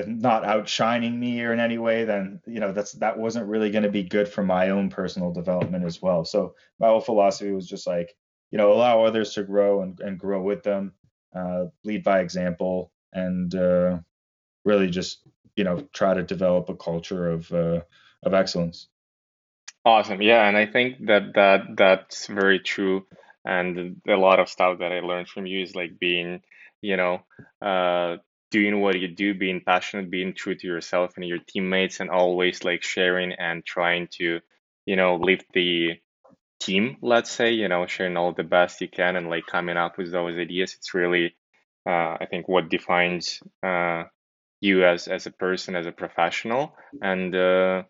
[0.06, 3.82] not outshining me or in any way, then you know that's that wasn't really going
[3.82, 6.24] to be good for my own personal development as well.
[6.24, 8.14] So my whole philosophy was just like,
[8.50, 10.92] you know, allow others to grow and, and grow with them,
[11.34, 13.98] uh, lead by example, and uh,
[14.64, 15.26] really just
[15.56, 17.80] you know try to develop a culture of uh,
[18.22, 18.88] of excellence.
[19.84, 20.20] Awesome.
[20.20, 23.06] Yeah, and I think that that that's very true.
[23.44, 26.42] And a lot of stuff that I learned from you is like being,
[26.82, 27.22] you know,
[27.62, 28.18] uh,
[28.50, 32.62] doing what you do, being passionate, being true to yourself and your teammates, and always
[32.64, 34.40] like sharing and trying to,
[34.84, 35.98] you know, lift the
[36.60, 39.98] team, let's say, you know, sharing all the best you can and like coming up
[39.98, 40.74] with those ideas.
[40.74, 41.34] It's really,
[41.86, 44.04] uh, I think, what defines uh,
[44.60, 47.84] you as as a person, as a professional, and uh,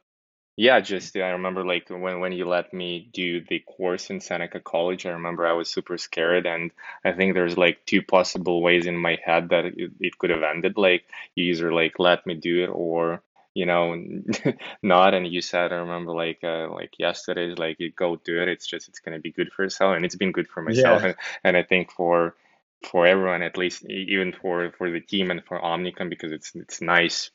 [0.56, 4.60] yeah, just I remember like when when you let me do the course in Seneca
[4.60, 6.70] College, I remember I was super scared, and
[7.04, 10.42] I think there's like two possible ways in my head that it, it could have
[10.42, 10.76] ended.
[10.76, 11.04] Like
[11.34, 13.22] you either like let me do it or
[13.54, 13.96] you know
[14.82, 15.14] not.
[15.14, 18.48] And you said I remember like uh, like yesterday, like you go do it.
[18.48, 21.04] It's just it's gonna be good for yourself, and it's been good for myself, Yeah.
[21.04, 22.34] and and I think for
[22.90, 26.80] for everyone at least even for for the team and for Omnicom because it's it's
[26.80, 27.30] nice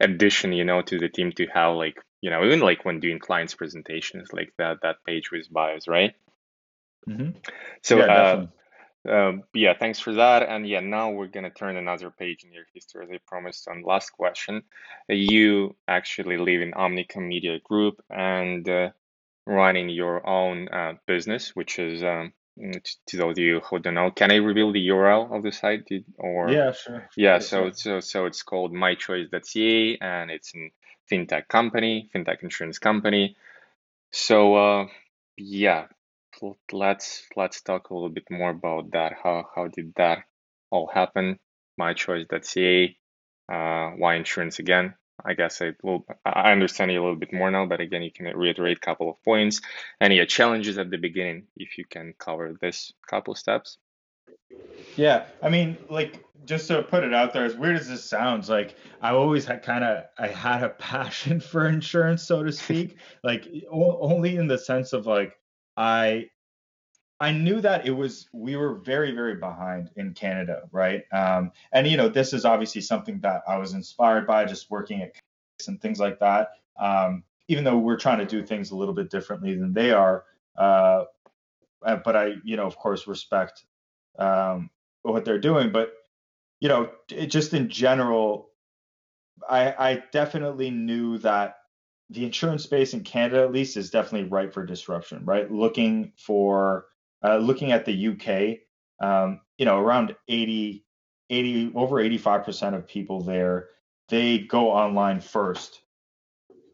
[0.00, 3.18] addition you know to the team to have like you know even like when doing
[3.18, 6.14] clients presentations like that that page with bios right
[7.06, 7.30] hmm
[7.82, 8.46] so Yeah, uh.
[9.08, 12.64] Um, yeah thanks for that and yeah now we're gonna turn another page in your
[12.74, 14.62] history as i promised on last question
[15.08, 18.90] you actually live in omnicom media group and uh,
[19.46, 22.32] running your own uh, business which is um,
[23.06, 25.86] to those of you who don't know can i reveal the url of the site
[25.86, 27.08] Did- or Yeah, sure.
[27.16, 30.72] Yeah, so so so it's called mychoice.ca and it's a
[31.10, 33.36] fintech company, fintech insurance company.
[34.12, 34.86] So uh
[35.36, 35.86] yeah,
[36.72, 39.14] let's let's talk a little bit more about that.
[39.22, 40.24] How how did that
[40.70, 41.38] all happen?
[41.80, 42.96] Mychoice.ca,
[43.52, 44.94] uh why insurance again?
[45.24, 48.10] I guess I will I understand you a little bit more now, but again, you
[48.10, 49.60] can reiterate a couple of points.
[50.00, 53.78] Any uh, challenges at the beginning, if you can cover this couple of steps.
[54.96, 58.48] Yeah, I mean, like just to put it out there, as weird as this sounds,
[58.48, 62.96] like I always had kind of I had a passion for insurance, so to speak.
[63.22, 65.34] Like o- only in the sense of like
[65.76, 66.30] I
[67.20, 71.04] I knew that it was we were very very behind in Canada, right?
[71.12, 75.02] Um, and you know this is obviously something that I was inspired by, just working
[75.02, 75.12] at
[75.68, 76.50] and things like that.
[76.78, 80.24] Um, even though we're trying to do things a little bit differently than they are,
[80.56, 81.04] uh,
[81.82, 83.64] uh, but I you know of course respect
[84.18, 84.70] um,
[85.02, 85.70] what they're doing.
[85.72, 85.92] But
[86.60, 88.50] you know, it, just in general,
[89.48, 91.56] I, I definitely knew that
[92.10, 95.24] the insurance space in Canada, at least, is definitely ripe for disruption.
[95.24, 96.86] Right, looking for
[97.24, 98.58] uh, looking at the UK,
[99.06, 100.84] um, you know, around 80,
[101.30, 103.68] 80 over 85% of people there,
[104.08, 105.80] they go online first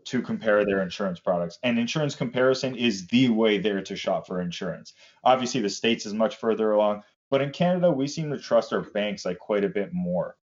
[0.06, 1.58] to compare their insurance products.
[1.62, 4.94] And insurance comparison is the way there to shop for insurance.
[5.22, 8.80] Obviously, the States is much further along, but in Canada, we seem to trust our
[8.80, 10.36] banks like quite a bit more.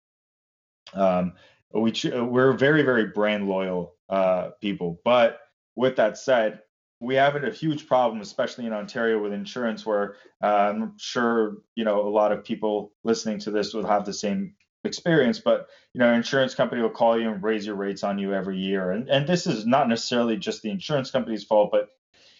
[0.94, 1.32] Um,
[1.72, 5.00] we we're very very brand loyal uh, people.
[5.04, 5.40] But
[5.74, 6.60] with that said,
[7.00, 11.84] we have a huge problem, especially in Ontario with insurance, where uh, I'm sure you
[11.84, 14.54] know a lot of people listening to this will have the same
[14.84, 15.38] experience.
[15.38, 18.58] But you know, insurance company will call you and raise your rates on you every
[18.58, 21.88] year, and and this is not necessarily just the insurance company's fault, but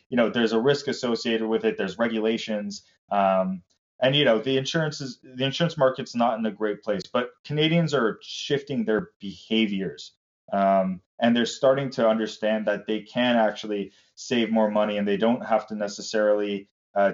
[0.09, 1.77] you know, there's a risk associated with it.
[1.77, 2.83] There's regulations.
[3.11, 3.63] Um,
[4.01, 7.31] and you know the insurance is the insurance market's not in a great place but
[7.45, 10.13] canadians are shifting their behaviors
[10.53, 15.17] um, and they're starting to understand that they can actually save more money and they
[15.17, 17.13] don't have to necessarily uh,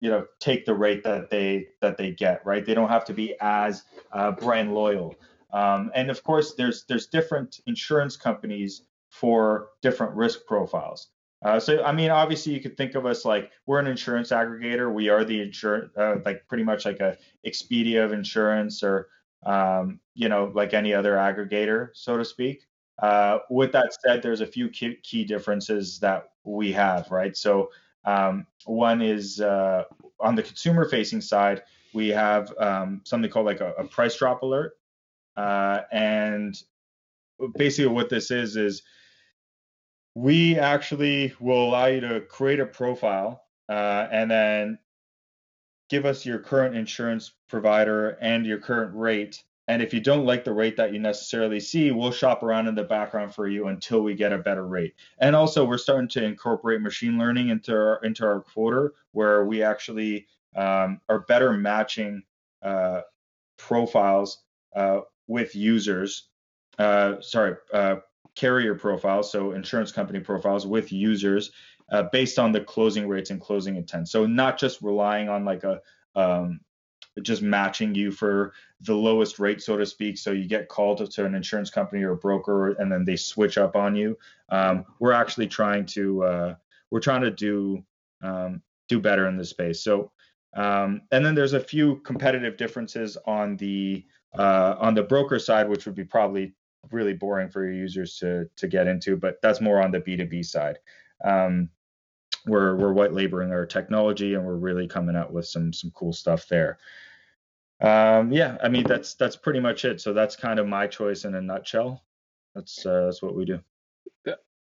[0.00, 2.64] you know take the rate that they that they get right?
[2.64, 5.14] They don't have to be as uh, brand loyal.
[5.52, 11.08] Um, and of course there's there's different insurance companies for different risk profiles
[11.44, 14.92] uh, so I mean, obviously, you could think of us like we're an insurance aggregator.
[14.92, 19.08] We are the insurance, uh, like pretty much like a Expedia of insurance, or
[19.44, 22.66] um, you know, like any other aggregator, so to speak.
[22.98, 27.36] Uh, with that said, there's a few key, key differences that we have, right?
[27.36, 27.70] So
[28.04, 29.84] um, one is uh,
[30.20, 34.78] on the consumer-facing side, we have um, something called like a, a price drop alert,
[35.36, 36.56] uh, and
[37.56, 38.82] basically what this is is
[40.14, 44.78] we actually will allow you to create a profile uh, and then
[45.88, 49.42] give us your current insurance provider and your current rate.
[49.66, 52.74] And if you don't like the rate that you necessarily see, we'll shop around in
[52.74, 54.94] the background for you until we get a better rate.
[55.18, 59.62] And also, we're starting to incorporate machine learning into our into our quoter, where we
[59.62, 62.22] actually um, are better matching
[62.62, 63.00] uh,
[63.56, 64.42] profiles
[64.76, 66.28] uh, with users.
[66.78, 67.96] Uh, sorry, uh,
[68.34, 71.52] carrier profiles, so insurance company profiles with users
[71.90, 74.08] uh, based on the closing rates and closing intent.
[74.08, 75.80] So not just relying on like a
[76.16, 76.60] um,
[77.22, 80.18] just matching you for the lowest rate, so to speak.
[80.18, 83.56] So you get called to an insurance company or a broker, and then they switch
[83.56, 84.18] up on you.
[84.48, 86.54] Um, we're actually trying to uh,
[86.90, 87.84] we're trying to do
[88.22, 89.82] um, do better in this space.
[89.82, 90.10] So
[90.54, 94.04] um, and then there's a few competitive differences on the
[94.36, 96.54] uh, on the broker side, which would be probably
[96.90, 100.44] really boring for your users to to get into, but that's more on the B2B
[100.44, 100.78] side.
[101.24, 101.70] Um,
[102.46, 106.12] we're we're white labeling our technology and we're really coming out with some some cool
[106.12, 106.78] stuff there.
[107.80, 110.00] Um, yeah, I mean that's that's pretty much it.
[110.00, 112.04] So that's kind of my choice in a nutshell.
[112.54, 113.60] That's uh, that's what we do.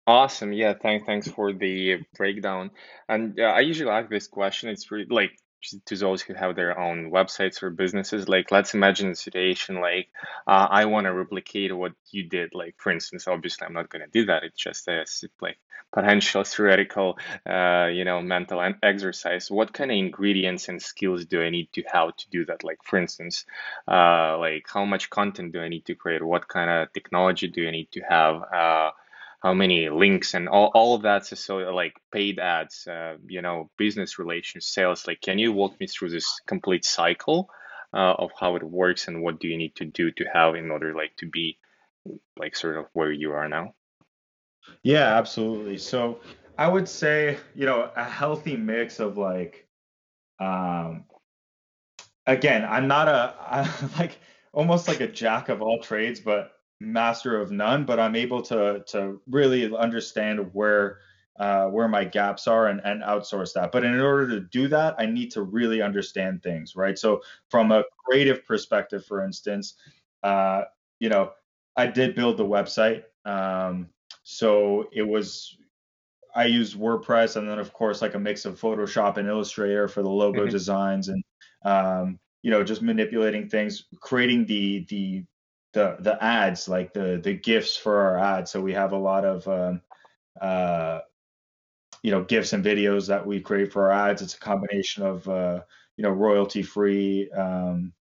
[0.06, 0.52] Awesome.
[0.52, 2.70] Yeah, thanks thanks for the breakdown.
[3.08, 4.68] And uh, I usually ask this question.
[4.68, 5.30] It's really like
[5.86, 8.28] to those who have their own websites or businesses.
[8.28, 10.08] Like let's imagine a situation like
[10.46, 12.54] uh, i want to replicate what you did.
[12.54, 14.44] Like for instance obviously i'm not going to do that.
[14.44, 15.04] It's just a
[15.40, 15.58] like
[15.92, 19.50] potential theoretical uh, you know mental exercise.
[19.50, 22.64] What kind of ingredients and skills do i need to have to do that?
[22.64, 23.44] Like for instance
[23.88, 26.22] uh, like how much content do i need to create?
[26.22, 28.90] What kind of technology do i need to have uh,
[29.42, 33.70] how many links and all, all of that's so like paid ads uh, you know
[33.78, 35.06] business relations sales.
[35.06, 37.50] Like can you walk me through this complete cycle
[37.92, 40.70] uh, of how it works and what do you need to do to have in
[40.70, 41.58] order like to be
[42.38, 43.74] like sort of where you are now?
[44.82, 45.78] Yeah absolutely.
[45.78, 46.20] So
[46.60, 49.66] i would say you know a healthy mix of like
[50.38, 51.04] um
[52.26, 54.18] again i'm not a I'm like
[54.52, 58.82] almost like a jack of all trades but master of none, but I'm able to
[58.88, 60.98] to really understand where
[61.38, 63.72] uh, where my gaps are and, and outsource that.
[63.72, 66.98] But in order to do that, I need to really understand things, right?
[66.98, 69.74] So from a creative perspective, for instance,
[70.22, 70.64] uh,
[70.98, 71.32] you know,
[71.76, 73.04] I did build the website.
[73.24, 73.88] Um,
[74.22, 75.56] so it was
[76.34, 80.02] I used WordPress and then of course like a mix of Photoshop and Illustrator for
[80.02, 80.50] the logo mm-hmm.
[80.50, 81.24] designs and
[81.64, 85.24] um, you know just manipulating things, creating the the
[85.72, 88.50] the the ads like the the gifts for our ads.
[88.50, 89.82] So we have a lot of um,
[90.40, 91.00] uh,
[92.02, 94.22] you know gifts and videos that we create for our ads.
[94.22, 95.60] It's a combination of uh,
[95.96, 97.92] you know royalty free um,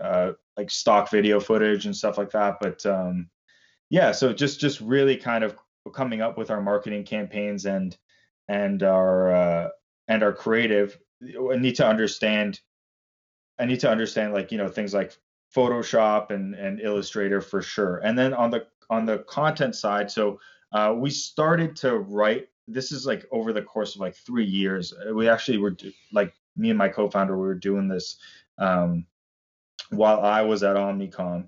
[0.00, 2.56] uh, like stock video footage and stuff like that.
[2.60, 3.28] But um,
[3.90, 5.56] yeah so just just really kind of
[5.94, 7.96] coming up with our marketing campaigns and
[8.48, 9.68] and our uh,
[10.08, 10.98] and our creative.
[11.22, 12.60] I need to understand
[13.58, 15.16] I need to understand like you know things like
[15.54, 17.98] Photoshop and, and Illustrator for sure.
[17.98, 20.40] And then on the on the content side, so
[20.72, 22.48] uh, we started to write.
[22.68, 24.92] This is like over the course of like three years.
[24.92, 25.76] Uh, we actually were
[26.12, 27.36] like me and my co-founder.
[27.36, 28.18] We were doing this
[28.58, 29.06] um,
[29.90, 31.46] while I was at Omnicom.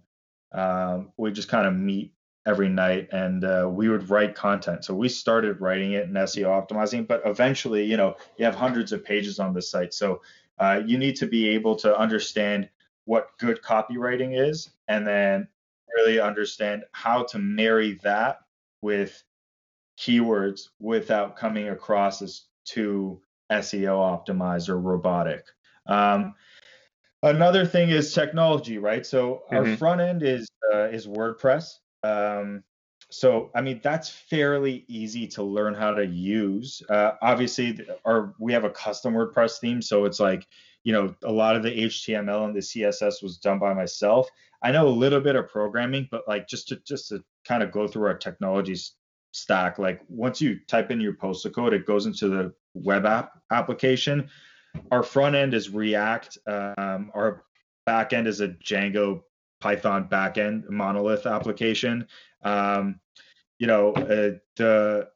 [0.53, 2.13] Um, we just kind of meet
[2.47, 4.85] every night and uh, we would write content.
[4.85, 8.93] So we started writing it and SEO optimizing, but eventually, you know, you have hundreds
[8.93, 9.95] of pages on the site.
[9.95, 10.21] So
[10.59, 12.69] uh, you need to be able to understand
[13.05, 15.49] what good copywriting is and then
[15.97, 18.41] really understand how to marry that
[18.83, 19.23] with
[19.99, 25.45] keywords without coming across as too SEO optimized or robotic.
[25.87, 26.35] Um,
[27.23, 29.05] another thing is technology, right?
[29.05, 29.57] So mm-hmm.
[29.57, 31.79] our front end is uh, is WordPress.
[32.03, 32.65] Um,
[33.11, 36.83] so I mean that's fairly easy to learn how to use.
[36.89, 40.47] Uh, obviously, our we have a custom WordPress theme, so it's like
[40.85, 44.29] you know, a lot of the HTML and the CSS was done by myself.
[44.63, 47.73] I know a little bit of programming, but like just to just to kind of
[47.73, 48.77] go through our technology
[49.33, 53.33] stack, like once you type in your postal code, it goes into the web app
[53.51, 54.29] application.
[54.91, 56.39] Our front end is React.
[56.47, 57.45] Um, our
[57.87, 59.23] back end is a Django
[59.61, 62.07] Python backend monolith application.
[62.43, 63.01] Um,
[63.59, 65.09] you know, uh, the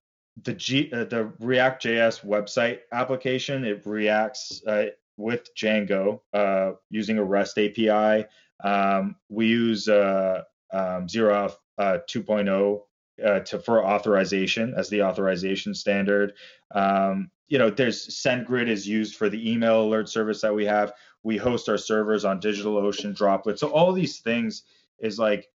[0.45, 4.87] the G uh, the React JS website application it reacts uh,
[5.19, 8.25] with Django uh, using a REST API.
[8.65, 12.81] Um, we use uh, um, Zero uh, 2.0
[13.25, 16.33] uh, to for authorization as the authorization standard.
[16.75, 20.93] Um, you know, there's SendGrid is used for the email alert service that we have.
[21.23, 23.59] We host our servers on DigitalOcean Droplet.
[23.59, 24.63] So all these things
[25.01, 25.49] is like,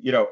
[0.00, 0.28] you know,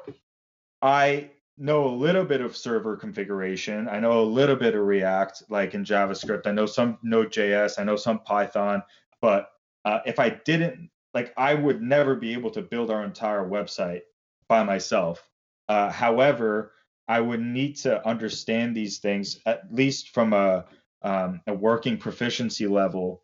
[0.83, 3.89] I know a little bit of server configuration.
[3.89, 6.47] I know a little bit of React, like in JavaScript.
[6.47, 7.79] I know some Node.js.
[7.79, 8.83] I know some Python.
[9.21, 9.51] But
[9.85, 14.03] uh, if I didn't, like, I would never be able to build our entire website
[14.49, 15.23] by myself.
[15.69, 16.73] Uh, however,
[17.07, 20.67] I would need to understand these things at least from a
[21.03, 23.23] um, a working proficiency level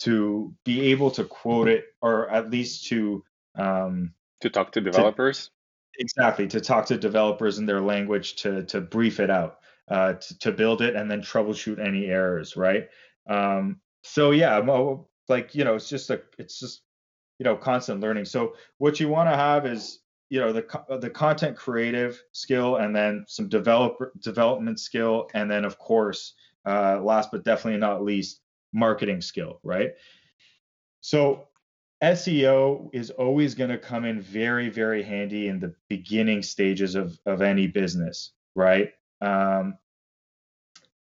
[0.00, 3.22] to be able to quote it or at least to
[3.56, 5.50] um, to talk to developers
[5.98, 9.58] exactly to talk to developers in their language to to brief it out
[9.90, 12.88] uh, to, to build it and then troubleshoot any errors right
[13.28, 14.60] um, so yeah
[15.30, 16.82] like you know it's just a it's just
[17.40, 18.26] you know constant learning.
[18.26, 22.94] So what you want to have is you know the the content creative skill and
[22.94, 26.34] then some developer development skill and then of course
[26.66, 28.40] uh, last but definitely not least
[28.72, 29.92] marketing skill right
[31.00, 31.48] so
[32.02, 37.18] SEO is always going to come in very, very handy in the beginning stages of,
[37.26, 38.92] of any business, right?
[39.20, 39.76] Um,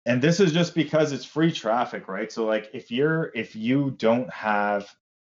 [0.07, 2.31] and this is just because it's free traffic, right?
[2.31, 4.89] So like if you're if you don't have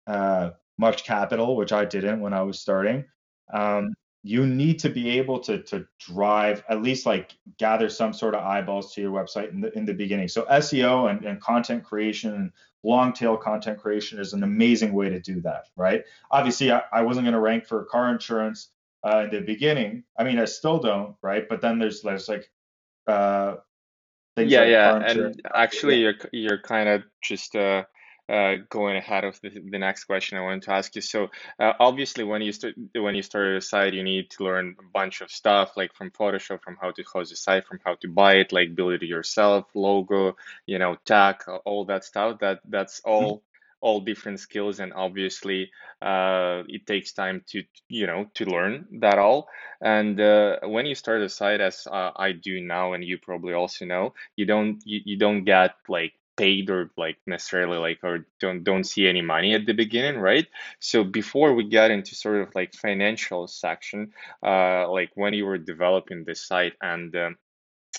[0.05, 3.05] uh, much capital, which I didn't when I was starting,
[3.51, 3.93] um,
[4.24, 8.43] you need to be able to to drive at least like gather some sort of
[8.43, 10.28] eyeballs to your website in the in the beginning.
[10.28, 12.51] So SEO and, and content creation and
[12.84, 16.03] long tail content creation is an amazing way to do that, right?
[16.32, 18.70] Obviously, I, I wasn't going to rank for car insurance
[19.03, 20.03] uh, in the beginning.
[20.17, 21.47] I mean, I still don't, right?
[21.47, 22.49] But then there's there's like
[23.07, 23.55] uh,
[24.36, 27.84] things yeah, like yeah, and actually, you're you're kind of just uh,
[28.30, 31.01] uh, going ahead of the, the next question I wanted to ask you.
[31.01, 34.75] So uh, obviously, when you start when you start a site, you need to learn
[34.80, 37.95] a bunch of stuff, like from Photoshop, from how to host a site, from how
[37.95, 40.36] to buy it, like build it yourself, logo,
[40.67, 42.39] you know, tag, all that stuff.
[42.39, 43.09] That that's mm-hmm.
[43.09, 43.38] all.
[43.38, 43.45] Mm-hmm.
[43.82, 45.71] all different skills and obviously
[46.01, 49.47] uh, it takes time to you know to learn that all
[49.80, 53.53] and uh, when you start a site as uh, i do now and you probably
[53.53, 58.25] also know you don't you, you don't get like paid or like necessarily like or
[58.39, 60.47] don't don't see any money at the beginning right?
[60.79, 64.13] So before we get into sort of like financial section
[64.51, 67.37] uh like when you were developing this site and um,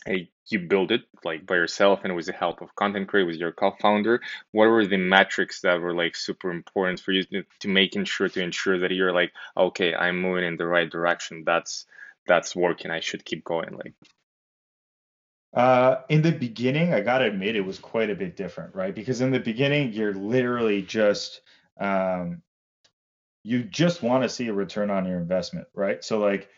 [0.07, 3.53] you build it like by yourself and with the help of content creator with your
[3.53, 4.21] co-founder
[4.53, 8.29] what were the metrics that were like super important for you to, to making sure
[8.29, 11.45] to ensure that you're like okay i'm moving in the right direction.
[11.45, 11.87] That's
[12.27, 12.91] that's working.
[12.91, 13.95] I should keep going like
[15.55, 18.95] uh, in the beginning, I gotta admit, it was quite a bit different, right?
[18.95, 21.41] Because in the beginning, you're literally just,
[21.81, 22.43] um,
[23.43, 26.05] you just want to see a return on your investment, right?
[26.05, 26.49] So like,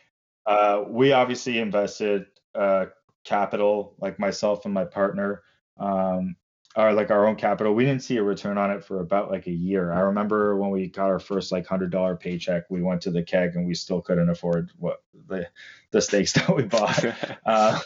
[0.46, 2.86] uh, we obviously invested uh,
[3.24, 5.42] capital, like myself and my partner,
[5.78, 6.36] um,
[6.74, 7.74] or like our own capital.
[7.74, 9.92] We didn't see a return on it for about like a year.
[9.92, 13.22] I remember when we got our first like hundred dollar paycheck, we went to the
[13.22, 15.46] Keg and we still couldn't afford what the
[15.90, 17.04] the steaks that we bought.
[17.46, 17.78] uh,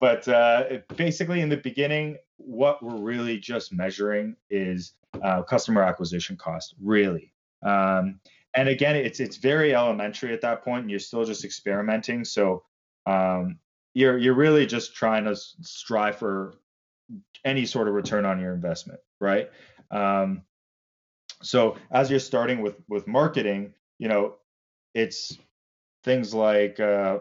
[0.00, 0.64] but uh,
[0.96, 7.32] basically, in the beginning, what we're really just measuring is uh, customer acquisition cost, really.
[7.62, 8.20] Um,
[8.54, 12.24] and again, it's it's very elementary at that point, and you're still just experimenting.
[12.24, 12.64] So
[13.06, 13.58] um,
[13.94, 16.54] you're you're really just trying to strive for
[17.44, 19.50] any sort of return on your investment, right?
[19.90, 20.42] Um,
[21.42, 24.34] so as you're starting with with marketing, you know,
[24.94, 25.36] it's
[26.04, 27.18] things like uh,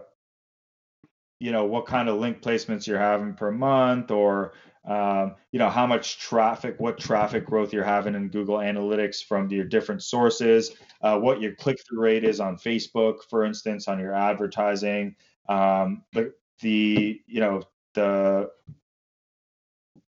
[1.40, 4.54] you know what kind of link placements you're having per month or
[4.86, 9.50] um, you know how much traffic what traffic growth you're having in google analytics from
[9.50, 14.14] your different sources uh, what your click-through rate is on facebook for instance on your
[14.14, 15.16] advertising
[15.50, 17.62] um, the, the you know
[17.94, 18.50] the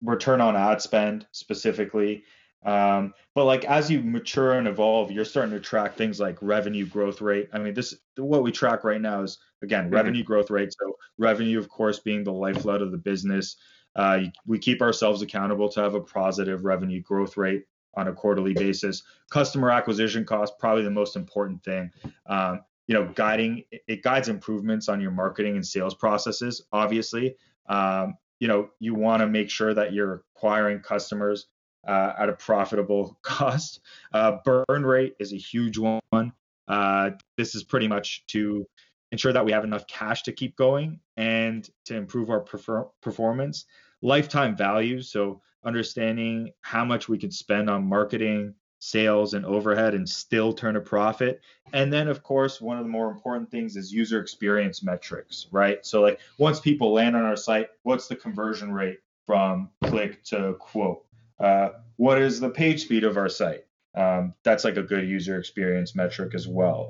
[0.01, 2.23] return on ad spend specifically
[2.65, 6.85] um, but like as you mature and evolve, you're starting to track things like revenue
[6.85, 7.49] growth rate.
[7.53, 9.95] I mean, this what we track right now is again mm-hmm.
[9.95, 10.73] revenue growth rate.
[10.73, 13.55] So revenue, of course, being the lifeblood of the business.
[13.95, 18.53] Uh, we keep ourselves accountable to have a positive revenue growth rate on a quarterly
[18.53, 19.03] basis.
[19.31, 21.89] Customer acquisition cost, probably the most important thing.
[22.27, 26.65] Um, you know, guiding it guides improvements on your marketing and sales processes.
[26.71, 27.35] Obviously,
[27.67, 31.47] um, you know, you want to make sure that you're acquiring customers
[31.87, 33.79] uh, at a profitable cost.
[34.13, 36.33] Uh, burn rate is a huge one.
[36.67, 38.65] Uh, this is pretty much to
[39.11, 43.65] ensure that we have enough cash to keep going and to improve our prefer- performance.
[44.01, 50.07] Lifetime value, so understanding how much we could spend on marketing, sales, and overhead and
[50.07, 51.41] still turn a profit.
[51.73, 55.85] And then, of course, one of the more important things is user experience metrics, right?
[55.85, 60.55] So, like, once people land on our site, what's the conversion rate from click to
[60.59, 61.03] quote?
[61.39, 63.65] Uh, what is the page speed of our site?
[63.95, 66.87] Um, that's like a good user experience metric as well,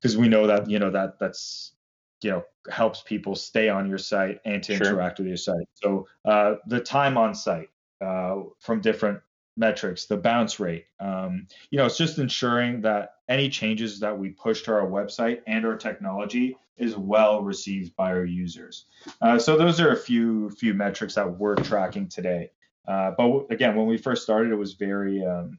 [0.00, 1.72] because um, we know that you know that that's
[2.22, 4.86] you know helps people stay on your site and to sure.
[4.86, 5.68] interact with your site.
[5.74, 7.68] So uh, the time on site
[8.00, 9.20] uh, from different
[9.56, 14.30] metrics, the bounce rate, um, you know, it's just ensuring that any changes that we
[14.30, 18.84] push to our website and our technology is well received by our users.
[19.22, 22.50] Uh, so those are a few few metrics that we're tracking today.
[22.86, 25.58] Uh, but again, when we first started, it was very, um,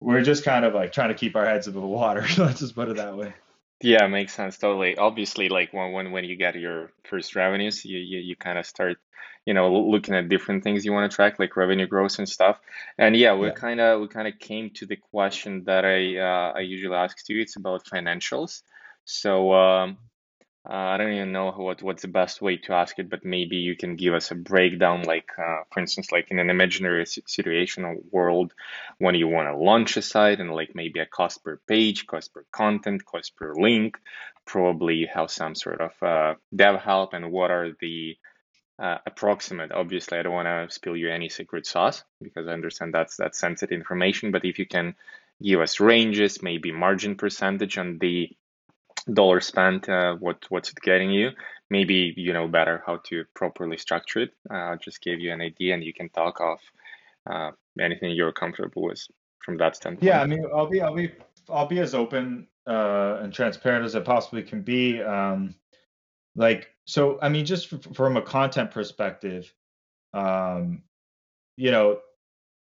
[0.00, 2.26] we are just kind of like trying to keep our heads above water.
[2.38, 3.34] Let's just put it that way.
[3.80, 4.96] Yeah, makes sense totally.
[4.96, 8.66] Obviously, like when when when you get your first revenues, you you, you kind of
[8.66, 8.98] start,
[9.46, 12.60] you know, looking at different things you want to track, like revenue growth and stuff.
[12.98, 13.52] And yeah, we Yeah.
[13.52, 17.24] kind of we kind of came to the question that I uh, I usually ask
[17.26, 17.42] to you.
[17.42, 18.62] It's about financials.
[19.04, 19.98] So um,
[20.68, 23.56] uh, I don't even know what what's the best way to ask it, but maybe
[23.56, 27.22] you can give us a breakdown, like uh, for instance, like in an imaginary si-
[27.26, 28.52] situation or world,
[28.98, 32.34] when you want to launch a site, and like maybe a cost per page, cost
[32.34, 33.96] per content, cost per link.
[34.44, 38.18] Probably you have some sort of uh, dev help, and what are the
[38.78, 39.72] uh, approximate?
[39.72, 43.38] Obviously, I don't want to spill you any secret sauce because I understand that's that's
[43.38, 44.32] sensitive information.
[44.32, 44.96] But if you can
[45.42, 48.30] give us ranges, maybe margin percentage on the
[49.12, 51.30] dollar spent, uh, what what's it getting you?
[51.70, 54.30] Maybe you know better how to properly structure it.
[54.50, 56.60] Uh, I'll just give you an idea, and you can talk off
[57.28, 57.50] uh,
[57.80, 59.00] anything you're comfortable with
[59.44, 60.04] from that standpoint.
[60.04, 60.20] Yeah.
[60.20, 61.12] I mean, I'll be I'll be
[61.48, 65.02] I'll be as open uh, and transparent as I possibly can be.
[65.02, 65.54] Um,
[66.36, 69.52] like, so I mean, just f- from a content perspective,
[70.12, 70.82] um,
[71.56, 72.00] you know,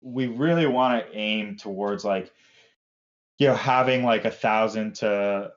[0.00, 2.32] we really want to aim towards like,
[3.38, 5.50] you know, having like a thousand to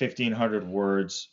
[0.00, 1.28] fifteen hundred words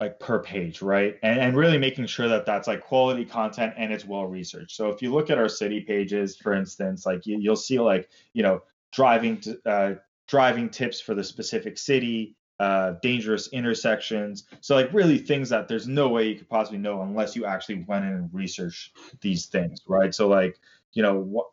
[0.00, 1.16] like per page, right?
[1.22, 4.76] And and really making sure that that's like quality content and it's well researched.
[4.76, 8.08] So if you look at our city pages, for instance, like you, you'll see like
[8.34, 8.62] you know
[8.92, 9.94] driving to, uh,
[10.26, 14.44] driving tips for the specific city, uh, dangerous intersections.
[14.60, 17.84] So like really things that there's no way you could possibly know unless you actually
[17.84, 20.14] went in and researched these things, right?
[20.14, 20.58] So like
[20.92, 21.46] you know what,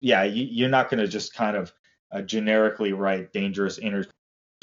[0.00, 1.72] yeah, you, you're not going to just kind of
[2.12, 3.78] uh, generically write dangerous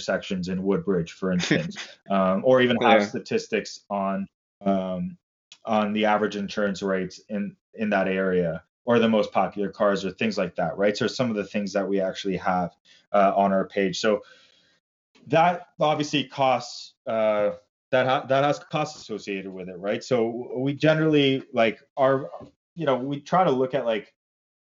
[0.04, 1.78] intersections sections in Woodbridge, for instance,
[2.10, 3.08] um, or even have Yeah.
[3.08, 4.28] statistics on
[4.66, 5.18] um,
[5.66, 10.12] on the average insurance rates in in that area or the most popular cars or
[10.12, 10.97] things like that, right?
[10.97, 12.76] So some of the things that we actually have
[13.14, 13.99] uh, on our page.
[13.99, 14.24] So
[15.28, 17.51] that obviously costs uh,
[17.91, 20.04] that ha- that has costs associated with it, right?
[20.04, 22.30] So we generally like our
[22.76, 24.14] you know we try to look at like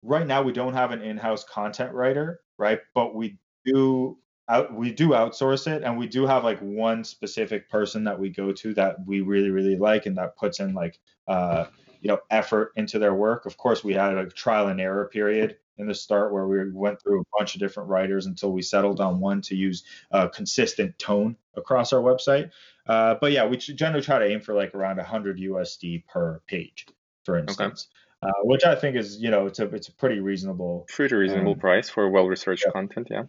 [0.03, 2.79] right now we don't have an in-house content writer, right?
[2.93, 4.17] But we do
[4.49, 8.29] out we do outsource it and we do have like one specific person that we
[8.29, 11.65] go to that we really really like and that puts in like uh
[12.01, 13.45] you know effort into their work.
[13.45, 17.01] Of course, we had a trial and error period in the start where we went
[17.01, 20.99] through a bunch of different writers until we settled on one to use a consistent
[20.99, 22.51] tone across our website.
[22.85, 26.85] Uh, but yeah, we generally try to aim for like around 100 USD per page,
[27.23, 27.73] for Okay.
[27.77, 27.87] instance,
[28.21, 30.87] uh, which I think is you know it's a it's a pretty reasonable.
[30.87, 33.23] Pretty reasonable Um, price for well-researched yeah, content, yeah.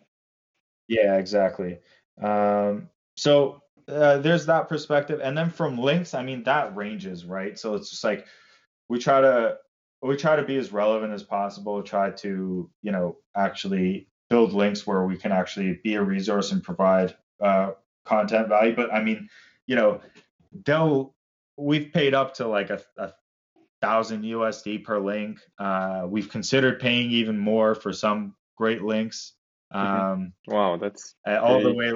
[0.89, 1.79] Yeah, exactly.
[2.21, 7.59] Um, so uh, there's that perspective, and then from links, I mean that ranges, right?
[7.59, 8.27] So it's just like
[8.89, 9.59] we try to
[10.03, 11.83] we try to be as relevant as possible.
[11.83, 16.63] Try to you know actually build links where we can actually be a resource and
[16.63, 17.73] provide uh,
[18.05, 18.75] content value.
[18.75, 19.29] But I mean,
[19.67, 20.01] you know,
[20.65, 21.15] they'll
[21.57, 23.13] we've paid up to like a, a
[23.81, 25.41] thousand USD per link.
[25.59, 29.34] Uh, we've considered paying even more for some great links.
[29.75, 31.93] Hmm Um, Wow, that's uh, all the way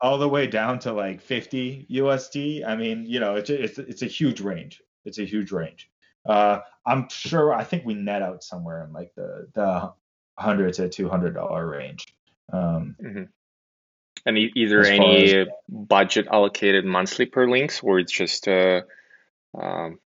[0.00, 2.64] all the way down to like 50 USD.
[2.64, 4.82] I mean, you know, it's it's it's a huge range.
[5.04, 5.90] It's a huge range.
[6.26, 7.52] Uh, I'm sure.
[7.52, 9.92] I think we net out somewhere in like the the
[10.38, 12.06] hundred to two hundred dollar range.
[12.52, 13.22] Um, hmm
[14.24, 18.82] And e- is there as any budget allocated monthly per links, or it's just uh,
[19.58, 19.98] um,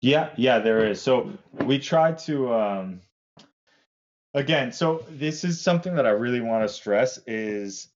[0.00, 1.02] yeah, yeah, there is.
[1.02, 1.32] So
[1.64, 3.00] we try to um,
[4.34, 4.72] again.
[4.72, 7.88] So this is something that I really want to stress is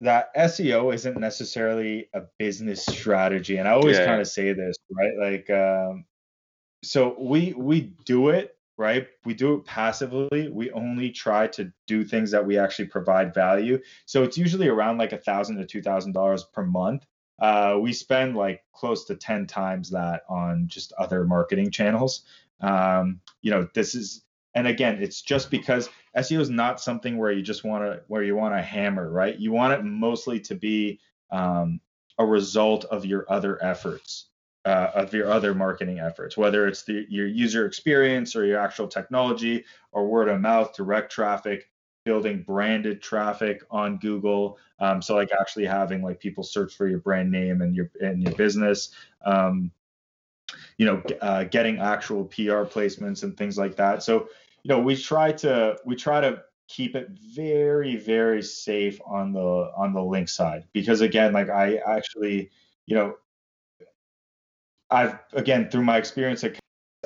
[0.00, 4.76] that SEO isn't necessarily a business strategy, and I always yeah, kind of say this,
[4.90, 5.12] right?
[5.18, 6.04] Like, um,
[6.82, 9.08] so we we do it right?
[9.26, 10.48] We do it passively.
[10.48, 13.78] We only try to do things that we actually provide value.
[14.06, 17.04] So it's usually around like a thousand to two thousand dollars per month.
[17.38, 22.22] Uh, we spend like close to 10 times that on just other marketing channels.
[22.62, 24.24] Um, you know this is
[24.54, 28.22] and again it's just because seo is not something where you just want to where
[28.22, 30.98] you want to hammer right you want it mostly to be
[31.30, 31.80] um,
[32.18, 34.30] a result of your other efforts
[34.64, 38.86] uh, of your other marketing efforts, whether it's the, your user experience or your actual
[38.86, 41.70] technology or word of mouth, direct traffic,
[42.04, 44.58] building branded traffic on Google.
[44.78, 48.22] Um, so like actually having like people search for your brand name and your and
[48.22, 48.90] your business.
[49.24, 49.70] Um,
[50.78, 54.02] you know, uh, getting actual PR placements and things like that.
[54.02, 54.28] So
[54.62, 59.72] you know, we try to we try to keep it very very safe on the
[59.76, 62.50] on the link side because again, like I actually
[62.86, 63.14] you know
[64.90, 66.44] I've again through my experience,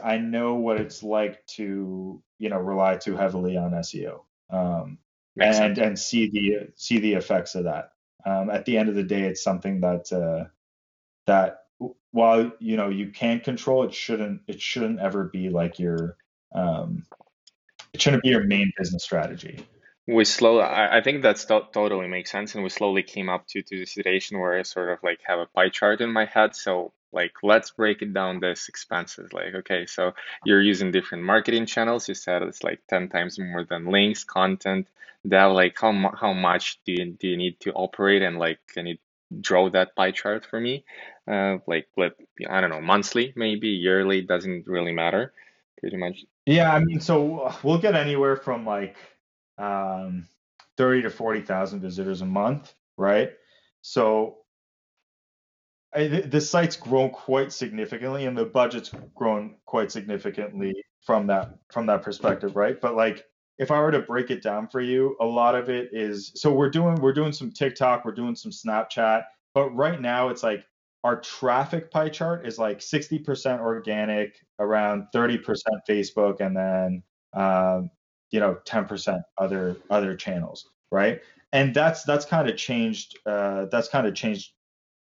[0.03, 4.21] I know what it's like to you know rely too heavily on SEO.
[4.51, 4.99] Um,
[5.41, 5.79] and sense.
[5.79, 7.93] and see the see the effects of that.
[8.27, 10.45] Um, at the end of the day, it's something that uh,
[11.27, 11.65] that
[12.13, 16.17] while you know you can control, it shouldn't it shouldn't ever be like your
[16.55, 17.05] um,
[17.95, 19.67] it shouldn't be your main business strategy.
[20.07, 23.63] We slowly, I, think that's to- totally makes sense, and we slowly came up to
[23.63, 26.55] to the situation where I sort of like have a pie chart in my head.
[26.55, 30.13] So like let's break it down this expenses like okay so
[30.45, 34.89] you're using different marketing channels you said it's like 10 times more than links content
[35.25, 38.87] that like how, how much do you, do you need to operate and like can
[38.87, 38.99] you
[39.41, 40.85] draw that pie chart for me
[41.31, 42.13] uh, like let
[42.51, 45.33] i don't know monthly maybe yearly doesn't really matter
[45.79, 48.97] pretty much yeah i mean so we'll get anywhere from like
[49.59, 50.27] um
[50.77, 53.31] 30 to 40,000 visitors a month right?
[53.83, 54.39] So
[55.95, 61.87] I, the site's grown quite significantly and the budget's grown quite significantly from that from
[61.87, 62.81] that perspective right?
[62.81, 63.25] But like
[63.57, 66.53] if i were to break it down for you a lot of it is so
[66.53, 69.23] we're doing we're doing some tiktok we're doing some snapchat
[69.55, 70.67] but right now it's like
[71.05, 75.39] our traffic pie chart is like 60% organic around 30%
[75.89, 77.03] facebook and then
[77.35, 77.91] um,
[78.31, 81.21] you know 10% other other channels right
[81.53, 84.53] and that's that's kind of changed uh, that's kind of changed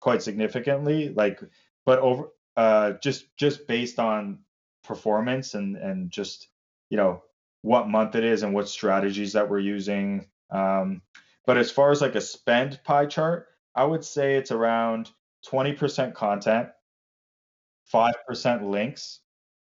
[0.00, 1.08] quite significantly.
[1.08, 1.40] Like,
[1.84, 4.40] but over uh, just just based on
[4.84, 6.48] performance and and just
[6.90, 7.22] you know
[7.62, 10.28] what month it is and what strategies that we're using.
[10.50, 11.02] Um,
[11.46, 15.10] but as far as like a spend pie chart, I would say it's around
[15.50, 16.68] 20% content,
[17.92, 19.20] 5% links,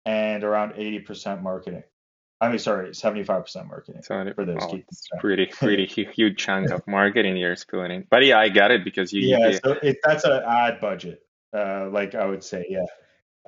[0.05, 1.83] and around 80% marketing.
[2.41, 6.87] I mean, sorry, 75% marketing so, for those oh, It's pretty, pretty huge chunk of
[6.89, 8.05] marketing you're spilling.
[8.11, 9.23] But yeah, I got it because you.
[9.29, 11.23] Yeah, you, so it, that's an ad budget,
[11.57, 12.85] uh, like I would say, yeah.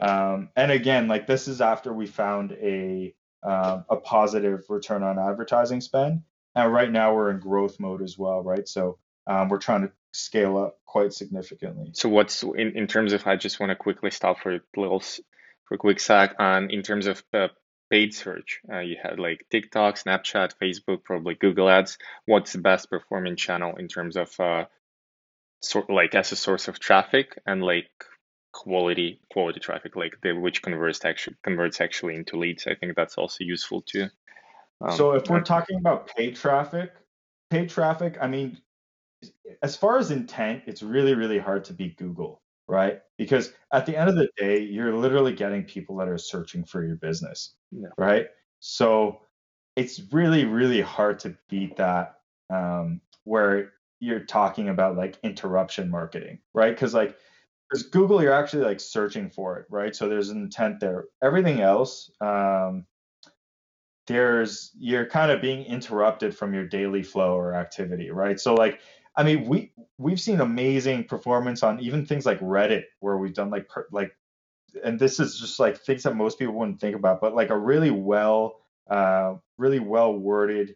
[0.01, 3.13] Um, and again, like this is after we found a
[3.43, 6.23] um, a positive return on advertising spend,
[6.55, 8.67] and right now we're in growth mode as well, right?
[8.69, 11.91] So um, we're trying to scale up quite significantly.
[11.93, 13.27] So what's in, in terms of?
[13.27, 16.83] I just want to quickly stop for a little for a quick sec on in
[16.83, 17.51] terms of the
[17.91, 18.61] paid search.
[18.73, 21.99] Uh, you had like TikTok, Snapchat, Facebook, probably Google Ads.
[22.27, 24.67] What's the best performing channel in terms of uh,
[25.63, 27.91] sort like as a source of traffic and like
[28.53, 32.69] quality quality traffic, like the which converts actually converts actually into leads.
[32.69, 34.07] I think that's also useful too.
[34.81, 36.93] Um, so if we're talking about paid traffic,
[37.51, 38.59] paid traffic, I mean,
[39.63, 43.01] as far as intent, it's really really hard to beat Google right?
[43.19, 46.85] Because at the end of the day, you're literally getting people that are searching for
[46.85, 47.89] your business, yeah.
[47.99, 48.27] right?
[48.61, 49.21] So
[49.77, 52.17] it's really, really hard to beat that
[52.51, 56.75] um, where you're talking about like interruption marketing, right?
[56.75, 57.17] Because like,
[57.69, 59.95] because Google, you're actually like searching for it, right?
[59.97, 61.07] So there's an intent there.
[61.23, 62.87] Everything else, um,
[64.07, 68.39] there's you're kind of being interrupted from your daily flow or activity, right?
[68.39, 68.81] So like
[69.17, 73.51] I mean, we we've seen amazing performance on even things like Reddit, where we've done
[73.51, 74.13] like per, like,
[74.85, 77.59] and this is just like things that most people wouldn't think about, but like a
[77.59, 78.61] really well,
[78.91, 80.75] uh, really well worded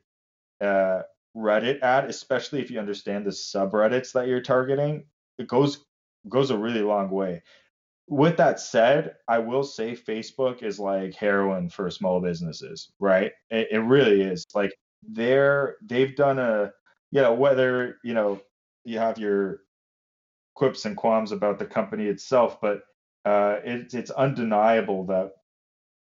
[0.61, 1.03] uh,
[1.36, 5.05] Reddit ad, especially if you understand the subreddits that you're targeting,
[5.39, 5.84] it goes
[6.28, 7.43] goes a really long way.
[8.09, 13.32] With that said, I will say Facebook is like heroin for small businesses, right?
[13.51, 14.47] It, it really is.
[14.55, 14.72] Like
[15.07, 16.72] they're they've done a
[17.11, 18.40] you know whether you know
[18.84, 19.61] you have your
[20.54, 22.82] quips and qualms about the company itself, but
[23.24, 25.32] uh, it, it's undeniable that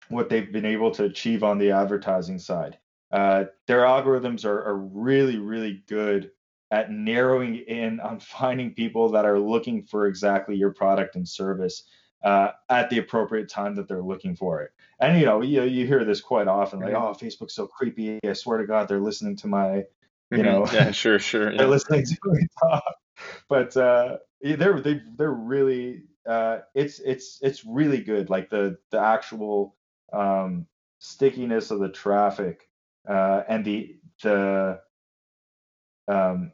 [0.08, 2.78] what they've been able to achieve on the advertising side.
[3.12, 6.30] Uh, their algorithms are, are really, really good
[6.70, 11.84] at narrowing in on finding people that are looking for exactly your product and service
[12.24, 14.70] uh, at the appropriate time that they're looking for it.
[15.00, 18.18] And you know, you, you hear this quite often, like, "Oh, Facebook's so creepy.
[18.26, 19.84] I swear to God, they're listening to my
[20.30, 20.46] you mm-hmm.
[20.46, 20.66] know?
[20.72, 22.84] Yeah sure sure they're listening to me talk.
[23.48, 28.30] But uh they're they, they're really uh it's it's it's really good.
[28.30, 29.76] Like the the actual
[30.12, 30.66] um
[30.98, 32.68] stickiness of the traffic
[33.08, 34.80] uh and the the
[36.08, 36.52] um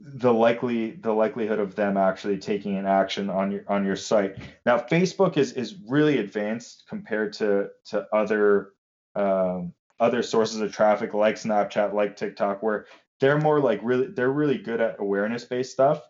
[0.00, 4.38] the likely the likelihood of them actually taking an action on your on your site.
[4.64, 8.70] Now facebook is is really advanced compared to to other
[9.14, 12.86] um other sources of traffic like Snapchat, like TikTok, where
[13.20, 16.02] they're more like really they're really good at awareness based stuff.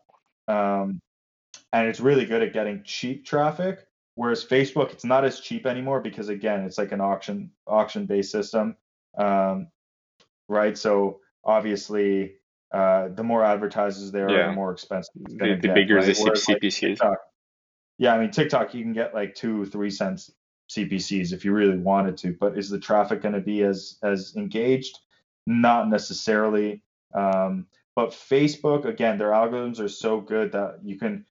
[0.48, 1.00] Um,
[1.72, 3.86] and it's really good at getting cheap traffic.
[4.14, 8.30] Whereas Facebook, it's not as cheap anymore because again, it's like an auction auction based
[8.30, 8.76] system,
[9.18, 9.68] um,
[10.48, 10.76] right?
[10.76, 12.34] So obviously,
[12.72, 14.36] uh, the more advertisers there yeah.
[14.36, 15.12] are, the more expensive.
[15.16, 16.06] The, the get, bigger right?
[16.06, 17.02] the CPCs.
[17.02, 17.18] Like
[17.98, 20.30] yeah, I mean TikTok, you can get like two, three cents
[20.70, 24.34] CPCs if you really wanted to, but is the traffic going to be as as
[24.36, 24.98] engaged?
[25.46, 26.82] not necessarily.
[27.14, 27.66] Um,
[27.96, 31.26] but Facebook, again, their algorithms are so good that you can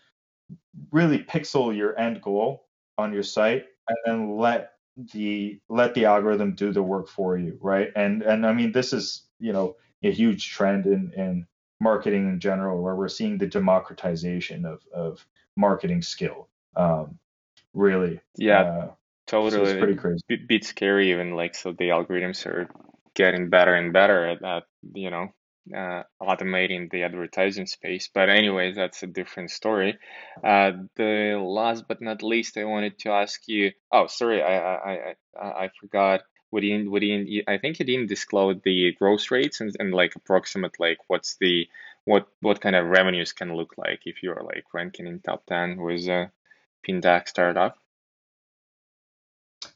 [0.92, 2.66] really pixel your end goal
[2.98, 4.74] on your site and then let
[5.14, 7.90] the let the algorithm do the work for you, right?
[7.96, 11.48] And and I mean this is you know a huge trend in in
[11.80, 15.26] marketing in general where we're seeing the democratization of of
[15.56, 16.50] marketing skill.
[16.76, 17.18] Um,
[17.74, 18.20] really.
[18.38, 18.62] Yeah.
[18.62, 18.92] Uh,
[19.30, 19.52] totally.
[19.52, 20.24] So it's pretty crazy.
[20.28, 22.70] Bit, bit scary even like so the algorithms are
[23.14, 25.28] getting better and better at, at you know
[25.76, 28.10] uh, automating the advertising space.
[28.14, 29.98] But anyways, that's a different story.
[30.44, 33.72] Uh, the last but not least, I wanted to ask you.
[33.92, 36.22] Oh, sorry, I I I, I forgot.
[36.52, 40.98] We didn't, I think you didn't disclose the growth rates and, and like approximate like
[41.06, 41.68] what's the
[42.06, 45.78] what what kind of revenues can look like if you're like ranking in top ten
[45.78, 46.32] with a
[46.88, 47.78] fintech startup.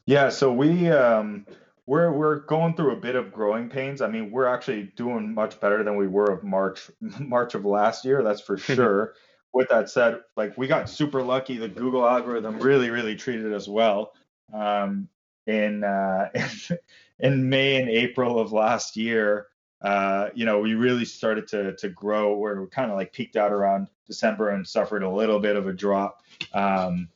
[0.06, 1.46] Yeah, so we um
[1.86, 4.00] we're we're going through a bit of growing pains.
[4.00, 8.04] I mean, we're actually doing much better than we were of March March of last
[8.04, 8.22] year.
[8.22, 9.14] That's for sure.
[9.52, 11.56] With that said, like we got super lucky.
[11.56, 14.12] The Google algorithm really really treated us well.
[14.52, 15.08] Um,
[15.46, 16.28] in uh,
[17.18, 19.46] in May and April of last year,
[19.80, 22.36] uh, you know, we really started to to grow.
[22.36, 25.66] Where we kind of like peaked out around December and suffered a little bit of
[25.66, 26.22] a drop.
[26.52, 27.08] Um,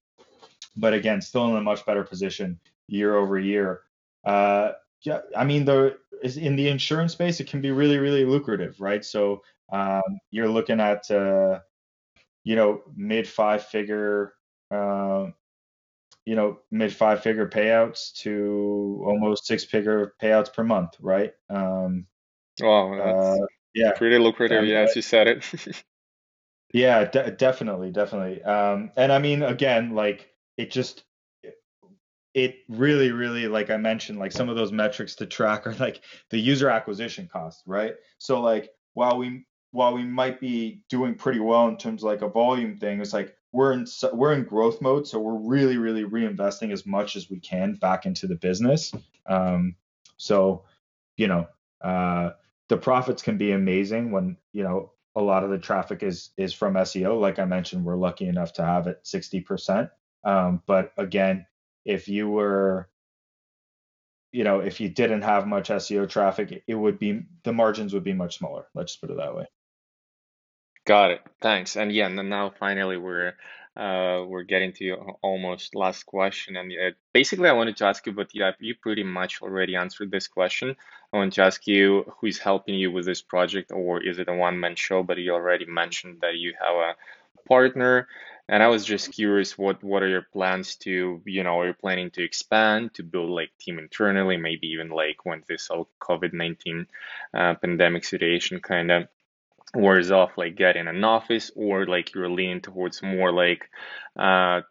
[0.77, 2.59] but again, still in a much better position
[2.89, 3.82] year over year.
[4.24, 8.81] Uh, yeah, I mean, the in the insurance space, it can be really, really lucrative,
[8.81, 9.05] right?
[9.05, 9.43] So
[9.73, 11.60] um, you're looking at, uh,
[12.44, 14.35] you know, mid five figure,
[14.70, 15.27] uh,
[16.24, 21.32] you know, mid five figure payouts to almost six figure payouts per month, right?
[21.48, 22.06] Um,
[22.60, 24.65] wow, that's uh, yeah, pretty lucrative.
[24.65, 25.44] Yeah, as you said it.
[26.73, 28.43] yeah, de- definitely, definitely.
[28.43, 31.05] Um, and I mean, again, like it just
[32.34, 36.02] it really really like i mentioned like some of those metrics to track are like
[36.30, 37.94] the user acquisition cost right?
[38.18, 42.22] So like while we while we might be doing pretty well in terms of like
[42.22, 46.05] a volume thing it's like we're in we're in growth mode so we're really really
[46.05, 48.92] reinvesting as much as we can back into the business.
[49.26, 49.76] Um,
[50.16, 50.64] so
[51.16, 51.46] you know
[51.80, 52.30] uh,
[52.68, 56.52] the profits can be amazing when you know a lot of the traffic is is
[56.52, 59.90] from seo like i mentioned we're lucky enough to have it 60%
[60.24, 61.46] um, but again
[61.84, 62.88] if you were
[64.32, 68.05] you know if you didn't have much seo traffic it would be the margins would
[68.05, 68.66] be much smaller.
[68.74, 69.46] Let's just put it that way.
[70.86, 71.20] Got it.
[71.40, 71.76] Thanks.
[71.76, 73.34] And yeah and now finally we're
[73.76, 76.56] uh, we're getting to almost last question.
[76.56, 80.26] And uh, basically i wanted to ask you but you pretty much already answered this
[80.28, 80.76] question.
[81.12, 84.34] I want to ask you who's helping you with this project or is it a
[84.34, 85.02] one-man show?
[85.02, 86.94] But you already mentioned that you have a
[87.48, 88.08] partner
[88.48, 91.74] and I was just curious, what what are your plans to, you know, are you
[91.74, 96.32] planning to expand, to build like team internally, maybe even like when this whole COVID
[96.32, 96.86] nineteen
[97.34, 99.08] uh, pandemic situation kind of
[99.74, 103.68] wears off, like get in an office, or like you're leaning towards more like
[104.18, 104.62] uh,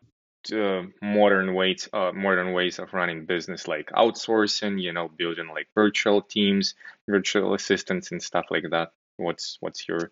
[1.02, 6.22] modern ways, uh, modern ways of running business, like outsourcing, you know, building like virtual
[6.22, 6.74] teams,
[7.08, 8.92] virtual assistants, and stuff like that.
[9.18, 10.12] What's what's your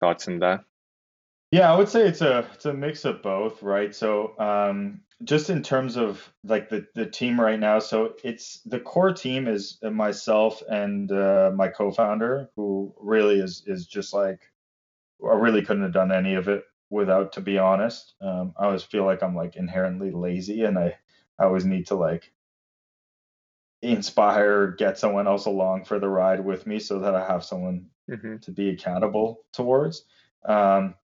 [0.00, 0.64] thoughts on that?
[1.54, 3.94] Yeah, I would say it's a it's a mix of both, right?
[3.94, 8.80] So um, just in terms of like the the team right now, so it's the
[8.80, 14.40] core team is myself and uh, my co-founder, who really is is just like
[15.24, 18.14] I really couldn't have done any of it without, to be honest.
[18.20, 20.98] Um, I always feel like I'm like inherently lazy, and I
[21.38, 22.32] I always need to like
[23.80, 27.90] inspire, get someone else along for the ride with me, so that I have someone
[28.10, 28.38] mm-hmm.
[28.38, 30.04] to be accountable towards.
[30.44, 30.96] Um,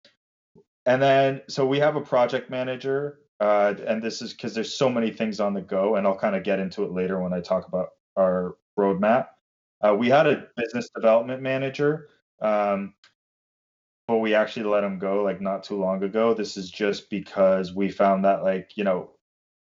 [0.86, 4.90] and then, so we have a project manager, uh, and this is because there's so
[4.90, 7.42] many things on the go, and I'll kind of get into it later when I
[7.42, 9.28] talk about our roadmap.
[9.82, 12.10] Uh, we had a business development manager,
[12.42, 12.94] um,
[14.08, 16.34] but we actually let him go like not too long ago.
[16.34, 19.12] This is just because we found that like you know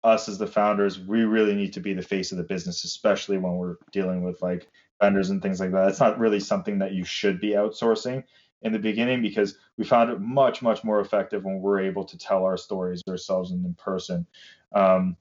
[0.05, 3.39] us as the founders, we really need to be the face of the business, especially
[3.39, 4.68] when we're dealing with like
[5.01, 5.89] vendors and things like that.
[5.89, 8.24] It's not really something that you should be outsourcing
[8.62, 12.18] in the beginning because we found it much much more effective when we're able to
[12.18, 14.26] tell our stories ourselves and in person.
[14.74, 15.16] Um,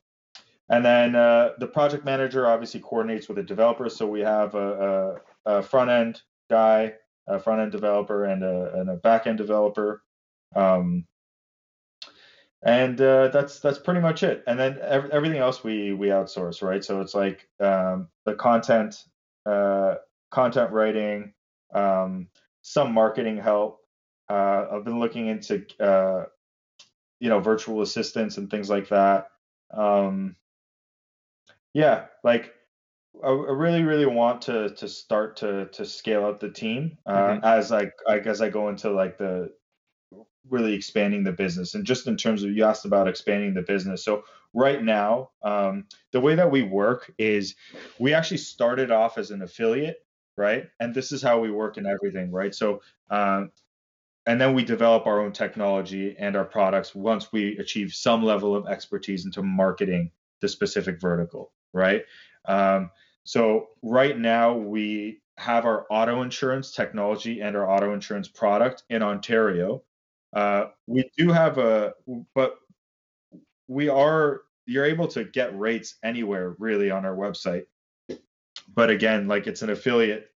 [0.69, 5.19] and then uh, the project manager obviously coordinates with the developer so we have a,
[5.45, 6.93] a, a front end guy
[7.27, 10.01] a front end developer and a, and a back end developer.
[10.55, 11.05] Um,
[12.63, 14.43] and uh, that's that's pretty much it.
[14.47, 16.83] And then ev- everything else we we outsource right?
[16.83, 19.03] So it's like um, the content
[19.45, 19.95] uh,
[20.31, 21.33] content writing
[21.73, 22.29] um,
[22.67, 23.79] some marketing help.
[24.29, 26.25] Uh, I've been looking into uh,
[27.21, 29.29] you know virtual assistants and things like that.
[29.71, 30.35] Um,
[31.73, 32.53] yeah, like
[33.23, 37.45] I really, really want to to start to to scale up the team uh, mm-hmm.
[37.45, 39.49] as I, I as I go into like the
[40.49, 44.03] really expanding the business and just in terms of you asked about expanding the business.
[44.03, 44.23] So
[44.53, 47.55] right now, um, the way that we work is
[47.99, 49.97] we actually started off as an affiliate,
[50.37, 50.67] right?
[50.79, 52.53] And this is how we work in everything, right?
[52.53, 53.51] So um,
[54.27, 58.55] and then we develop our own technology and our products once we achieve some level
[58.55, 60.11] of expertise into marketing
[60.41, 62.03] the specific vertical, right?
[62.45, 62.91] Um,
[63.23, 69.01] so right now we have our auto insurance technology and our auto insurance product in
[69.01, 69.83] Ontario.
[70.35, 71.93] Uh, we do have a,
[72.35, 72.55] but
[73.67, 77.63] we are you're able to get rates anywhere really on our website.
[78.73, 80.29] But again, like it's an affiliate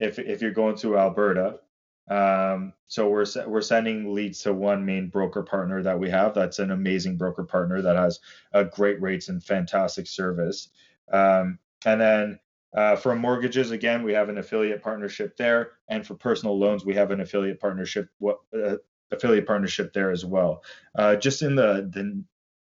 [0.00, 1.60] if if you're going to Alberta.
[2.08, 6.34] Um, so we're we're sending leads to one main broker partner that we have.
[6.34, 8.20] That's an amazing broker partner that has
[8.52, 10.68] a great rates and fantastic service.
[11.10, 12.38] Um, and then
[12.74, 16.94] uh, for mortgages, again, we have an affiliate partnership there, and for personal loans, we
[16.94, 18.76] have an affiliate partnership uh,
[19.10, 20.62] affiliate partnership there as well.
[20.94, 22.22] Uh, just in the the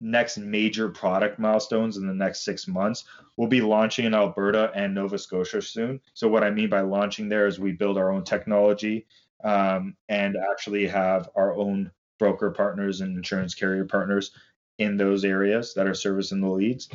[0.04, 3.04] next major product milestones in the next six months,
[3.36, 5.98] we'll be launching in Alberta and Nova Scotia soon.
[6.12, 9.06] So what I mean by launching there is we build our own technology
[9.42, 14.32] um, and actually have our own broker partners and insurance carrier partners
[14.78, 16.88] in those areas that are servicing the leads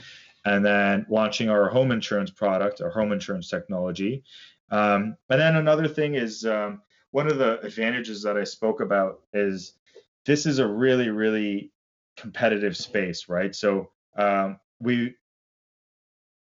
[0.45, 4.23] and then launching our home insurance product, our home insurance technology.
[4.69, 9.22] Um, and then another thing is um, one of the advantages that I spoke about
[9.34, 9.73] is
[10.26, 11.72] this is a really, really
[12.19, 13.55] competitive space, right?
[13.55, 15.15] So um, we,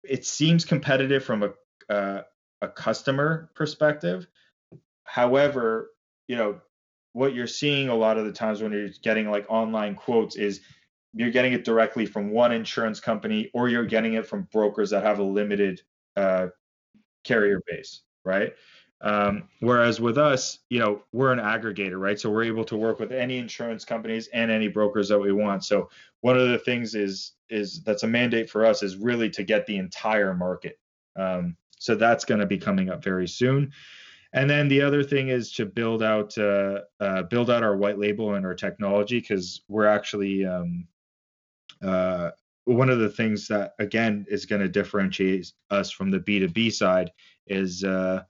[0.03, 2.21] it seems competitive from a, uh,
[2.61, 4.27] a customer perspective.
[5.03, 5.91] However,
[6.27, 6.61] you know,
[7.13, 10.61] what you're seeing a lot of the times when you're getting like online quotes is
[11.13, 15.03] you're getting it directly from one insurance company or you're getting it from brokers that
[15.03, 15.81] have a limited
[16.15, 16.47] uh,
[17.23, 18.53] carrier base, right?
[19.03, 22.17] Um, whereas with us, you know, we're an aggregator, right?
[22.17, 25.65] So we're able to work with any insurance companies and any brokers that we want.
[25.65, 25.89] So
[26.21, 29.67] one of the things is is that's a mandate for us is really to get
[29.67, 30.80] the entire market.
[31.17, 33.73] Um, so that's going to be coming up very soon.
[34.31, 37.99] And then the other thing is to build out uh, uh, build out our white
[37.99, 40.88] label and our technology because we're actually um,
[41.84, 42.31] uh,
[42.63, 47.11] one of the things that again is going to differentiate us from the B2B side
[47.47, 48.23] is uh,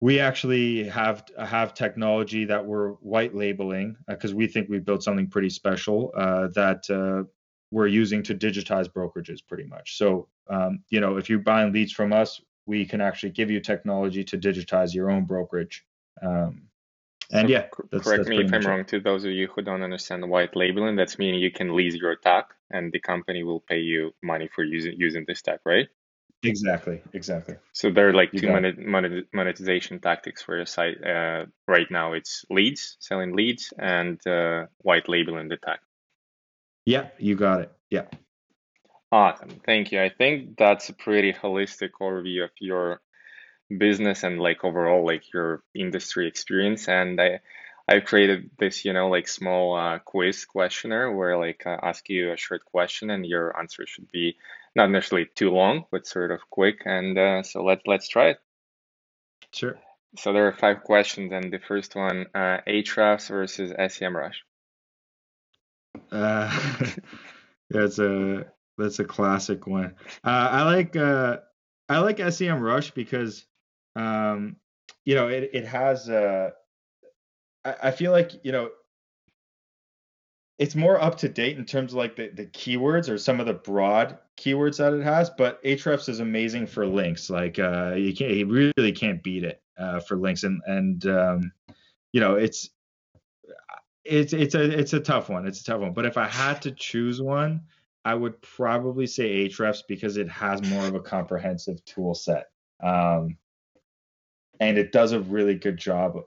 [0.00, 5.02] we actually have have technology that we're white labeling because uh, we think we built
[5.02, 7.28] something pretty special uh, that uh,
[7.70, 9.96] we're using to digitize brokerages pretty much.
[9.96, 13.60] So um, you know if you're buying leads from us, we can actually give you
[13.60, 15.84] technology to digitize your own brokerage.
[16.22, 16.62] Um,
[17.32, 18.84] and so yeah, that's, correct that's me if I'm wrong.
[18.86, 22.16] To those of you who don't understand white labeling, that's meaning you can lease your
[22.16, 25.88] tech, and the company will pay you money for using using this tech, right?
[26.42, 27.56] Exactly, exactly.
[27.72, 31.04] So there are like you two monet, monetization tactics for your site.
[31.04, 35.80] Uh, right now, it's leads, selling leads, and uh, white labeling the tech.
[36.86, 37.72] Yeah, you got it.
[37.90, 38.06] Yeah.
[39.12, 39.60] Awesome.
[39.66, 40.00] Thank you.
[40.00, 43.02] I think that's a pretty holistic overview of your
[43.76, 47.38] business and like overall like your industry experience and i
[47.90, 52.32] i created this you know like small uh, quiz questionnaire where like I ask you
[52.32, 54.36] a short question and your answer should be
[54.74, 56.82] not necessarily too long but sort of quick.
[56.84, 58.38] And uh, so let's let's try it.
[59.52, 59.78] Sure.
[60.16, 64.36] So there are five questions and the first one uh, Ahrefs versus semrush
[66.12, 66.84] uh
[67.70, 68.46] that's a
[68.78, 69.96] that's a classic one.
[70.24, 71.38] Uh, i like uh
[71.88, 73.44] i like semrush because
[73.96, 74.56] um,
[75.04, 76.08] you know, it it has.
[76.08, 76.50] Uh,
[77.64, 78.70] I, I feel like you know
[80.60, 83.46] it's more up to date in terms of like the, the keywords or some of
[83.46, 85.30] the broad keywords that it has.
[85.30, 87.30] But Ahrefs is amazing for links.
[87.30, 90.42] Like uh, you can't, you really can't beat it uh, for links.
[90.42, 91.52] And and um,
[92.12, 92.68] you know, it's
[94.04, 95.46] it's it's a it's a tough one.
[95.46, 95.94] It's a tough one.
[95.94, 97.62] But if I had to choose one,
[98.04, 102.48] I would probably say Ahrefs because it has more of a comprehensive tool set.
[102.82, 103.38] Um,
[104.60, 106.20] and it does a really good job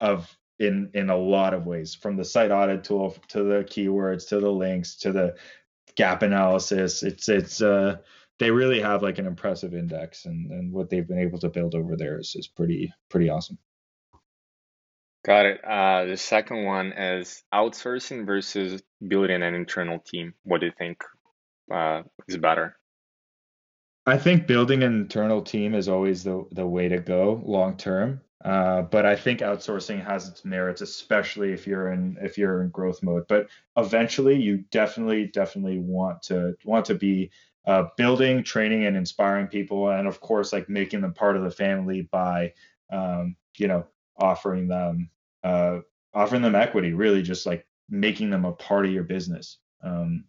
[0.00, 4.28] of in in a lot of ways from the site audit tool to the keywords
[4.28, 5.34] to the links to the
[5.94, 7.02] gap analysis.
[7.02, 7.96] It's it's uh
[8.38, 11.74] they really have like an impressive index and and what they've been able to build
[11.74, 13.58] over there is, is pretty pretty awesome.
[15.24, 15.64] Got it.
[15.64, 20.34] Uh the second one is outsourcing versus building an internal team.
[20.42, 21.02] What do you think
[21.72, 22.76] uh is better?
[24.06, 28.22] I think building an internal team is always the the way to go long term.
[28.44, 32.68] Uh, but I think outsourcing has its merits, especially if you're in if you're in
[32.70, 33.26] growth mode.
[33.28, 37.30] But eventually, you definitely definitely want to want to be
[37.66, 41.50] uh, building, training, and inspiring people, and of course, like making them part of the
[41.50, 42.52] family by,
[42.92, 43.86] um, you know,
[44.18, 45.10] offering them,
[45.42, 45.78] uh,
[46.14, 46.92] offering them equity.
[46.92, 49.58] Really, just like making them a part of your business.
[49.82, 50.24] Um,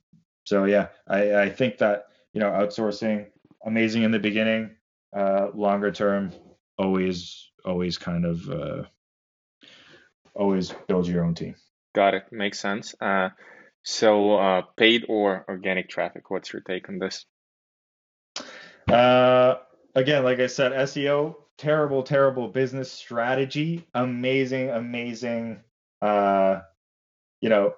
[0.46, 3.28] so yeah, I, I think that you know, outsourcing,
[3.66, 4.72] amazing in the beginning,
[5.16, 6.32] uh, longer term,
[6.78, 8.84] always, always kind of, uh,
[10.34, 11.56] always build your own team.
[11.96, 12.24] Got it.
[12.32, 12.96] Makes sense.
[13.00, 13.30] Uh,
[13.84, 17.26] so, uh, paid or organic traffic, what's your take on this?
[18.92, 19.56] Uh,
[19.96, 23.86] again, like I said, SEO, terrible, terrible business strategy.
[23.94, 25.62] Amazing, amazing,
[26.02, 26.62] uh,
[27.42, 27.74] you know,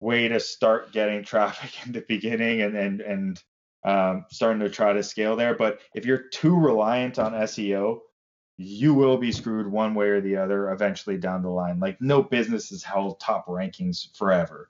[0.00, 3.42] way to start getting traffic in the beginning and and and
[3.84, 5.54] um, starting to try to scale there.
[5.54, 8.00] But if you're too reliant on SEO,
[8.58, 11.78] you will be screwed one way or the other eventually down the line.
[11.78, 14.68] Like no business has held top rankings forever,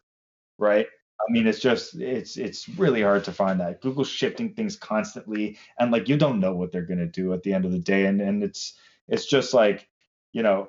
[0.59, 0.87] right?
[1.21, 3.81] I mean, it's just it's it's really hard to find that.
[3.81, 7.53] Google's shifting things constantly, and like you don't know what they're gonna do at the
[7.53, 8.75] end of the day, and and it's
[9.09, 9.89] it's just like
[10.33, 10.69] you know,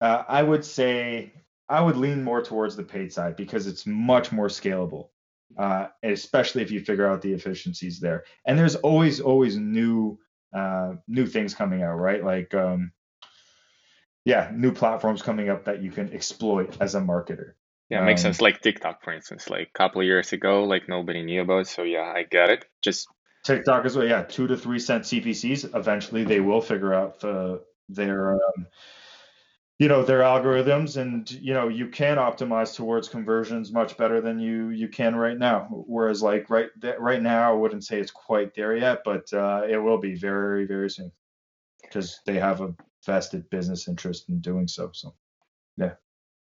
[0.00, 1.32] uh, I would say
[1.68, 5.08] I would lean more towards the paid side because it's much more scalable,
[5.58, 8.24] uh, especially if you figure out the efficiencies there.
[8.44, 10.18] And there's always always new
[10.52, 12.24] uh, new things coming out, right?
[12.24, 12.92] Like um,
[14.24, 17.52] yeah, new platforms coming up that you can exploit as a marketer.
[17.88, 18.40] Yeah, it makes um, sense.
[18.40, 21.66] Like TikTok, for instance, like a couple of years ago, like nobody knew about.
[21.66, 22.64] So yeah, I get it.
[22.82, 23.08] Just
[23.44, 24.06] TikTok is well.
[24.06, 25.76] Yeah, two to three cent CPCs.
[25.76, 28.66] Eventually, they will figure out the their um,
[29.82, 34.38] you know their algorithms, and you know you can optimize towards conversions much better than
[34.38, 35.66] you you can right now.
[35.88, 36.68] Whereas like right
[37.00, 40.66] right now, I wouldn't say it's quite there yet, but uh, it will be very
[40.66, 41.10] very soon
[41.82, 44.90] because they have a vested business interest in doing so.
[44.92, 45.16] So
[45.76, 45.94] yeah.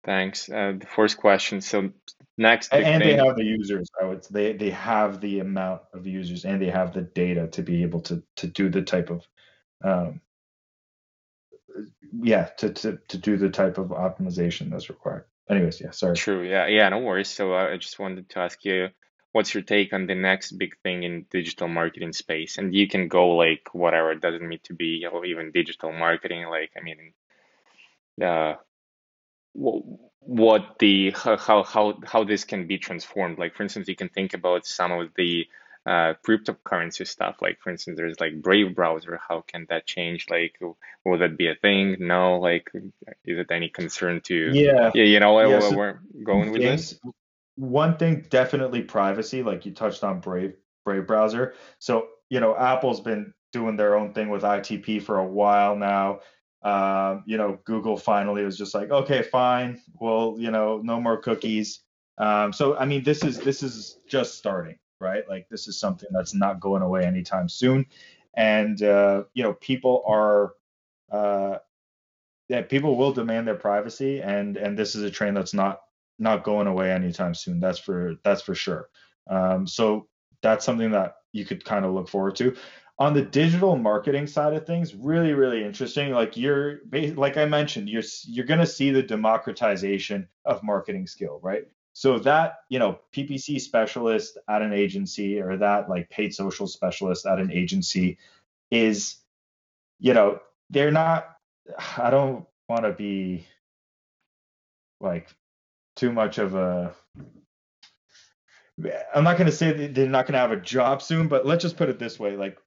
[0.04, 0.48] Thanks.
[0.48, 1.60] Uh, the first question.
[1.60, 1.90] So
[2.38, 3.88] next, and, and they have the users.
[4.00, 7.62] I would they they have the amount of users and they have the data to
[7.62, 9.26] be able to to do the type of
[9.82, 10.20] um,
[12.22, 15.24] yeah to, to to do the type of optimization that's required.
[15.48, 16.16] Anyways, yeah, sorry.
[16.16, 16.42] True.
[16.42, 17.28] Yeah, yeah, no worries.
[17.28, 18.88] So uh, I just wanted to ask you,
[19.32, 22.58] what's your take on the next big thing in digital marketing space?
[22.58, 24.12] And you can go like whatever.
[24.12, 26.46] It doesn't need to be you know, even digital marketing.
[26.46, 27.12] Like I mean,
[28.22, 28.54] uh,
[29.54, 33.38] what the how how how this can be transformed.
[33.38, 35.46] Like for instance, you can think about some of the
[35.86, 37.36] uh, cryptocurrency stuff.
[37.40, 39.20] Like for instance, there's like Brave browser.
[39.28, 40.26] How can that change?
[40.28, 41.96] Like, will that be a thing?
[42.00, 42.40] No.
[42.40, 42.70] Like,
[43.24, 44.50] is it any concern to?
[44.52, 44.90] Yeah.
[44.94, 45.04] Yeah.
[45.04, 46.98] You know yeah, so we're going with this.
[47.54, 49.42] One thing, definitely privacy.
[49.42, 50.54] Like you touched on Brave
[50.84, 51.54] Brave browser.
[51.78, 56.20] So you know, Apple's been doing their own thing with ITP for a while now.
[56.62, 61.16] Um, you know, Google finally was just like, okay, fine, well, you know, no more
[61.16, 61.80] cookies.
[62.18, 65.28] Um, so I mean, this is this is just starting, right?
[65.28, 67.86] Like this is something that's not going away anytime soon,
[68.34, 70.54] and uh, you know, people are,
[71.10, 71.58] uh,
[72.48, 75.80] yeah, people will demand their privacy, and and this is a train that's not
[76.18, 77.60] not going away anytime soon.
[77.60, 78.88] That's for that's for sure.
[79.28, 80.08] Um, so
[80.42, 82.56] that's something that you could kind of look forward to
[82.98, 86.80] on the digital marketing side of things really really interesting like you're
[87.14, 91.66] like i mentioned you're you're to see the democratization of marketing skill right
[91.98, 97.24] so that you know ppc specialist at an agency or that like paid social specialist
[97.24, 98.18] at an agency
[98.70, 99.16] is
[99.98, 101.38] you know they're not
[101.96, 103.46] i don't want to be
[105.00, 105.34] like
[105.94, 106.94] too much of a
[109.14, 111.46] I'm not going to say that they're not going to have a job soon, but
[111.46, 112.58] let's just put it this way: like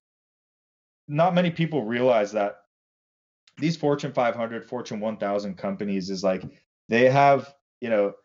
[1.07, 2.61] not many people realize that
[3.59, 6.41] these Fortune 500, Fortune 1000 companies is like
[6.87, 8.15] they have, you know,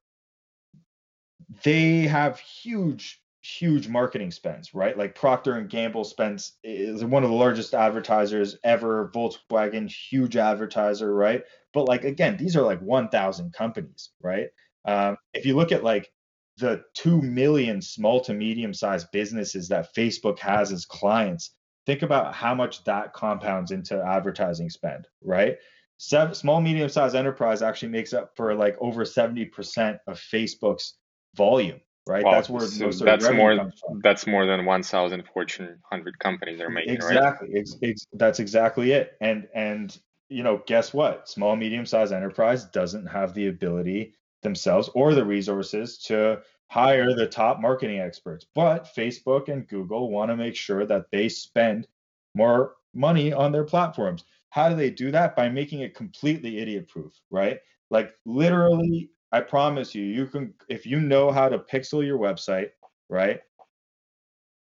[1.63, 4.97] they have huge huge marketing spends, right?
[4.97, 9.11] Like Procter and Gamble spends is one of the largest advertisers ever.
[9.15, 11.43] Volkswagen, huge advertiser, right?
[11.75, 14.49] But like again, these are like 1,000 companies, right?
[14.87, 16.11] Um, if you look at like
[16.57, 21.55] the two million small to medium sized businesses that Facebook has as clients,
[21.85, 25.59] think about how much that compounds into advertising spend, right?
[25.99, 30.95] Seven, small, medium sized enterprise actually makes up for like over 70% of Facebook's
[31.35, 32.25] volume, right?
[32.25, 32.33] Wow.
[32.33, 33.71] That's where so most of that's more
[34.03, 37.49] that's more than 1,000 Fortune 100 companies are making, exactly.
[37.49, 37.57] right?
[37.57, 37.97] Exactly.
[38.15, 39.17] that's exactly it.
[39.21, 39.97] And and
[40.29, 41.29] you know, guess what?
[41.29, 47.27] Small, medium sized enterprise doesn't have the ability themselves or the resources to hire the
[47.27, 48.47] top marketing experts.
[48.55, 51.87] But Facebook and Google want to make sure that they spend
[52.35, 54.25] more money on their platforms.
[54.51, 55.37] How do they do that?
[55.37, 57.61] By making it completely idiot proof, right?
[57.91, 62.71] Like literally, I promise you, you can if you know how to pixel your website,
[63.09, 63.41] right?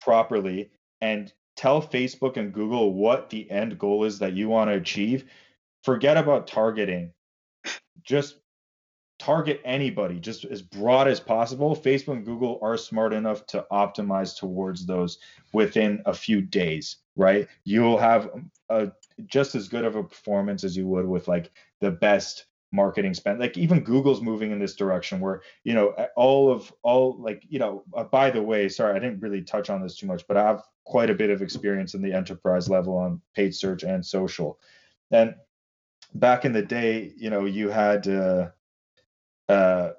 [0.04, 0.70] properly
[1.02, 5.26] and tell Facebook and Google what the end goal is that you want to achieve,
[5.84, 7.12] forget about targeting.
[8.04, 8.38] Just
[9.20, 11.76] target anybody just as broad as possible.
[11.76, 15.20] Facebook and Google are smart enough to optimize towards those
[15.54, 17.48] within a few days, right?
[17.64, 18.30] You'll have
[18.70, 18.92] a
[19.26, 23.40] just as good of a performance as you would with like the best marketing spend.
[23.40, 27.60] Like even google's moving in this direction where you know all of all like you
[27.60, 30.36] know uh, by the way sorry i didn't really touch on this too much but
[30.36, 34.06] i have quite a bit of experience in the enterprise level on paid search and
[34.06, 34.60] social.
[35.12, 35.36] And
[36.16, 38.50] back in the day you know you had uh,
[39.50, 39.92] uh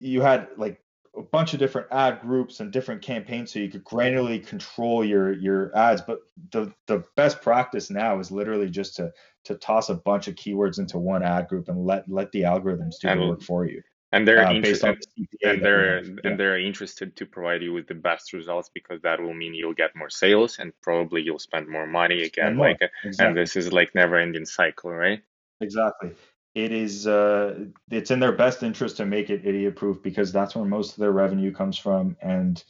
[0.00, 0.80] you had like
[1.16, 5.32] a bunch of different ad groups and different campaigns so you could granularly control your
[5.32, 6.20] your ads but
[6.50, 9.10] the the best practice now is literally just to
[9.44, 12.98] to toss a bunch of keywords into one ad group and let let the algorithms
[13.00, 13.82] do and, the work for you
[14.14, 16.12] and they're uh, interested the and they're yeah.
[16.24, 19.74] and they're interested to provide you with the best results because that will mean you'll
[19.74, 22.68] get more sales and probably you'll spend more money again more.
[22.68, 23.26] like exactly.
[23.26, 25.22] and this is like never ending cycle right
[25.60, 26.12] exactly
[26.54, 30.54] it is uh, it's in their best interest to make it idiot proof because that's
[30.54, 32.62] where most of their revenue comes from and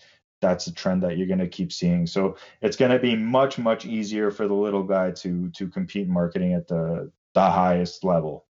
[0.45, 2.07] that's a trend that you're going to keep seeing.
[2.07, 6.09] So it's going to be much much easier for the little guy to to compete
[6.09, 8.47] marketing at the the highest level.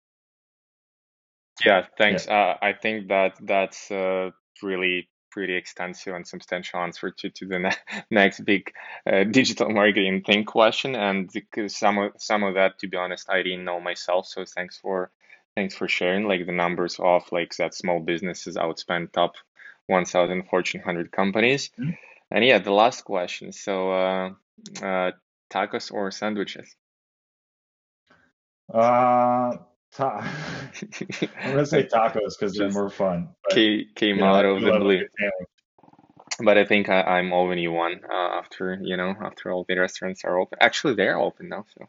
[1.66, 2.26] Yeah thanks.
[2.26, 2.58] Yeah.
[2.62, 4.32] Uh, i think that that's uh,
[4.64, 8.72] really pretty extensive and substantial answer to, to the ne- next big
[9.10, 10.96] uh, digital marketing thing question.
[10.96, 11.30] And
[11.68, 14.28] some of some of that to be honest i didn't know myself.
[14.28, 15.12] So thanks for
[15.56, 19.36] Thanks for sharing like the numbers of like that small businesses outspend top
[19.92, 21.70] 1000 Fortune 100 companies.
[21.80, 21.92] Mm-hmm.
[22.32, 23.52] And yeah, the last question.
[23.52, 24.30] So, uh,
[24.82, 25.12] uh,
[25.52, 26.76] tacos or sandwiches?
[28.74, 29.58] Uh,
[29.92, 30.22] ta-
[31.44, 33.30] I'm gonna say tacos because they're more fun.
[33.44, 35.02] But, came came out of the blue.
[36.44, 40.24] But I think I, I'm already one uh, after you know after all the restaurants
[40.24, 40.58] are open.
[40.62, 41.88] Actually, they're open now, so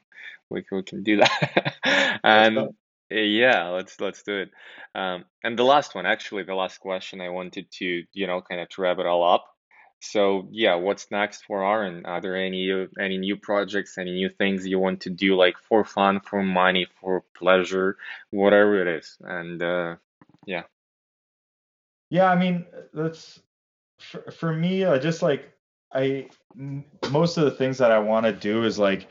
[0.51, 2.21] we we can do that.
[2.25, 2.75] and
[3.21, 4.51] yeah, let's let's do it.
[4.95, 8.61] Um, and the last one, actually, the last question I wanted to, you know, kind
[8.61, 9.47] of to wrap it all up.
[10.01, 12.07] So yeah, what's next for Aaron?
[12.07, 15.85] Are there any any new projects, any new things you want to do, like for
[15.85, 17.97] fun, for money, for pleasure,
[18.31, 19.17] whatever it is?
[19.21, 19.97] And uh,
[20.45, 20.65] yeah.
[22.11, 23.41] Yeah, I mean, that's
[23.99, 24.85] for, for me.
[24.85, 25.53] Uh, just like
[25.95, 26.29] I,
[27.11, 29.09] most of the things that I want to do is like,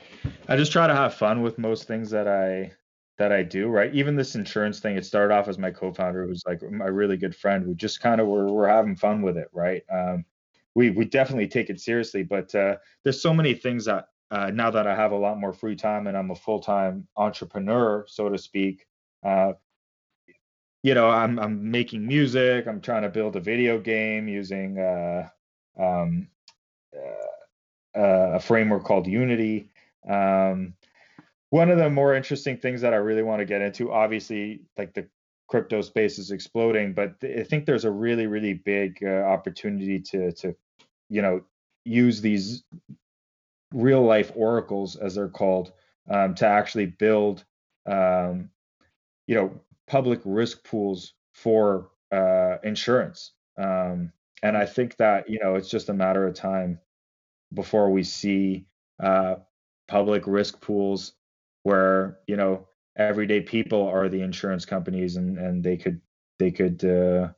[0.47, 2.73] I just try to have fun with most things that I
[3.21, 3.93] that I do, right?
[3.93, 7.35] Even this insurance thing, it started off as my co-founder, who's like my really good
[7.35, 7.67] friend.
[7.67, 9.83] We just kind of were, we're having fun with it, right?
[9.93, 10.25] Um,
[10.73, 14.71] we we definitely take it seriously, but uh, there's so many things that uh, now
[14.71, 18.39] that I have a lot more free time and I'm a full-time entrepreneur, so to
[18.39, 18.87] speak.
[19.23, 19.53] Uh,
[20.81, 22.65] you know, I'm I'm making music.
[22.65, 25.29] I'm trying to build a video game using uh,
[25.79, 26.27] um,
[26.97, 29.69] uh, uh, a framework called Unity.
[30.09, 30.73] Um,
[31.51, 34.93] one of the more interesting things that I really want to get into, obviously, like
[34.93, 35.07] the
[35.47, 40.31] crypto space is exploding, but I think there's a really, really big uh, opportunity to,
[40.31, 40.55] to,
[41.09, 41.41] you know,
[41.83, 42.63] use these
[43.73, 45.73] real life oracles, as they're called,
[46.09, 47.43] um, to actually build,
[47.85, 48.49] um,
[49.27, 53.31] you know, public risk pools for uh, insurance.
[53.57, 56.79] Um, and I think that you know it's just a matter of time
[57.53, 58.65] before we see
[59.03, 59.35] uh,
[59.87, 61.13] public risk pools
[61.63, 62.67] where you know
[62.97, 66.01] everyday people are the insurance companies and and they could
[66.39, 67.29] they could uh,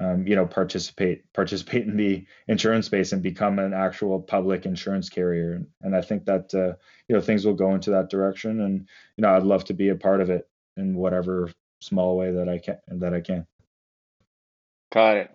[0.00, 5.08] um, you know participate participate in the insurance space and become an actual public insurance
[5.08, 5.62] carrier.
[5.82, 6.74] And i think that uh,
[7.08, 9.88] you know things will go into that direction and you know i'd love to be
[9.88, 11.50] a part of it in whatever
[11.80, 13.46] small way that i can that i can.
[14.92, 15.33] Got it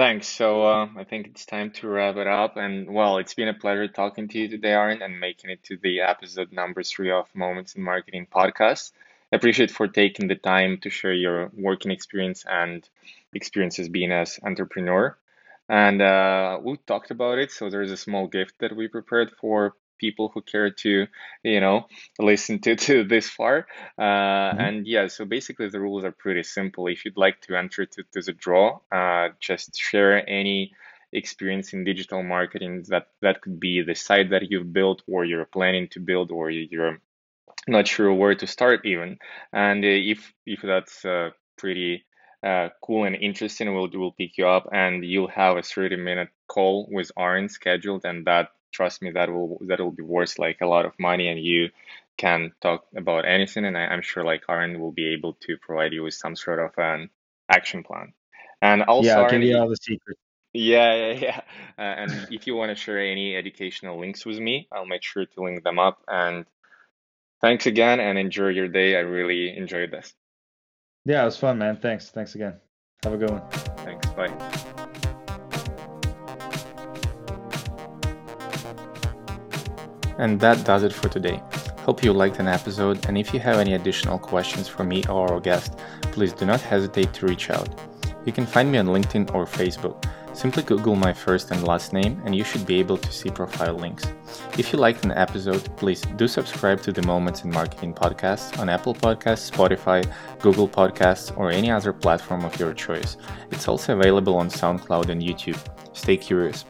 [0.00, 0.28] Thanks.
[0.28, 2.56] So uh, I think it's time to wrap it up.
[2.56, 5.76] And well, it's been a pleasure talking to you today, Aaron, and making it to
[5.76, 8.92] the episode number three of Moments in Marketing podcast.
[9.32, 12.88] I appreciate for taking the time to share your working experience and
[13.34, 15.16] experiences being as entrepreneur.
[15.68, 17.52] And uh, we talked about it.
[17.52, 21.06] So there's a small gift that we prepared for people who care to,
[21.44, 21.86] you know,
[22.18, 23.66] listen to, to this far.
[23.98, 24.60] Uh, mm-hmm.
[24.60, 26.86] And yeah, so basically the rules are pretty simple.
[26.86, 30.72] If you'd like to enter to, to the draw, uh, just share any
[31.12, 35.44] experience in digital marketing that that could be the site that you've built or you're
[35.44, 37.00] planning to build or you're
[37.66, 39.18] not sure where to start even
[39.52, 42.04] and uh, if if that's uh, pretty
[42.46, 46.28] uh, cool and interesting we'll we'll pick you up and you'll have a 30 minute
[46.46, 50.60] call with Aaron scheduled and that trust me, that will that will be worth like
[50.60, 51.70] a lot of money, and you
[52.16, 53.64] can talk about anything.
[53.64, 56.58] And I, am sure like Aaron will be able to provide you with some sort
[56.58, 57.10] of an
[57.48, 58.12] action plan.
[58.62, 60.20] And also, yeah, I'll give you all the secrets.
[60.52, 61.40] Yeah, yeah, yeah.
[61.78, 65.24] Uh, and if you want to share any educational links with me, I'll make sure
[65.24, 66.02] to link them up.
[66.08, 66.44] And
[67.40, 68.96] thanks again and enjoy your day.
[68.96, 70.12] I really enjoyed this.
[71.04, 71.78] Yeah, it was fun, man.
[71.78, 72.10] Thanks.
[72.10, 72.60] Thanks again.
[73.02, 73.42] Have a good one.
[73.50, 74.06] Thanks.
[74.10, 74.70] Bye.
[80.20, 81.42] And that does it for today.
[81.86, 85.32] Hope you liked an episode, and if you have any additional questions for me or
[85.32, 85.78] our guest,
[86.12, 87.68] please do not hesitate to reach out.
[88.26, 90.04] You can find me on LinkedIn or Facebook.
[90.34, 93.74] Simply Google my first and last name, and you should be able to see profile
[93.74, 94.04] links.
[94.58, 98.68] If you liked an episode, please do subscribe to the Moments in Marketing podcast on
[98.68, 100.04] Apple Podcasts, Spotify,
[100.40, 103.16] Google Podcasts, or any other platform of your choice.
[103.50, 105.58] It's also available on SoundCloud and YouTube.
[105.94, 106.66] Stay curious.